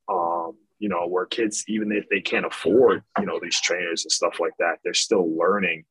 Um, 0.08 0.56
you 0.80 0.90
know, 0.90 1.08
where 1.08 1.26
kids, 1.26 1.64
even 1.68 1.92
if 1.92 2.06
they 2.10 2.22
can't 2.22 2.46
afford, 2.46 3.04
you 3.20 3.26
know, 3.26 3.40
these 3.42 3.60
trainers 3.62 4.04
and 4.06 4.12
stuff 4.12 4.40
like 4.40 4.54
that, 4.60 4.76
they're 4.84 4.94
still 4.94 5.36
learning 5.38 5.86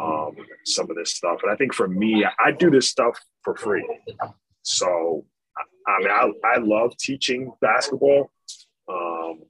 um, 0.00 0.36
some 0.64 0.90
of 0.90 0.96
this 0.96 1.12
stuff. 1.12 1.40
And 1.42 1.52
I 1.52 1.56
think 1.56 1.74
for 1.74 1.88
me, 1.88 2.24
I 2.24 2.52
do 2.52 2.70
this 2.70 2.88
stuff 2.88 3.18
for 3.42 3.56
free. 3.56 3.86
So, 4.62 5.24
I 5.86 5.98
mean, 6.00 6.10
I, 6.10 6.30
I 6.44 6.58
love 6.58 6.96
teaching 6.98 7.52
basketball. 7.60 8.30
Um, 8.88 9.40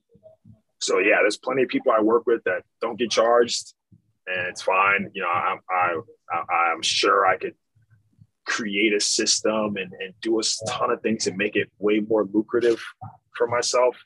so 0.81 0.99
yeah, 0.99 1.17
there's 1.21 1.39
plenty 1.39 1.63
of 1.63 1.69
people 1.69 1.93
I 1.93 2.01
work 2.01 2.25
with 2.27 2.43
that 2.45 2.63
don't 2.81 2.99
get 2.99 3.11
charged, 3.11 3.75
and 4.27 4.47
it's 4.49 4.63
fine. 4.63 5.11
You 5.13 5.23
know, 5.23 5.29
I, 5.29 5.57
I, 5.71 6.01
I 6.33 6.73
I'm 6.73 6.83
sure 6.83 7.27
I 7.27 7.37
could 7.37 7.55
create 8.47 8.95
a 8.95 9.01
system 9.01 9.77
and, 9.77 9.93
and 10.01 10.15
do 10.23 10.39
a 10.41 10.43
ton 10.67 10.91
of 10.91 11.03
things 11.03 11.27
and 11.27 11.37
make 11.37 11.57
it 11.57 11.71
way 11.79 12.01
more 12.01 12.25
lucrative 12.33 12.83
for 13.37 13.47
myself. 13.47 13.97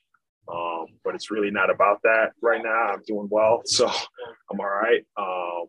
Um, 0.49 0.87
but 1.05 1.15
it's 1.15 1.31
really 1.31 1.51
not 1.51 1.71
about 1.71 2.03
that 2.03 2.33
right 2.41 2.63
now. 2.63 2.93
I'm 2.93 3.03
doing 3.07 3.29
well, 3.31 3.63
so 3.67 3.87
I'm 3.87 4.61
all 4.61 4.67
right. 4.67 5.05
Um, 5.17 5.67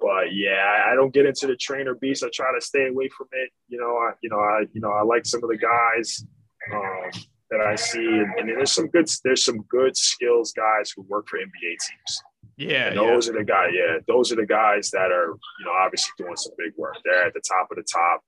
but 0.00 0.34
yeah, 0.34 0.84
I 0.90 0.94
don't 0.94 1.14
get 1.14 1.26
into 1.26 1.46
the 1.46 1.56
trainer 1.56 1.94
beast. 1.94 2.24
I 2.24 2.28
try 2.32 2.52
to 2.52 2.60
stay 2.60 2.88
away 2.88 3.08
from 3.08 3.28
it. 3.32 3.50
You 3.68 3.78
know, 3.78 3.96
I, 3.96 4.12
you 4.22 4.30
know, 4.30 4.38
I, 4.38 4.64
you 4.72 4.80
know, 4.80 4.90
I 4.90 5.02
like 5.02 5.24
some 5.24 5.42
of 5.44 5.50
the 5.50 5.56
guys 5.56 6.24
um, 6.72 7.10
that 7.50 7.60
I 7.60 7.76
see, 7.76 8.04
and, 8.04 8.32
and 8.38 8.48
there's 8.48 8.72
some 8.72 8.88
good, 8.88 9.08
there's 9.24 9.44
some 9.44 9.62
good 9.68 9.96
skills 9.96 10.52
guys 10.52 10.92
who 10.94 11.02
work 11.02 11.28
for 11.28 11.38
NBA 11.38 11.60
teams. 11.60 12.22
Yeah, 12.56 12.88
And 12.88 12.96
yeah. 12.96 13.06
those 13.06 13.28
are 13.28 13.32
the 13.32 13.44
guys. 13.44 13.70
Yeah, 13.72 13.98
those 14.06 14.32
are 14.32 14.36
the 14.36 14.46
guys 14.46 14.90
that 14.90 15.10
are, 15.10 15.28
you 15.28 15.64
know, 15.64 15.72
obviously 15.72 16.12
doing 16.18 16.36
some 16.36 16.52
big 16.58 16.72
work. 16.76 16.96
They're 17.04 17.26
at 17.26 17.34
the 17.34 17.40
top 17.40 17.68
of 17.70 17.76
the 17.76 17.84
top. 17.84 18.20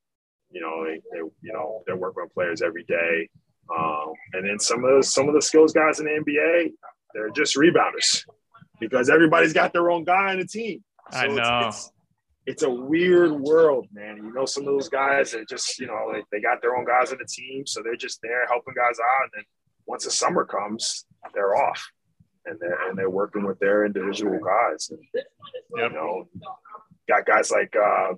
You 0.51 0.61
know, 0.61 0.85
they, 0.85 1.01
they 1.13 1.19
you 1.19 1.53
know, 1.53 1.83
they're 1.87 1.97
working 1.97 2.23
with 2.23 2.35
players 2.35 2.63
every 2.63 2.85
day. 2.85 3.29
Um, 3.77 4.13
and 4.33 4.49
then 4.49 4.59
some 4.59 4.85
of 4.85 4.91
those, 4.91 5.13
some 5.13 5.29
of 5.29 5.35
the 5.35 5.43
skills 5.43 5.73
guys 5.73 6.01
in 6.01 6.07
the 6.07 6.13
NBA, 6.13 6.73
they're 7.15 7.31
just 7.31 7.57
rebounders 7.57 8.25
because 8.81 9.09
everybody's 9.09 9.53
got 9.53 9.73
their 9.73 9.91
own 9.91 10.05
guy 10.05 10.33
on 10.33 10.39
the 10.39 10.47
team. 10.47 10.83
I 11.13 11.25
it's- 11.27 11.37
know. 11.37 11.69
It's, 11.69 11.91
it's 12.47 12.63
a 12.63 12.69
weird 12.69 13.33
world, 13.33 13.87
man. 13.91 14.19
You 14.19 14.31
know, 14.35 14.45
some 14.45 14.65
of 14.65 14.67
those 14.67 14.91
guys 14.91 15.33
are 15.33 15.47
just, 15.47 15.79
you 15.79 15.87
know, 15.87 16.13
they, 16.13 16.23
they 16.31 16.43
got 16.43 16.61
their 16.61 16.77
own 16.77 16.85
guys 16.85 17.11
on 17.11 17.17
the 17.19 17.25
team, 17.25 17.67
so 17.67 17.83
they're 17.83 17.97
just 17.97 18.21
there 18.23 18.47
helping 18.49 18.75
guys 18.75 18.99
out. 19.01 19.23
And 19.23 19.31
then 19.37 19.45
once 19.87 20.05
the 20.05 20.11
summer 20.11 20.45
comes, 20.45 21.07
they're 21.33 21.57
off, 21.57 21.83
and 22.45 22.59
they're 22.61 22.87
and 22.89 22.99
they're 22.99 23.09
working 23.09 23.47
with 23.47 23.59
their 23.61 23.87
individual 23.87 24.39
guys. 24.45 24.91
And, 24.91 25.01
Yep. 25.15 25.91
You 25.91 25.97
know, 25.97 26.29
got 27.09 27.25
guys 27.25 27.51
like 27.51 27.75
uh, 27.75 28.13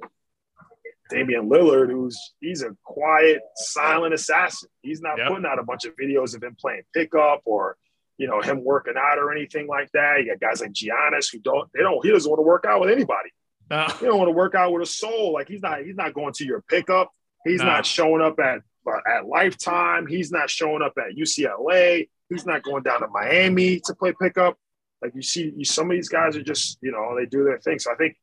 Damian 1.10 1.48
Lillard, 1.48 1.90
who's 1.90 2.34
he's 2.40 2.62
a 2.62 2.76
quiet, 2.84 3.40
silent 3.56 4.14
assassin. 4.14 4.68
He's 4.82 5.00
not 5.00 5.18
Yep. 5.18 5.28
putting 5.28 5.46
out 5.46 5.58
a 5.58 5.62
bunch 5.62 5.84
of 5.84 5.94
videos 5.96 6.34
of 6.34 6.42
him 6.42 6.56
playing 6.60 6.82
pickup 6.94 7.42
or 7.44 7.76
you 8.18 8.26
know 8.26 8.40
him 8.40 8.64
working 8.64 8.94
out 8.98 9.18
or 9.18 9.32
anything 9.32 9.66
like 9.68 9.90
that. 9.92 10.20
You 10.20 10.28
got 10.36 10.40
guys 10.40 10.60
like 10.60 10.72
Giannis 10.72 11.30
who 11.32 11.38
don't 11.38 11.68
they 11.74 11.80
don't 11.80 12.04
he 12.04 12.10
doesn't 12.10 12.28
want 12.30 12.38
to 12.38 12.42
work 12.44 12.64
out 12.66 12.80
with 12.80 12.90
anybody. 12.90 13.30
No. 13.70 13.86
He 13.98 14.06
don't 14.06 14.18
want 14.18 14.28
to 14.28 14.32
work 14.32 14.54
out 14.54 14.72
with 14.72 14.82
a 14.82 14.86
soul. 14.90 15.32
Like 15.32 15.48
he's 15.48 15.62
not 15.62 15.82
he's 15.82 15.96
not 15.96 16.14
going 16.14 16.32
to 16.34 16.44
your 16.44 16.62
pickup. 16.62 17.10
He's 17.44 17.60
No. 17.60 17.66
not 17.66 17.86
showing 17.86 18.22
up 18.22 18.38
at 18.40 18.60
at 19.06 19.26
Lifetime. 19.26 20.06
He's 20.06 20.30
not 20.30 20.48
showing 20.48 20.80
up 20.82 20.94
at 20.98 21.16
UCLA. 21.16 22.08
He's 22.28 22.46
not 22.46 22.62
going 22.62 22.82
down 22.84 23.00
to 23.00 23.08
Miami 23.08 23.80
to 23.84 23.94
play 23.94 24.12
pickup. 24.20 24.56
Like 25.02 25.12
you 25.14 25.22
see, 25.22 25.52
you, 25.56 25.64
some 25.64 25.90
of 25.90 25.96
these 25.96 26.08
guys 26.08 26.36
are 26.36 26.42
just 26.42 26.78
you 26.82 26.90
know 26.92 27.14
they 27.16 27.26
do 27.26 27.44
their 27.44 27.58
thing. 27.58 27.78
So 27.78 27.92
I 27.92 27.96
think 27.96 28.16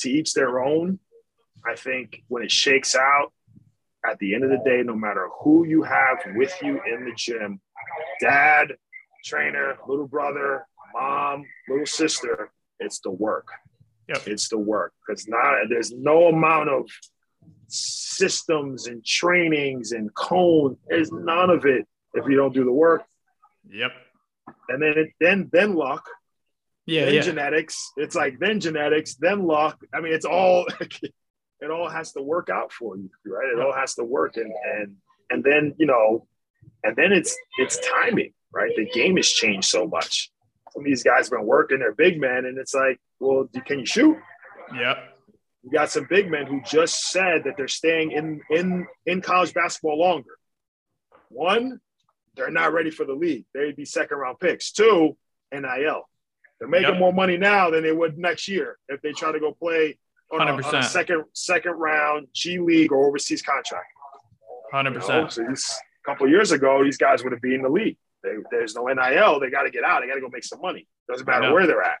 to 0.00 0.10
each 0.10 0.34
their 0.34 0.60
own. 0.62 0.98
I 1.68 1.74
think 1.76 2.22
when 2.28 2.42
it 2.42 2.50
shakes 2.50 2.94
out, 2.94 3.32
at 4.08 4.18
the 4.18 4.34
end 4.34 4.44
of 4.44 4.50
the 4.50 4.60
day, 4.64 4.82
no 4.84 4.94
matter 4.94 5.28
who 5.42 5.66
you 5.66 5.82
have 5.82 6.18
with 6.34 6.54
you 6.62 6.80
in 6.86 7.04
the 7.04 7.12
gym, 7.16 7.60
dad, 8.20 8.74
trainer, 9.24 9.76
little 9.88 10.06
brother, 10.06 10.66
mom, 10.94 11.44
little 11.68 11.86
sister, 11.86 12.50
it's 12.78 13.00
the 13.00 13.10
work. 13.10 13.48
Yep. 14.08 14.28
It's 14.28 14.48
the 14.48 14.58
work 14.58 14.92
because 15.06 15.26
not 15.26 15.54
there's 15.68 15.90
no 15.92 16.28
amount 16.28 16.68
of 16.68 16.88
systems 17.66 18.86
and 18.86 19.04
trainings 19.04 19.90
and 19.92 20.14
cone. 20.14 20.76
There's 20.88 21.10
none 21.10 21.50
of 21.50 21.64
it 21.66 21.86
if 22.14 22.24
you 22.28 22.36
don't 22.36 22.54
do 22.54 22.64
the 22.64 22.72
work. 22.72 23.02
Yep. 23.68 23.90
And 24.68 24.82
then 24.82 24.94
it, 24.96 25.08
then 25.20 25.50
then 25.52 25.74
luck, 25.74 26.08
Yeah, 26.86 27.06
then 27.06 27.14
yeah. 27.14 27.20
genetics. 27.22 27.90
It's 27.96 28.14
like 28.14 28.38
then 28.38 28.60
genetics, 28.60 29.16
then 29.16 29.44
luck. 29.44 29.78
I 29.92 30.00
mean, 30.00 30.12
it's 30.12 30.24
all 30.26 30.66
it 31.60 31.70
all 31.70 31.88
has 31.88 32.12
to 32.12 32.22
work 32.22 32.48
out 32.50 32.72
for 32.72 32.96
you, 32.96 33.10
right? 33.26 33.48
It 33.52 33.60
all 33.60 33.72
has 33.72 33.94
to 33.94 34.04
work, 34.04 34.36
and 34.36 34.52
and 34.78 34.96
and 35.30 35.44
then 35.44 35.74
you 35.78 35.86
know, 35.86 36.26
and 36.84 36.94
then 36.96 37.12
it's 37.12 37.36
it's 37.58 37.78
timing, 37.78 38.32
right? 38.52 38.72
The 38.76 38.86
game 38.90 39.16
has 39.16 39.28
changed 39.28 39.68
so 39.68 39.86
much. 39.86 40.30
Some 40.72 40.82
of 40.82 40.84
these 40.84 41.02
guys 41.02 41.26
have 41.26 41.38
been 41.38 41.46
working, 41.46 41.78
they're 41.78 41.94
big 41.94 42.20
men, 42.20 42.44
and 42.44 42.58
it's 42.58 42.74
like, 42.74 43.00
well, 43.18 43.48
can 43.64 43.78
you 43.78 43.86
shoot? 43.86 44.16
Yep. 44.74 44.98
You 45.62 45.70
got 45.72 45.90
some 45.90 46.06
big 46.08 46.30
men 46.30 46.46
who 46.46 46.60
just 46.62 47.10
said 47.10 47.44
that 47.44 47.54
they're 47.56 47.68
staying 47.68 48.12
in 48.12 48.40
in 48.50 48.86
in 49.06 49.20
college 49.22 49.54
basketball 49.54 49.98
longer. 49.98 50.36
One, 51.28 51.80
they're 52.36 52.50
not 52.50 52.72
ready 52.72 52.90
for 52.90 53.04
the 53.04 53.14
league. 53.14 53.46
They'd 53.54 53.74
be 53.74 53.84
second 53.84 54.18
round 54.18 54.38
picks. 54.38 54.70
Two, 54.72 55.16
NIL. 55.52 56.08
They're 56.58 56.68
making 56.68 56.90
Yep. 56.90 56.98
more 56.98 57.12
money 57.12 57.36
now 57.36 57.70
than 57.70 57.82
they 57.82 57.92
would 57.92 58.16
next 58.16 58.48
year 58.48 58.78
if 58.88 59.00
they 59.02 59.12
try 59.12 59.32
to 59.32 59.40
go 59.40 59.52
play 59.52 59.98
on 60.32 60.46
a, 60.48 60.52
on 60.52 60.58
a 60.58 60.62
100%. 60.62 60.84
second 60.84 61.24
second 61.32 61.72
round 61.72 62.28
G 62.34 62.58
League 62.58 62.92
or 62.92 63.06
overseas 63.06 63.42
contract. 63.42 63.86
Hundred 64.72 64.94
You 64.94 64.98
know? 65.00 65.24
percent. 65.24 65.32
So 65.32 65.44
these, 65.48 65.78
a 66.04 66.10
couple 66.10 66.28
years 66.28 66.52
ago, 66.52 66.82
these 66.84 66.96
guys 66.96 67.22
would 67.22 67.32
have 67.32 67.42
been 67.42 67.52
in 67.54 67.62
the 67.62 67.68
league. 67.68 67.96
They, 68.22 68.30
there's 68.50 68.74
no 68.74 68.86
NIL. 68.86 69.38
They 69.40 69.50
got 69.50 69.62
to 69.62 69.70
get 69.70 69.84
out. 69.84 70.00
They 70.00 70.08
got 70.08 70.14
to 70.14 70.20
go 70.20 70.28
make 70.32 70.44
some 70.44 70.60
money. 70.60 70.86
Doesn't 71.08 71.26
matter 71.26 71.52
where 71.52 71.66
they're 71.66 71.82
at. 71.82 71.98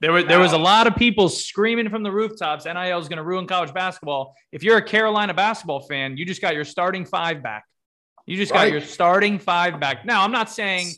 There 0.00 0.12
was 0.12 0.24
there 0.24 0.40
was 0.40 0.52
a 0.52 0.58
lot 0.58 0.86
of 0.86 0.96
people 0.96 1.28
screaming 1.28 1.88
from 1.90 2.02
the 2.02 2.10
rooftops. 2.10 2.64
NIL 2.64 2.98
is 2.98 3.08
going 3.08 3.18
to 3.18 3.22
ruin 3.22 3.46
college 3.46 3.72
basketball. 3.74 4.34
If 4.50 4.62
you're 4.62 4.78
a 4.78 4.82
Carolina 4.82 5.34
basketball 5.34 5.80
fan, 5.80 6.16
you 6.16 6.24
just 6.24 6.40
got 6.40 6.54
your 6.54 6.64
starting 6.64 7.04
five 7.04 7.42
back. 7.42 7.64
You 8.26 8.36
just 8.36 8.52
got 8.52 8.70
your 8.70 8.80
starting 8.80 9.38
five 9.38 9.78
back. 9.78 10.04
Now, 10.04 10.22
I'm 10.24 10.32
not 10.32 10.50
saying 10.50 10.88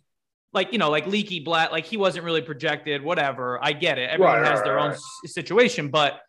like 0.52 0.72
you 0.72 0.78
know 0.78 0.88
like 0.90 1.06
Leaky 1.06 1.40
Black, 1.40 1.72
like 1.72 1.84
he 1.84 1.96
wasn't 1.96 2.24
really 2.24 2.42
projected. 2.42 3.02
Whatever, 3.02 3.58
I 3.62 3.72
get 3.72 3.98
it. 3.98 4.08
Everyone 4.10 4.36
Right, 4.40 4.46
has 4.50 4.58
right, 4.60 4.64
their 4.64 4.78
own 4.78 4.90
right. 4.90 4.98
situation, 5.26 5.88
but 5.88 6.20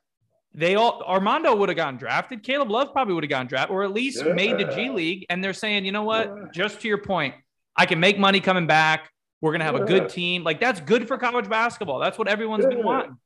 they 0.53 0.75
all 0.75 1.01
Armando 1.07 1.55
would 1.55 1.69
have 1.69 1.75
gotten 1.75 1.97
drafted. 1.97 2.43
Caleb 2.43 2.69
Love 2.69 2.91
probably 2.91 3.13
would 3.13 3.23
have 3.23 3.29
gotten 3.29 3.47
drafted, 3.47 3.73
or 3.73 3.83
at 3.83 3.91
least 3.91 4.25
made 4.25 4.57
the 4.57 4.65
G 4.65 4.89
League. 4.89 5.25
And 5.29 5.43
they're 5.43 5.53
saying, 5.53 5.85
you 5.85 5.91
know 5.91 6.03
what? 6.03 6.27
Yeah. 6.27 6.43
Just 6.53 6.81
to 6.81 6.87
your 6.87 6.97
point, 6.97 7.35
I 7.75 7.85
can 7.85 7.99
make 7.99 8.19
money 8.19 8.39
coming 8.39 8.67
back. 8.67 9.09
We're 9.39 9.53
gonna 9.53 9.63
have 9.63 9.75
a 9.75 9.85
good 9.85 10.09
team. 10.09 10.43
Like 10.43 10.59
that's 10.59 10.81
good 10.81 11.07
for 11.07 11.17
college 11.17 11.49
basketball. 11.49 11.99
That's 11.99 12.17
what 12.17 12.27
everyone's 12.27 12.65
been 12.65 12.83
wanting. 12.83 13.17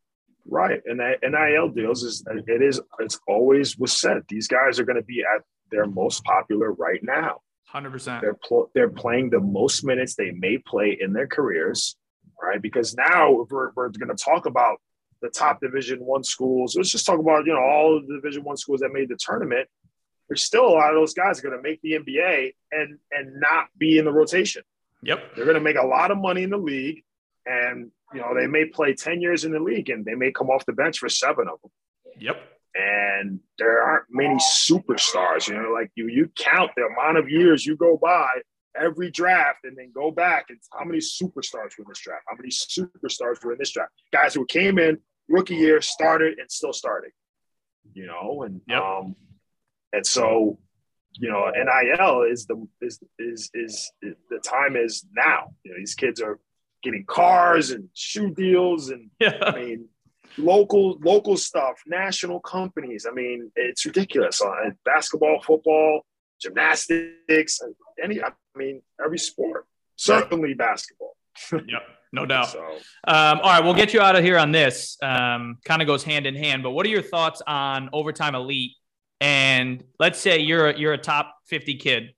Right. 0.47 0.81
And 0.85 0.99
that 0.99 1.19
NIL 1.23 1.69
deals 1.69 2.03
is 2.03 2.23
it 2.27 2.61
is 2.61 2.79
it's 2.99 3.19
always 3.27 3.77
was 3.77 3.93
said 3.93 4.21
these 4.29 4.47
guys 4.47 4.79
are 4.79 4.85
going 4.85 4.97
to 4.97 5.03
be 5.03 5.21
at 5.21 5.41
their 5.71 5.87
most 5.87 6.23
popular 6.23 6.71
right 6.73 6.99
now. 7.01 7.41
Hundred 7.67 7.91
percent. 7.91 8.21
They're 8.21 8.35
pl- 8.35 8.69
they're 8.75 8.89
playing 8.89 9.31
the 9.31 9.39
most 9.39 9.83
minutes 9.83 10.15
they 10.15 10.31
may 10.31 10.59
play 10.59 10.97
in 10.99 11.13
their 11.13 11.27
careers, 11.27 11.95
right? 12.41 12.61
Because 12.61 12.95
now 12.95 13.45
we're, 13.49 13.71
we're 13.75 13.89
going 13.89 14.15
to 14.15 14.23
talk 14.23 14.45
about 14.45 14.79
the 15.21 15.29
top 15.29 15.61
Division 15.61 15.99
One 15.99 16.23
schools. 16.23 16.75
Let's 16.75 16.91
just 16.91 17.05
talk 17.05 17.19
about 17.19 17.45
you 17.45 17.53
know 17.53 17.59
all 17.59 18.01
the 18.01 18.15
Division 18.15 18.43
One 18.43 18.57
schools 18.57 18.81
that 18.81 18.91
made 18.91 19.09
the 19.09 19.17
tournament. 19.17 19.67
There's 20.27 20.43
still 20.43 20.65
a 20.65 20.69
lot 20.69 20.89
of 20.89 20.95
those 20.95 21.13
guys 21.13 21.39
are 21.39 21.49
going 21.49 21.57
to 21.57 21.61
make 21.61 21.81
the 21.81 21.93
NBA 21.93 22.53
and 22.71 22.99
and 23.11 23.39
not 23.39 23.67
be 23.77 23.97
in 23.97 24.05
the 24.05 24.11
rotation. 24.11 24.63
Yep. 25.03 25.35
They're 25.35 25.45
going 25.45 25.55
to 25.55 25.61
make 25.61 25.77
a 25.77 25.85
lot 25.85 26.09
of 26.09 26.17
money 26.17 26.43
in 26.43 26.49
the 26.49 26.57
league, 26.57 27.03
and 27.45 27.91
you 28.13 28.21
know 28.21 28.33
they 28.33 28.47
may 28.47 28.65
play 28.65 28.93
ten 28.93 29.21
years 29.21 29.45
in 29.45 29.51
the 29.51 29.59
league, 29.59 29.89
and 29.89 30.05
they 30.05 30.15
may 30.15 30.31
come 30.31 30.49
off 30.49 30.65
the 30.65 30.73
bench 30.73 30.99
for 30.99 31.09
seven 31.09 31.47
of 31.47 31.61
them. 31.61 31.71
Yep. 32.19 32.41
And 32.75 33.39
there 33.57 33.81
aren't 33.81 34.05
many 34.09 34.35
superstars. 34.35 35.47
You 35.47 35.55
know, 35.55 35.71
like 35.71 35.91
you 35.95 36.07
you 36.07 36.29
count 36.35 36.71
the 36.75 36.83
amount 36.83 37.17
of 37.17 37.29
years 37.29 37.65
you 37.65 37.77
go 37.77 37.97
by 37.97 38.27
every 38.79 39.11
draft, 39.11 39.59
and 39.63 39.77
then 39.77 39.91
go 39.93 40.11
back 40.11 40.45
and 40.49 40.59
how 40.77 40.85
many 40.85 40.99
superstars 40.99 41.77
were 41.77 41.83
in 41.83 41.89
this 41.89 41.99
draft? 41.99 42.23
How 42.27 42.35
many 42.35 42.49
superstars 42.49 43.43
were 43.43 43.53
in 43.53 43.59
this 43.59 43.71
draft? 43.71 43.91
Guys 44.11 44.33
who 44.33 44.45
came 44.45 44.79
in 44.79 44.97
rookie 45.27 45.55
year, 45.55 45.81
started, 45.81 46.39
and 46.39 46.49
still 46.51 46.73
starting. 46.73 47.11
You 47.93 48.07
know, 48.07 48.43
and 48.43 48.61
Yep. 48.67 48.81
um, 48.81 49.15
and 49.93 50.05
so 50.05 50.59
you 51.17 51.29
know, 51.29 51.49
NIL 51.49 52.23
is 52.23 52.45
the 52.45 52.67
is 52.81 52.99
is 53.19 53.49
is, 53.53 53.91
is 54.01 54.15
the 54.29 54.39
time 54.39 54.75
is 54.75 55.05
now. 55.15 55.53
You 55.63 55.71
know, 55.71 55.77
these 55.77 55.95
kids 55.95 56.21
are 56.21 56.39
getting 56.83 57.05
cars 57.05 57.71
and 57.71 57.89
shoe 57.93 58.31
deals 58.31 58.89
and 58.89 59.09
I 59.21 59.51
mean 59.55 59.89
local 60.37 60.97
local 61.01 61.37
stuff, 61.37 61.81
national 61.87 62.39
companies. 62.41 63.05
I 63.09 63.13
mean, 63.13 63.51
it's 63.55 63.85
ridiculous. 63.85 64.41
Uh, 64.41 64.71
basketball, 64.83 65.41
football, 65.41 66.05
gymnastics, 66.41 67.59
any 68.03 68.21
I 68.21 68.29
mean, 68.57 68.81
every 69.03 69.19
sport. 69.19 69.65
Certainly 69.95 70.53
basketball. 70.55 71.15
Yep. 71.51 71.83
No 72.13 72.25
doubt. 72.25 72.47
So 72.47 72.59
Um, 73.05 73.39
all 73.41 73.51
right, 73.51 73.61
we'll 73.61 73.73
get 73.73 73.93
you 73.93 73.99
out 73.99 74.15
of 74.15 74.23
here 74.23 74.37
on 74.37 74.53
this. 74.53 74.97
Um, 75.03 75.57
kind 75.65 75.81
of 75.81 75.87
goes 75.87 76.01
hand 76.01 76.25
in 76.25 76.33
hand. 76.33 76.63
But 76.63 76.71
what 76.71 76.85
are 76.85 76.89
your 76.89 77.01
thoughts 77.01 77.41
on 77.45 77.89
overtime 77.91 78.35
elite? 78.35 78.71
And 79.19 79.83
let's 79.99 80.19
say 80.19 80.39
you're 80.39 80.69
a, 80.69 80.77
you're 80.77 80.93
a 80.93 80.97
top 80.97 81.35
50 81.47 81.75
kid. 81.75 82.13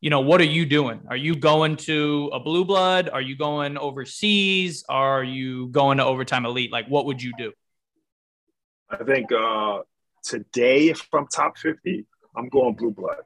You 0.00 0.08
know, 0.08 0.20
what 0.20 0.40
are 0.40 0.44
you 0.44 0.64
doing? 0.64 1.02
Are 1.08 1.16
you 1.16 1.36
going 1.36 1.76
to 1.88 2.30
a 2.32 2.40
blue 2.40 2.64
blood? 2.64 3.10
Are 3.10 3.20
you 3.20 3.36
going 3.36 3.76
overseas? 3.76 4.84
Are 4.88 5.22
you 5.22 5.68
going 5.68 5.98
to 5.98 6.04
overtime 6.04 6.46
elite? 6.46 6.72
Like, 6.72 6.86
what 6.88 7.04
would 7.06 7.22
you 7.22 7.32
do? 7.36 7.52
I 8.90 9.04
think 9.04 9.30
uh, 9.32 9.80
today, 10.24 10.88
if 10.88 11.06
I'm 11.12 11.26
top 11.28 11.58
50, 11.58 12.06
I'm 12.36 12.48
going 12.48 12.74
blue 12.74 12.90
blood. 12.90 13.18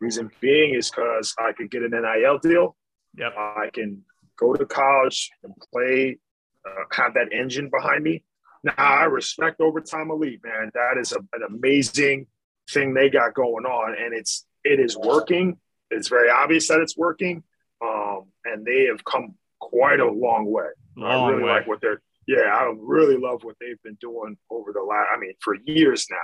Reason 0.00 0.30
being 0.40 0.74
is 0.74 0.90
because 0.90 1.34
I 1.38 1.52
could 1.52 1.70
get 1.70 1.82
an 1.82 1.90
NIL 1.90 2.38
deal. 2.38 2.76
Yep. 3.16 3.32
I 3.36 3.70
can 3.72 4.02
go 4.38 4.54
to 4.54 4.64
college 4.64 5.30
and 5.42 5.52
play, 5.72 6.18
uh, 6.64 6.84
have 6.92 7.14
that 7.14 7.32
engine 7.32 7.68
behind 7.68 8.04
me. 8.04 8.22
Now, 8.62 8.74
I 8.76 9.04
respect 9.04 9.60
Overtime 9.60 10.10
Elite, 10.10 10.40
man. 10.44 10.70
That 10.74 10.98
is 11.00 11.12
a, 11.12 11.18
an 11.18 11.42
amazing 11.48 12.26
thing 12.70 12.94
they 12.94 13.08
got 13.08 13.34
going 13.34 13.64
on, 13.64 13.96
and 13.98 14.14
it's 14.14 14.46
it 14.64 14.80
is 14.80 14.96
working. 14.96 15.56
It's 15.90 16.08
very 16.08 16.30
obvious 16.30 16.68
that 16.68 16.80
it's 16.80 16.96
working, 16.96 17.42
um, 17.82 18.26
and 18.44 18.64
they 18.64 18.86
have 18.86 19.04
come 19.04 19.34
quite 19.60 20.00
a 20.00 20.10
long 20.10 20.50
way. 20.50 20.68
Long 20.96 21.24
I 21.24 21.30
really 21.30 21.44
way. 21.44 21.50
like 21.50 21.66
what 21.66 21.80
they're. 21.80 22.02
Yeah, 22.26 22.52
I 22.52 22.70
really 22.76 23.16
love 23.16 23.42
what 23.42 23.56
they've 23.58 23.82
been 23.82 23.96
doing 24.00 24.36
over 24.50 24.72
the 24.72 24.82
last. 24.82 25.06
I 25.14 25.18
mean, 25.18 25.32
for 25.40 25.56
years 25.64 26.06
now. 26.10 26.16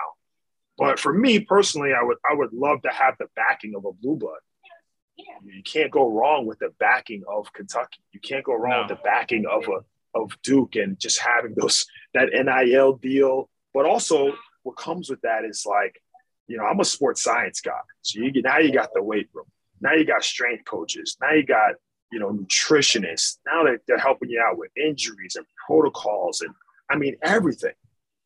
But 0.76 0.98
for 0.98 1.12
me 1.12 1.40
personally, 1.40 1.92
I 1.92 2.02
would 2.02 2.18
I 2.28 2.34
would 2.34 2.52
love 2.52 2.82
to 2.82 2.90
have 2.90 3.14
the 3.18 3.26
backing 3.36 3.74
of 3.76 3.84
a 3.84 3.92
blue 3.92 4.16
blood. 4.16 4.40
You 5.44 5.62
can't 5.62 5.92
go 5.92 6.10
wrong 6.10 6.46
with 6.46 6.58
the 6.58 6.70
backing 6.80 7.22
of 7.28 7.52
Kentucky. 7.52 8.02
You 8.12 8.20
can't 8.20 8.44
go 8.44 8.54
wrong 8.54 8.72
No. 8.72 8.80
with 8.82 8.88
the 8.88 9.02
backing 9.04 9.44
of 9.46 9.64
a 9.68 9.84
of 10.18 10.36
Duke 10.42 10.76
and 10.76 10.98
just 10.98 11.18
having 11.20 11.54
those 11.56 11.86
that 12.14 12.30
NIL 12.32 12.94
deal. 12.96 13.48
But 13.72 13.86
also, 13.86 14.34
what 14.64 14.76
comes 14.76 15.10
with 15.10 15.20
that 15.22 15.44
is 15.44 15.64
like, 15.66 16.00
you 16.48 16.56
know, 16.56 16.64
I'm 16.64 16.80
a 16.80 16.84
sports 16.84 17.22
science 17.22 17.60
guy. 17.60 17.78
So 18.02 18.20
you 18.20 18.30
get 18.32 18.44
now 18.44 18.58
you 18.58 18.72
got 18.72 18.90
the 18.94 19.02
weight 19.02 19.28
room. 19.32 19.46
Now 19.80 19.92
you 19.94 20.04
got 20.04 20.24
strength 20.24 20.64
coaches. 20.64 21.16
Now 21.20 21.32
you 21.32 21.44
got 21.44 21.74
you 22.10 22.18
know 22.18 22.30
nutritionists. 22.32 23.38
Now 23.46 23.62
they're, 23.64 23.80
they're 23.86 23.98
helping 23.98 24.30
you 24.30 24.40
out 24.40 24.58
with 24.58 24.70
injuries 24.76 25.36
and 25.36 25.46
protocols 25.66 26.40
and 26.40 26.52
I 26.90 26.96
mean 26.96 27.16
everything. 27.22 27.74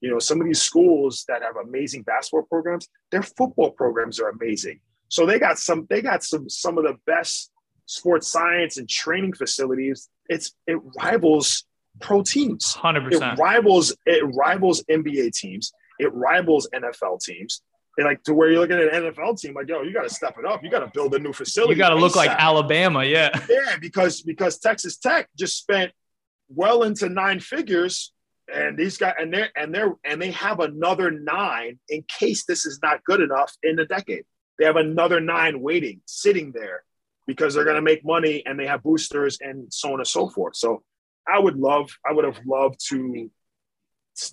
You 0.01 0.11
know, 0.11 0.19
some 0.19 0.41
of 0.41 0.47
these 0.47 0.63
schools 0.63 1.25
that 1.29 1.43
have 1.43 1.57
amazing 1.57 2.03
basketball 2.03 2.45
programs, 2.45 2.89
their 3.11 3.23
football 3.23 3.71
programs 3.71 4.21
are 4.21 4.29
amazing. 4.29 4.81
So 5.09 5.27
they 5.27 5.39
got 5.39 5.59
some 5.59 5.87
they 5.89 6.03
got 6.03 6.23
some 6.23 6.49
some 6.49 6.79
of 6.79 6.85
the 6.85 6.97
best 7.07 7.51
sports 7.87 8.29
science 8.29 8.77
and 8.77 8.89
training 8.89 9.33
facilities. 9.33 10.09
It's 10.29 10.55
it 10.67 10.79
rivals 11.01 11.65
pro 12.01 12.23
teams. 12.23 12.75
100%. 12.75 13.13
It 13.13 13.39
rivals 13.39 13.97
it 14.07 14.25
rivals 14.35 14.85
NBA 14.91 15.33
teams. 15.33 15.73
It 15.99 16.13
rivals 16.15 16.69
NFL 16.73 17.21
teams. 17.21 17.63
And 17.97 18.07
like 18.07 18.23
to 18.25 18.35
where 18.35 18.49
you're 18.49 18.61
looking 18.61 18.77
at 18.77 18.95
an 18.95 19.13
NFL 19.13 19.41
team, 19.41 19.55
like 19.55 19.69
yo, 19.69 19.83
you 19.83 19.93
got 19.93 20.05
to 20.05 20.15
step 20.15 20.37
it 20.39 20.45
up. 20.45 20.63
You 20.63 20.71
got 20.71 20.81
to 20.81 20.91
build 20.95 21.15
a 21.15 21.19
new 21.19 21.33
facility. 21.33 21.75
You 21.75 21.79
got 21.79 21.89
to 21.89 21.97
look 21.97 22.15
like 22.15 22.31
Alabama. 22.31 23.05
Yeah. 23.05 23.31
Yeah, 23.49 23.77
because 23.81 24.23
because 24.23 24.59
Texas 24.61 24.99
Tech 24.99 25.29
just 25.37 25.59
spent 25.59 25.91
well 26.49 26.85
into 26.85 27.09
nine 27.09 27.41
figures, 27.41 28.13
and 28.53 28.79
these 28.79 28.97
guys 28.97 29.15
and 29.19 29.33
they're 29.33 29.51
and 29.57 29.75
they're 29.75 29.95
and 30.05 30.21
they 30.21 30.31
have 30.33 30.61
another 30.61 31.11
nine 31.11 31.79
in 31.89 32.05
case 32.09 32.45
this 32.47 32.65
is 32.67 32.81
not 32.83 33.05
good 33.05 33.21
enough 33.21 33.53
in 33.63 33.77
the 33.77 33.85
decade. 33.85 34.25
They 34.59 34.65
have 34.65 34.77
another 34.77 35.21
nine 35.21 35.61
waiting, 35.61 36.01
sitting 36.07 36.53
there, 36.53 36.83
because 37.27 37.55
they're 37.55 37.65
going 37.65 37.77
to 37.77 37.83
make 37.83 38.05
money 38.05 38.43
and 38.45 38.59
they 38.59 38.67
have 38.67 38.83
boosters 38.83 39.39
and 39.41 39.73
so 39.73 39.93
on 39.93 40.01
and 40.01 40.07
so 40.07 40.29
forth. 40.29 40.57
So 40.57 40.83
I 41.29 41.39
would 41.39 41.57
love, 41.57 41.91
I 42.09 42.13
would 42.13 42.25
have 42.25 42.41
loved 42.45 42.81
to 42.89 43.31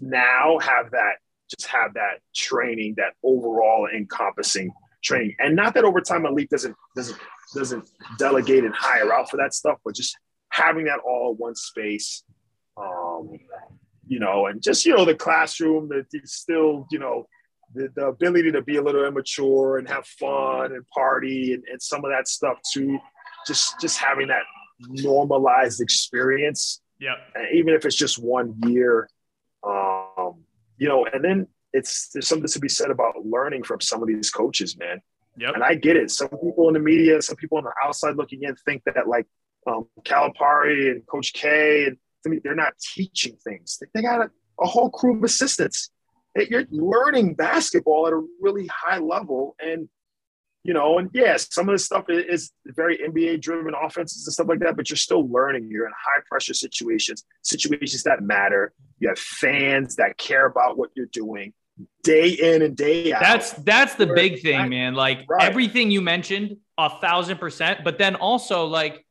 now 0.02 0.58
have 0.60 0.92
that, 0.92 1.18
just 1.50 1.70
have 1.70 1.94
that 1.96 2.22
training, 2.34 2.96
that 2.98 3.14
overall 3.22 3.88
encompassing 3.94 4.72
training, 5.04 5.36
and 5.38 5.56
not 5.56 5.74
that 5.76 5.84
overtime 5.84 6.26
elite 6.26 6.50
doesn't 6.50 6.76
doesn't 6.96 7.20
doesn't 7.54 7.88
delegate 8.18 8.64
and 8.64 8.74
hire 8.74 9.14
out 9.14 9.30
for 9.30 9.38
that 9.38 9.54
stuff, 9.54 9.78
but 9.86 9.94
just 9.94 10.18
having 10.50 10.86
that 10.86 11.00
all 11.06 11.32
in 11.32 11.38
one 11.38 11.56
space, 11.56 12.24
um, 12.78 13.30
you 14.08 14.20
know, 14.20 14.48
and 14.48 14.62
just 14.62 14.86
you 14.86 14.96
know 14.96 15.06
the 15.06 15.16
classroom 15.16 15.90
that 15.90 16.06
it's 16.12 16.34
still 16.34 16.88
you 16.92 17.00
know 17.00 17.28
the, 17.74 17.90
the 17.96 18.08
ability 18.08 18.52
to 18.52 18.62
be 18.62 18.78
a 18.78 18.82
little 18.82 19.06
immature 19.06 19.78
and 19.78 19.88
have 19.90 20.06
fun 20.06 20.72
and 20.72 20.88
party 20.90 21.54
and, 21.54 21.64
and 21.72 21.82
some 21.82 22.06
of 22.06 22.12
that 22.12 22.28
stuff 22.28 22.58
too. 22.74 23.00
Just 23.48 23.80
just 23.80 23.98
having 23.98 24.28
that 24.28 24.44
normalized 24.90 25.82
experience, 25.82 26.82
Yeah. 27.00 27.16
and 27.34 27.48
even 27.54 27.74
if 27.74 27.86
it's 27.86 27.96
just 27.96 28.18
one 28.22 28.56
year, 28.68 29.10
um, 29.64 30.44
you 30.78 30.88
know, 30.88 31.06
and 31.06 31.24
then 31.24 31.48
it's 31.74 32.10
there's 32.10 32.28
something 32.28 32.48
to 32.48 32.60
be 32.60 32.70
said 32.70 32.92
about 32.92 33.14
learning 33.26 33.64
from 33.64 33.82
some 33.82 34.02
of 34.02 34.08
these 34.08 34.30
coaches, 34.32 34.78
man. 34.78 35.02
Yep. 35.38 35.56
And 35.56 35.64
I 35.64 35.76
get 35.76 35.98
it. 35.98 36.12
Some 36.12 36.30
people 36.30 36.68
in 36.70 36.74
the 36.74 36.80
media, 36.80 37.22
some 37.22 37.36
people 37.36 37.58
on 37.58 37.66
the 37.66 37.74
outside 37.84 38.16
looking 38.16 38.44
in 38.44 38.56
think 38.66 38.84
that 38.86 39.08
like 39.08 39.26
um, 39.68 39.88
Calipari 40.04 40.92
and 40.92 41.06
Coach 41.08 41.34
K, 41.34 41.86
and 41.86 41.98
I 42.26 42.30
mean, 42.30 42.42
they're 42.44 42.56
not 42.56 42.74
teaching 42.80 43.38
things. 43.44 43.80
They 43.94 44.02
got 44.02 44.22
a, 44.22 44.32
a 44.60 44.66
whole 44.66 44.90
crew 44.90 45.18
of 45.18 45.24
assistants. 45.24 45.90
you're 46.36 46.66
learning 46.72 47.36
basketball 47.36 48.08
at 48.08 48.14
a 48.14 48.22
really 48.42 48.68
high 48.68 49.00
level. 49.00 49.56
And, 49.60 49.90
you 50.64 50.74
know, 50.74 50.98
and 50.98 51.10
yes, 51.14 51.48
some 51.54 51.70
of 51.70 51.74
the 51.74 51.80
stuff 51.80 52.06
is 52.10 52.52
very 52.66 52.98
NBA 52.98 53.42
driven 53.42 53.74
offenses 53.80 54.26
and 54.26 54.34
stuff 54.34 54.48
like 54.48 54.60
that, 54.60 54.76
but 54.76 54.90
you're 54.90 54.98
still 54.98 55.28
learning. 55.30 55.70
You're 55.70 55.86
in 55.86 55.94
high 55.94 56.22
pressure 56.28 56.54
situations, 56.54 57.24
situations 57.44 58.04
that 58.04 58.22
matter. 58.22 58.74
You 59.00 59.10
have 59.10 59.20
fans 59.20 59.96
that 59.98 60.18
care 60.18 60.46
about 60.46 60.78
what 60.78 60.90
you're 60.96 61.06
doing 61.08 61.54
day 62.04 62.30
in 62.30 62.62
and 62.62 62.76
day 62.76 63.12
out. 63.14 63.22
That's 63.22 63.52
that's 63.54 63.96
the 63.96 64.08
big 64.08 64.42
thing, 64.42 64.70
man. 64.70 64.96
Like 64.96 65.26
right. 65.30 65.44
everything 65.44 65.92
you 65.92 66.02
mentioned, 66.02 66.58
a 66.78 66.90
thousand 67.00 67.38
percent. 67.38 67.82
But 67.84 67.98
then 67.98 68.16
also 68.16 68.66
like 68.66 69.06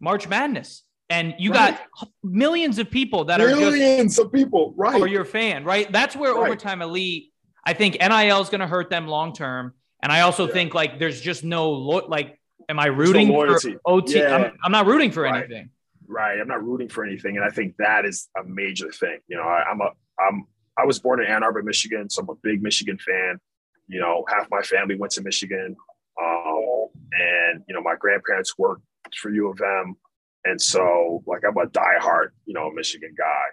March 0.00 0.28
Madness, 0.28 0.82
and 1.10 1.34
you 1.38 1.52
right. 1.52 1.78
got 1.78 2.08
millions 2.22 2.78
of 2.78 2.90
people 2.90 3.24
that 3.26 3.38
millions 3.38 3.62
are 3.62 3.70
millions 3.70 4.18
of 4.18 4.32
people, 4.32 4.74
right? 4.76 5.00
Or 5.00 5.06
your 5.06 5.24
fan, 5.24 5.64
right? 5.64 5.90
That's 5.90 6.14
where 6.14 6.34
right. 6.34 6.46
overtime 6.46 6.82
elite. 6.82 7.32
I 7.64 7.74
think 7.74 7.98
NIL 8.00 8.40
is 8.40 8.48
going 8.48 8.60
to 8.60 8.66
hurt 8.66 8.90
them 8.90 9.06
long 9.06 9.32
term, 9.32 9.74
and 10.02 10.12
I 10.12 10.20
also 10.20 10.46
yeah. 10.46 10.52
think 10.52 10.74
like 10.74 10.98
there's 10.98 11.20
just 11.20 11.44
no 11.44 11.70
lo- 11.70 12.06
like. 12.08 12.38
Am 12.70 12.78
I 12.78 12.86
rooting 12.86 13.28
no 13.28 13.58
for 13.58 13.70
OT? 13.86 14.18
Yeah. 14.18 14.36
I'm, 14.36 14.58
I'm, 14.62 14.72
not 14.72 14.84
rooting 14.84 15.10
for 15.10 15.24
anything. 15.24 15.70
Right. 16.06 16.38
I'm 16.38 16.48
not 16.48 16.62
rooting 16.62 16.90
for 16.90 17.02
anything, 17.02 17.38
and 17.38 17.44
I 17.44 17.48
think 17.48 17.76
that 17.78 18.04
is 18.04 18.28
a 18.38 18.44
major 18.44 18.92
thing. 18.92 19.20
You 19.26 19.38
know, 19.38 19.44
I, 19.44 19.62
I'm 19.70 19.80
a 19.80 19.90
I'm 20.20 20.44
I 20.78 20.84
was 20.84 20.98
born 20.98 21.20
in 21.22 21.26
Ann 21.26 21.42
Arbor, 21.42 21.62
Michigan, 21.62 22.10
so 22.10 22.22
I'm 22.22 22.28
a 22.28 22.34
big 22.42 22.62
Michigan 22.62 22.98
fan. 22.98 23.40
You 23.86 24.00
know, 24.00 24.24
half 24.28 24.48
my 24.50 24.60
family 24.60 24.96
went 24.96 25.12
to 25.12 25.22
Michigan, 25.22 25.74
um, 26.22 26.88
and 27.12 27.64
you 27.66 27.74
know, 27.74 27.80
my 27.80 27.94
grandparents 27.98 28.58
worked 28.58 28.82
for 29.16 29.30
U 29.30 29.48
of 29.48 29.60
M, 29.60 29.96
and 30.44 30.60
so 30.60 31.22
like 31.26 31.42
I'm 31.46 31.56
a 31.56 31.66
diehard, 31.66 32.28
you 32.46 32.54
know, 32.54 32.70
Michigan 32.70 33.14
guy. 33.16 33.44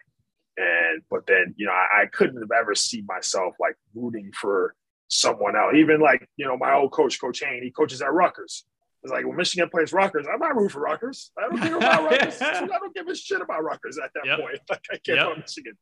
And 0.58 1.02
but 1.10 1.28
then 1.28 1.54
you 1.58 1.66
know, 1.66 1.74
I, 1.74 2.04
I 2.04 2.06
couldn't 2.06 2.42
have 2.42 2.52
ever 2.58 2.76
seen 2.76 3.06
myself 3.06 3.56
like 3.60 3.76
rooting 3.94 4.32
for 4.40 4.74
someone 5.08 5.56
else. 5.56 5.74
Even 5.76 6.00
like 6.00 6.28
you 6.38 6.46
know, 6.46 6.58
my 6.58 6.74
old 6.74 6.92
coach, 6.92 7.20
Coach 7.20 7.42
Hain, 7.42 7.64
he 7.64 7.72
coaches 7.72 8.02
at 8.02 8.14
Rutgers. 8.14 8.66
It's 9.04 9.12
like 9.12 9.26
when 9.28 9.36
Michigan 9.36 9.70
plays 9.70 9.94
Rutgers, 9.94 10.26
I'm 10.32 10.40
not 10.40 10.56
rooting 10.56 10.70
for 10.70 10.80
Rutgers. 10.80 11.32
I 11.38 11.42
don't 11.42 11.58
care 11.60 11.78
about 11.78 12.04
Rutgers. 12.12 12.42
I 12.42 12.66
don't 12.66 12.96
give 12.96 13.08
a 13.08 13.16
shit 13.16 13.42
about 13.42 13.64
Rutgers 13.64 14.00
at 14.00 14.10
that 14.16 14.26
yep. 14.26 14.40
point. 14.40 14.60
Like 14.70 14.82
I 14.92 14.98
care 14.98 15.16
yep. 15.16 15.26
about 15.26 15.40
Michigan. 15.40 15.74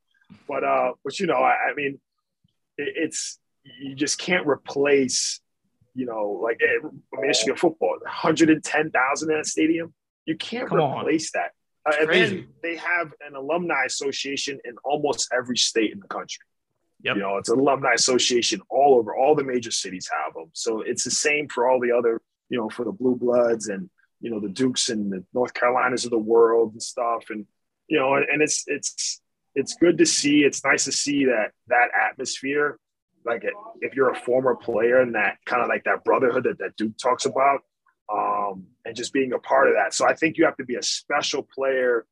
But 0.48 0.64
uh, 0.64 0.92
but 1.04 1.18
you 1.20 1.26
know, 1.26 1.38
I, 1.38 1.70
I 1.70 1.74
mean, 1.74 2.00
it, 2.76 2.92
it's 2.96 3.38
you 3.64 3.94
just 3.94 4.18
can't 4.18 4.46
replace, 4.46 5.40
you 5.94 6.06
know, 6.06 6.40
like 6.42 6.60
eh, 6.62 6.86
Michigan 7.20 7.56
football, 7.56 7.96
110,000 8.02 9.30
in 9.30 9.38
a 9.38 9.44
stadium. 9.44 9.94
You 10.26 10.36
can't 10.36 10.68
Come 10.68 10.78
replace 10.80 11.32
on. 11.34 11.42
that. 11.42 11.50
Uh, 11.86 11.96
and 12.00 12.10
then 12.10 12.48
they 12.62 12.76
have 12.76 13.12
an 13.26 13.36
alumni 13.36 13.84
association 13.84 14.58
in 14.64 14.74
almost 14.84 15.28
every 15.36 15.56
state 15.56 15.92
in 15.92 16.00
the 16.00 16.08
country. 16.08 16.44
Yep. 17.02 17.16
You 17.16 17.22
know, 17.22 17.36
it's 17.36 17.50
an 17.50 17.58
alumni 17.58 17.92
association 17.92 18.62
all 18.70 18.94
over. 18.98 19.14
All 19.14 19.34
the 19.34 19.44
major 19.44 19.70
cities 19.70 20.08
have 20.10 20.32
them. 20.32 20.50
So 20.54 20.80
it's 20.80 21.04
the 21.04 21.10
same 21.10 21.48
for 21.48 21.68
all 21.68 21.78
the 21.78 21.92
other, 21.92 22.22
you 22.48 22.58
know, 22.58 22.70
for 22.70 22.84
the 22.84 22.92
Blue 22.92 23.16
Bloods 23.16 23.68
and 23.68 23.90
you 24.20 24.30
know 24.30 24.40
the 24.40 24.48
Dukes 24.48 24.88
and 24.88 25.12
the 25.12 25.22
North 25.34 25.52
Carolinas 25.52 26.06
of 26.06 26.10
the 26.10 26.18
world 26.18 26.72
and 26.72 26.82
stuff. 26.82 27.24
And 27.28 27.46
you 27.88 27.98
know, 27.98 28.14
and, 28.14 28.24
and 28.32 28.40
it's 28.40 28.64
it's 28.66 29.20
it's 29.54 29.74
good 29.74 29.98
to 29.98 30.06
see. 30.06 30.44
It's 30.44 30.64
nice 30.64 30.84
to 30.84 30.92
see 30.92 31.26
that 31.26 31.50
that 31.66 31.88
atmosphere. 32.10 32.78
Like 33.26 33.44
if 33.82 33.94
you're 33.94 34.10
a 34.10 34.14
former 34.14 34.54
player 34.54 35.00
and 35.02 35.14
that 35.14 35.36
kind 35.44 35.62
of 35.62 35.68
like 35.68 35.84
that 35.84 36.04
brotherhood 36.04 36.44
that, 36.44 36.58
that 36.58 36.76
Duke 36.76 36.96
talks 36.96 37.26
about, 37.26 37.60
um, 38.10 38.64
and 38.84 38.96
just 38.96 39.12
being 39.12 39.32
a 39.32 39.38
part 39.38 39.68
of 39.68 39.74
that. 39.74 39.94
So 39.94 40.06
I 40.06 40.14
think 40.14 40.36
you 40.36 40.44
have 40.44 40.56
to 40.58 40.64
be 40.64 40.76
a 40.76 40.82
special 40.82 41.42
player 41.42 42.06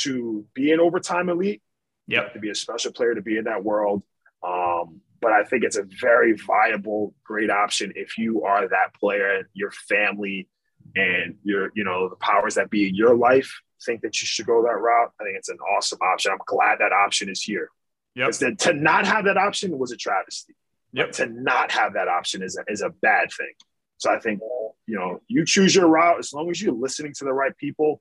to 0.00 0.44
be 0.54 0.72
an 0.72 0.80
overtime 0.80 1.28
elite. 1.28 1.62
Yep. 2.08 2.16
You 2.16 2.22
have 2.22 2.32
to 2.34 2.40
be 2.40 2.50
a 2.50 2.54
special 2.54 2.92
player 2.92 3.14
to 3.14 3.22
be 3.22 3.36
in 3.36 3.44
that 3.44 3.64
world. 3.64 4.02
Um, 4.46 5.00
but 5.20 5.32
I 5.32 5.44
think 5.44 5.64
it's 5.64 5.76
a 5.76 5.86
very 6.00 6.34
viable, 6.34 7.14
great 7.24 7.50
option 7.50 7.92
if 7.96 8.18
you 8.18 8.44
are 8.44 8.68
that 8.68 8.94
player, 8.98 9.38
and 9.38 9.46
your 9.54 9.70
family, 9.70 10.48
and 10.94 11.36
your, 11.42 11.70
you 11.74 11.84
know, 11.84 12.08
the 12.08 12.16
powers 12.16 12.54
that 12.54 12.70
be 12.70 12.88
in 12.88 12.94
your 12.94 13.16
life 13.16 13.60
think 13.84 14.02
that 14.02 14.20
you 14.20 14.26
should 14.26 14.46
go 14.46 14.62
that 14.62 14.78
route, 14.78 15.12
I 15.20 15.24
think 15.24 15.36
it's 15.36 15.48
an 15.48 15.58
awesome 15.58 15.98
option. 16.02 16.32
I'm 16.32 16.38
glad 16.46 16.78
that 16.78 16.92
option 16.92 17.28
is 17.28 17.42
here. 17.42 17.70
Yep. 18.14 18.58
To 18.58 18.72
not 18.72 19.06
have 19.06 19.24
that 19.24 19.36
option 19.36 19.76
was 19.78 19.92
a 19.92 19.96
travesty. 19.96 20.54
Yep. 20.92 21.12
to 21.12 21.26
not 21.26 21.72
have 21.72 21.92
that 21.94 22.08
option 22.08 22.42
is 22.42 22.56
a, 22.56 22.72
is 22.72 22.80
a 22.80 22.88
bad 22.88 23.28
thing. 23.36 23.52
So 23.98 24.12
I 24.12 24.18
think, 24.18 24.40
you 24.86 24.96
know, 24.96 25.20
you 25.26 25.44
choose 25.44 25.74
your 25.74 25.88
route 25.88 26.18
as 26.18 26.32
long 26.32 26.50
as 26.50 26.60
you're 26.60 26.74
listening 26.74 27.14
to 27.14 27.24
the 27.24 27.32
right 27.32 27.56
people 27.56 28.00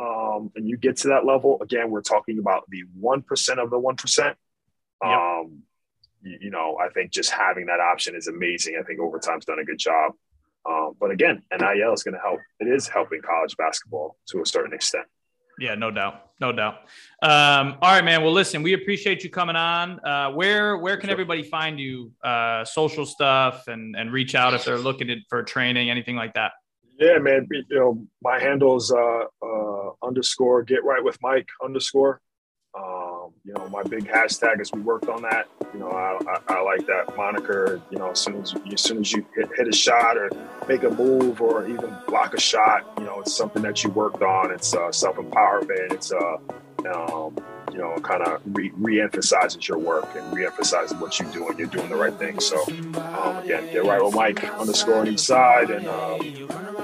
um, 0.00 0.50
and 0.56 0.68
you 0.68 0.76
get 0.76 0.96
to 0.98 1.08
that 1.08 1.24
level. 1.24 1.58
Again, 1.62 1.90
we're 1.90 2.02
talking 2.02 2.38
about 2.38 2.64
the 2.68 2.84
1% 3.00 3.58
of 3.62 3.70
the 3.70 3.78
1%. 3.78 4.18
Yep. 4.18 4.36
Um, 5.02 5.62
you, 6.22 6.38
you, 6.42 6.50
know, 6.50 6.78
I 6.80 6.88
think 6.88 7.12
just 7.12 7.30
having 7.30 7.66
that 7.66 7.80
option 7.80 8.16
is 8.16 8.26
amazing. 8.26 8.76
I 8.80 8.84
think 8.84 9.00
Overtime's 9.00 9.44
done 9.44 9.58
a 9.58 9.64
good 9.64 9.78
job. 9.78 10.12
Um, 10.66 10.94
but 10.98 11.10
again, 11.10 11.42
NIL 11.52 11.92
is 11.92 12.02
going 12.02 12.14
to 12.14 12.20
help. 12.20 12.40
It 12.58 12.68
is 12.68 12.88
helping 12.88 13.20
college 13.20 13.56
basketball 13.56 14.16
to 14.28 14.40
a 14.40 14.46
certain 14.46 14.72
extent. 14.72 15.04
Yeah, 15.58 15.74
no 15.74 15.90
doubt, 15.90 16.30
no 16.40 16.52
doubt. 16.52 16.74
Um, 17.22 17.76
all 17.80 17.92
right, 17.92 18.04
man. 18.04 18.22
Well, 18.22 18.32
listen, 18.32 18.62
we 18.62 18.74
appreciate 18.74 19.22
you 19.22 19.30
coming 19.30 19.56
on. 19.56 20.00
Uh, 20.04 20.32
where 20.32 20.76
where 20.78 20.96
can 20.96 21.08
sure. 21.08 21.12
everybody 21.12 21.42
find 21.42 21.78
you? 21.78 22.12
Uh, 22.22 22.64
social 22.64 23.06
stuff 23.06 23.68
and 23.68 23.96
and 23.96 24.12
reach 24.12 24.34
out 24.34 24.54
if 24.54 24.64
they're 24.64 24.78
looking 24.78 25.10
at, 25.10 25.18
for 25.28 25.42
training, 25.42 25.90
anything 25.90 26.16
like 26.16 26.34
that. 26.34 26.52
Yeah, 26.98 27.18
man. 27.18 27.46
You 27.50 27.64
know, 27.70 28.06
my 28.22 28.38
handle 28.38 28.76
is 28.76 28.92
uh, 28.92 29.24
uh, 29.42 29.90
underscore 30.02 30.62
get 30.62 30.84
right 30.84 31.02
with 31.02 31.18
Mike 31.22 31.48
underscore. 31.62 32.20
You 33.46 33.52
know, 33.52 33.68
my 33.68 33.82
big 33.82 34.08
hashtag 34.08 34.58
as 34.60 34.72
we 34.72 34.80
worked 34.80 35.06
on 35.10 35.20
that. 35.20 35.48
You 35.74 35.80
know, 35.80 35.90
I, 35.90 36.18
I, 36.26 36.54
I, 36.54 36.62
like 36.62 36.86
that 36.86 37.14
moniker. 37.14 37.78
You 37.90 37.98
know, 37.98 38.12
as 38.12 38.20
soon 38.20 38.40
as 38.40 38.54
as 38.72 38.80
soon 38.80 39.00
as 39.00 39.12
you 39.12 39.26
hit, 39.36 39.50
hit, 39.54 39.68
a 39.68 39.72
shot 39.72 40.16
or 40.16 40.30
make 40.66 40.82
a 40.82 40.88
move 40.88 41.42
or 41.42 41.68
even 41.68 41.94
block 42.06 42.32
a 42.32 42.40
shot, 42.40 42.90
you 42.96 43.04
know, 43.04 43.20
it's 43.20 43.36
something 43.36 43.60
that 43.60 43.84
you 43.84 43.90
worked 43.90 44.22
on. 44.22 44.50
It's 44.50 44.74
uh, 44.74 44.90
self 44.92 45.16
empowerment. 45.16 45.92
It's 45.92 46.10
uh, 46.10 46.38
um, 46.90 47.36
you 47.74 47.80
know, 47.80 47.96
kind 47.96 48.22
of 48.22 48.40
re 48.46 49.00
emphasizes 49.00 49.66
your 49.68 49.78
work 49.78 50.08
and 50.14 50.32
re-emphasizes 50.32 50.96
what 50.98 51.18
you 51.18 51.26
do 51.32 51.48
and 51.48 51.58
you're 51.58 51.66
doing 51.66 51.88
the 51.88 51.96
right 51.96 52.14
thing. 52.14 52.38
So, 52.38 52.62
um, 52.68 53.38
again, 53.38 53.70
get 53.72 53.84
right 53.84 54.02
with 54.02 54.14
Mike 54.14 54.44
underscore 54.54 55.00
on 55.00 55.08
each 55.08 55.18
side 55.18 55.70
and 55.70 55.88
um, 55.88 56.20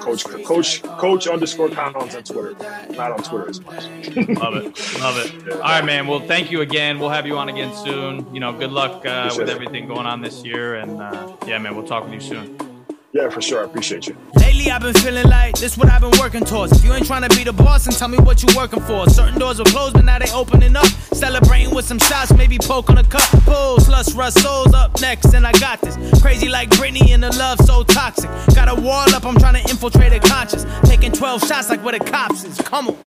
Coach 0.00 0.24
Coach 0.24 0.82
Coach 0.82 1.28
underscore 1.28 1.68
Collins 1.68 2.16
on 2.16 2.24
Twitter. 2.24 2.56
Not 2.96 3.12
on 3.12 3.22
Twitter 3.22 3.48
as 3.48 3.60
much. 3.60 3.84
love 4.16 4.56
it, 4.56 5.00
love 5.00 5.16
it. 5.24 5.32
Yeah. 5.46 5.54
All 5.54 5.60
right, 5.60 5.84
man. 5.84 6.08
Well, 6.08 6.20
thank 6.20 6.50
you 6.50 6.60
again. 6.60 6.98
We'll 6.98 7.10
have 7.10 7.26
you 7.26 7.38
on 7.38 7.48
again 7.48 7.72
soon. 7.84 8.34
You 8.34 8.40
know, 8.40 8.52
good 8.52 8.72
luck 8.72 9.06
uh, 9.06 9.32
with 9.38 9.48
everything 9.48 9.86
going 9.86 10.06
on 10.06 10.20
this 10.22 10.44
year, 10.44 10.74
and 10.74 11.00
uh, 11.00 11.36
yeah, 11.46 11.58
man, 11.58 11.76
we'll 11.76 11.86
talk 11.86 12.04
with 12.04 12.14
you 12.14 12.20
soon. 12.20 12.69
Yeah, 13.12 13.28
for 13.28 13.42
sure. 13.42 13.62
I 13.62 13.64
appreciate 13.64 14.06
you. 14.06 14.16
Lately, 14.36 14.70
I've 14.70 14.82
been 14.82 14.94
feeling 14.94 15.28
like 15.28 15.58
this 15.58 15.76
what 15.76 15.88
I've 15.88 16.00
been 16.00 16.16
working 16.20 16.44
towards. 16.44 16.72
If 16.78 16.84
you 16.84 16.92
ain't 16.92 17.06
trying 17.06 17.28
to 17.28 17.36
be 17.36 17.42
the 17.42 17.52
boss, 17.52 17.86
and 17.86 17.96
tell 17.96 18.06
me 18.08 18.18
what 18.18 18.42
you're 18.42 18.56
working 18.56 18.80
for. 18.80 19.08
Certain 19.08 19.38
doors 19.38 19.58
were 19.58 19.64
closed, 19.64 19.94
but 19.94 20.04
now 20.04 20.18
they 20.18 20.30
opening 20.32 20.76
up. 20.76 20.86
Celebrating 21.12 21.74
with 21.74 21.84
some 21.84 21.98
shots, 21.98 22.32
maybe 22.32 22.56
poke 22.58 22.88
on 22.88 22.98
a 22.98 23.04
cup. 23.04 23.28
Pulls, 23.44 23.88
lust, 23.88 24.16
rust, 24.16 24.40
souls 24.40 24.72
up 24.74 25.00
next, 25.00 25.34
and 25.34 25.44
I 25.44 25.52
got 25.52 25.80
this. 25.80 25.96
Crazy 26.22 26.48
like 26.48 26.70
Britney 26.70 27.10
and 27.10 27.22
the 27.22 27.36
love 27.36 27.58
so 27.60 27.82
toxic. 27.82 28.30
Got 28.54 28.68
a 28.68 28.80
wall 28.80 29.12
up, 29.14 29.24
I'm 29.24 29.36
trying 29.36 29.62
to 29.62 29.70
infiltrate 29.70 30.12
a 30.12 30.20
conscience. 30.20 30.64
Taking 30.84 31.10
12 31.10 31.46
shots 31.46 31.68
like 31.68 31.84
where 31.84 31.98
the 31.98 32.04
cops 32.04 32.44
is. 32.44 32.58
Come 32.58 32.88
on. 32.88 33.09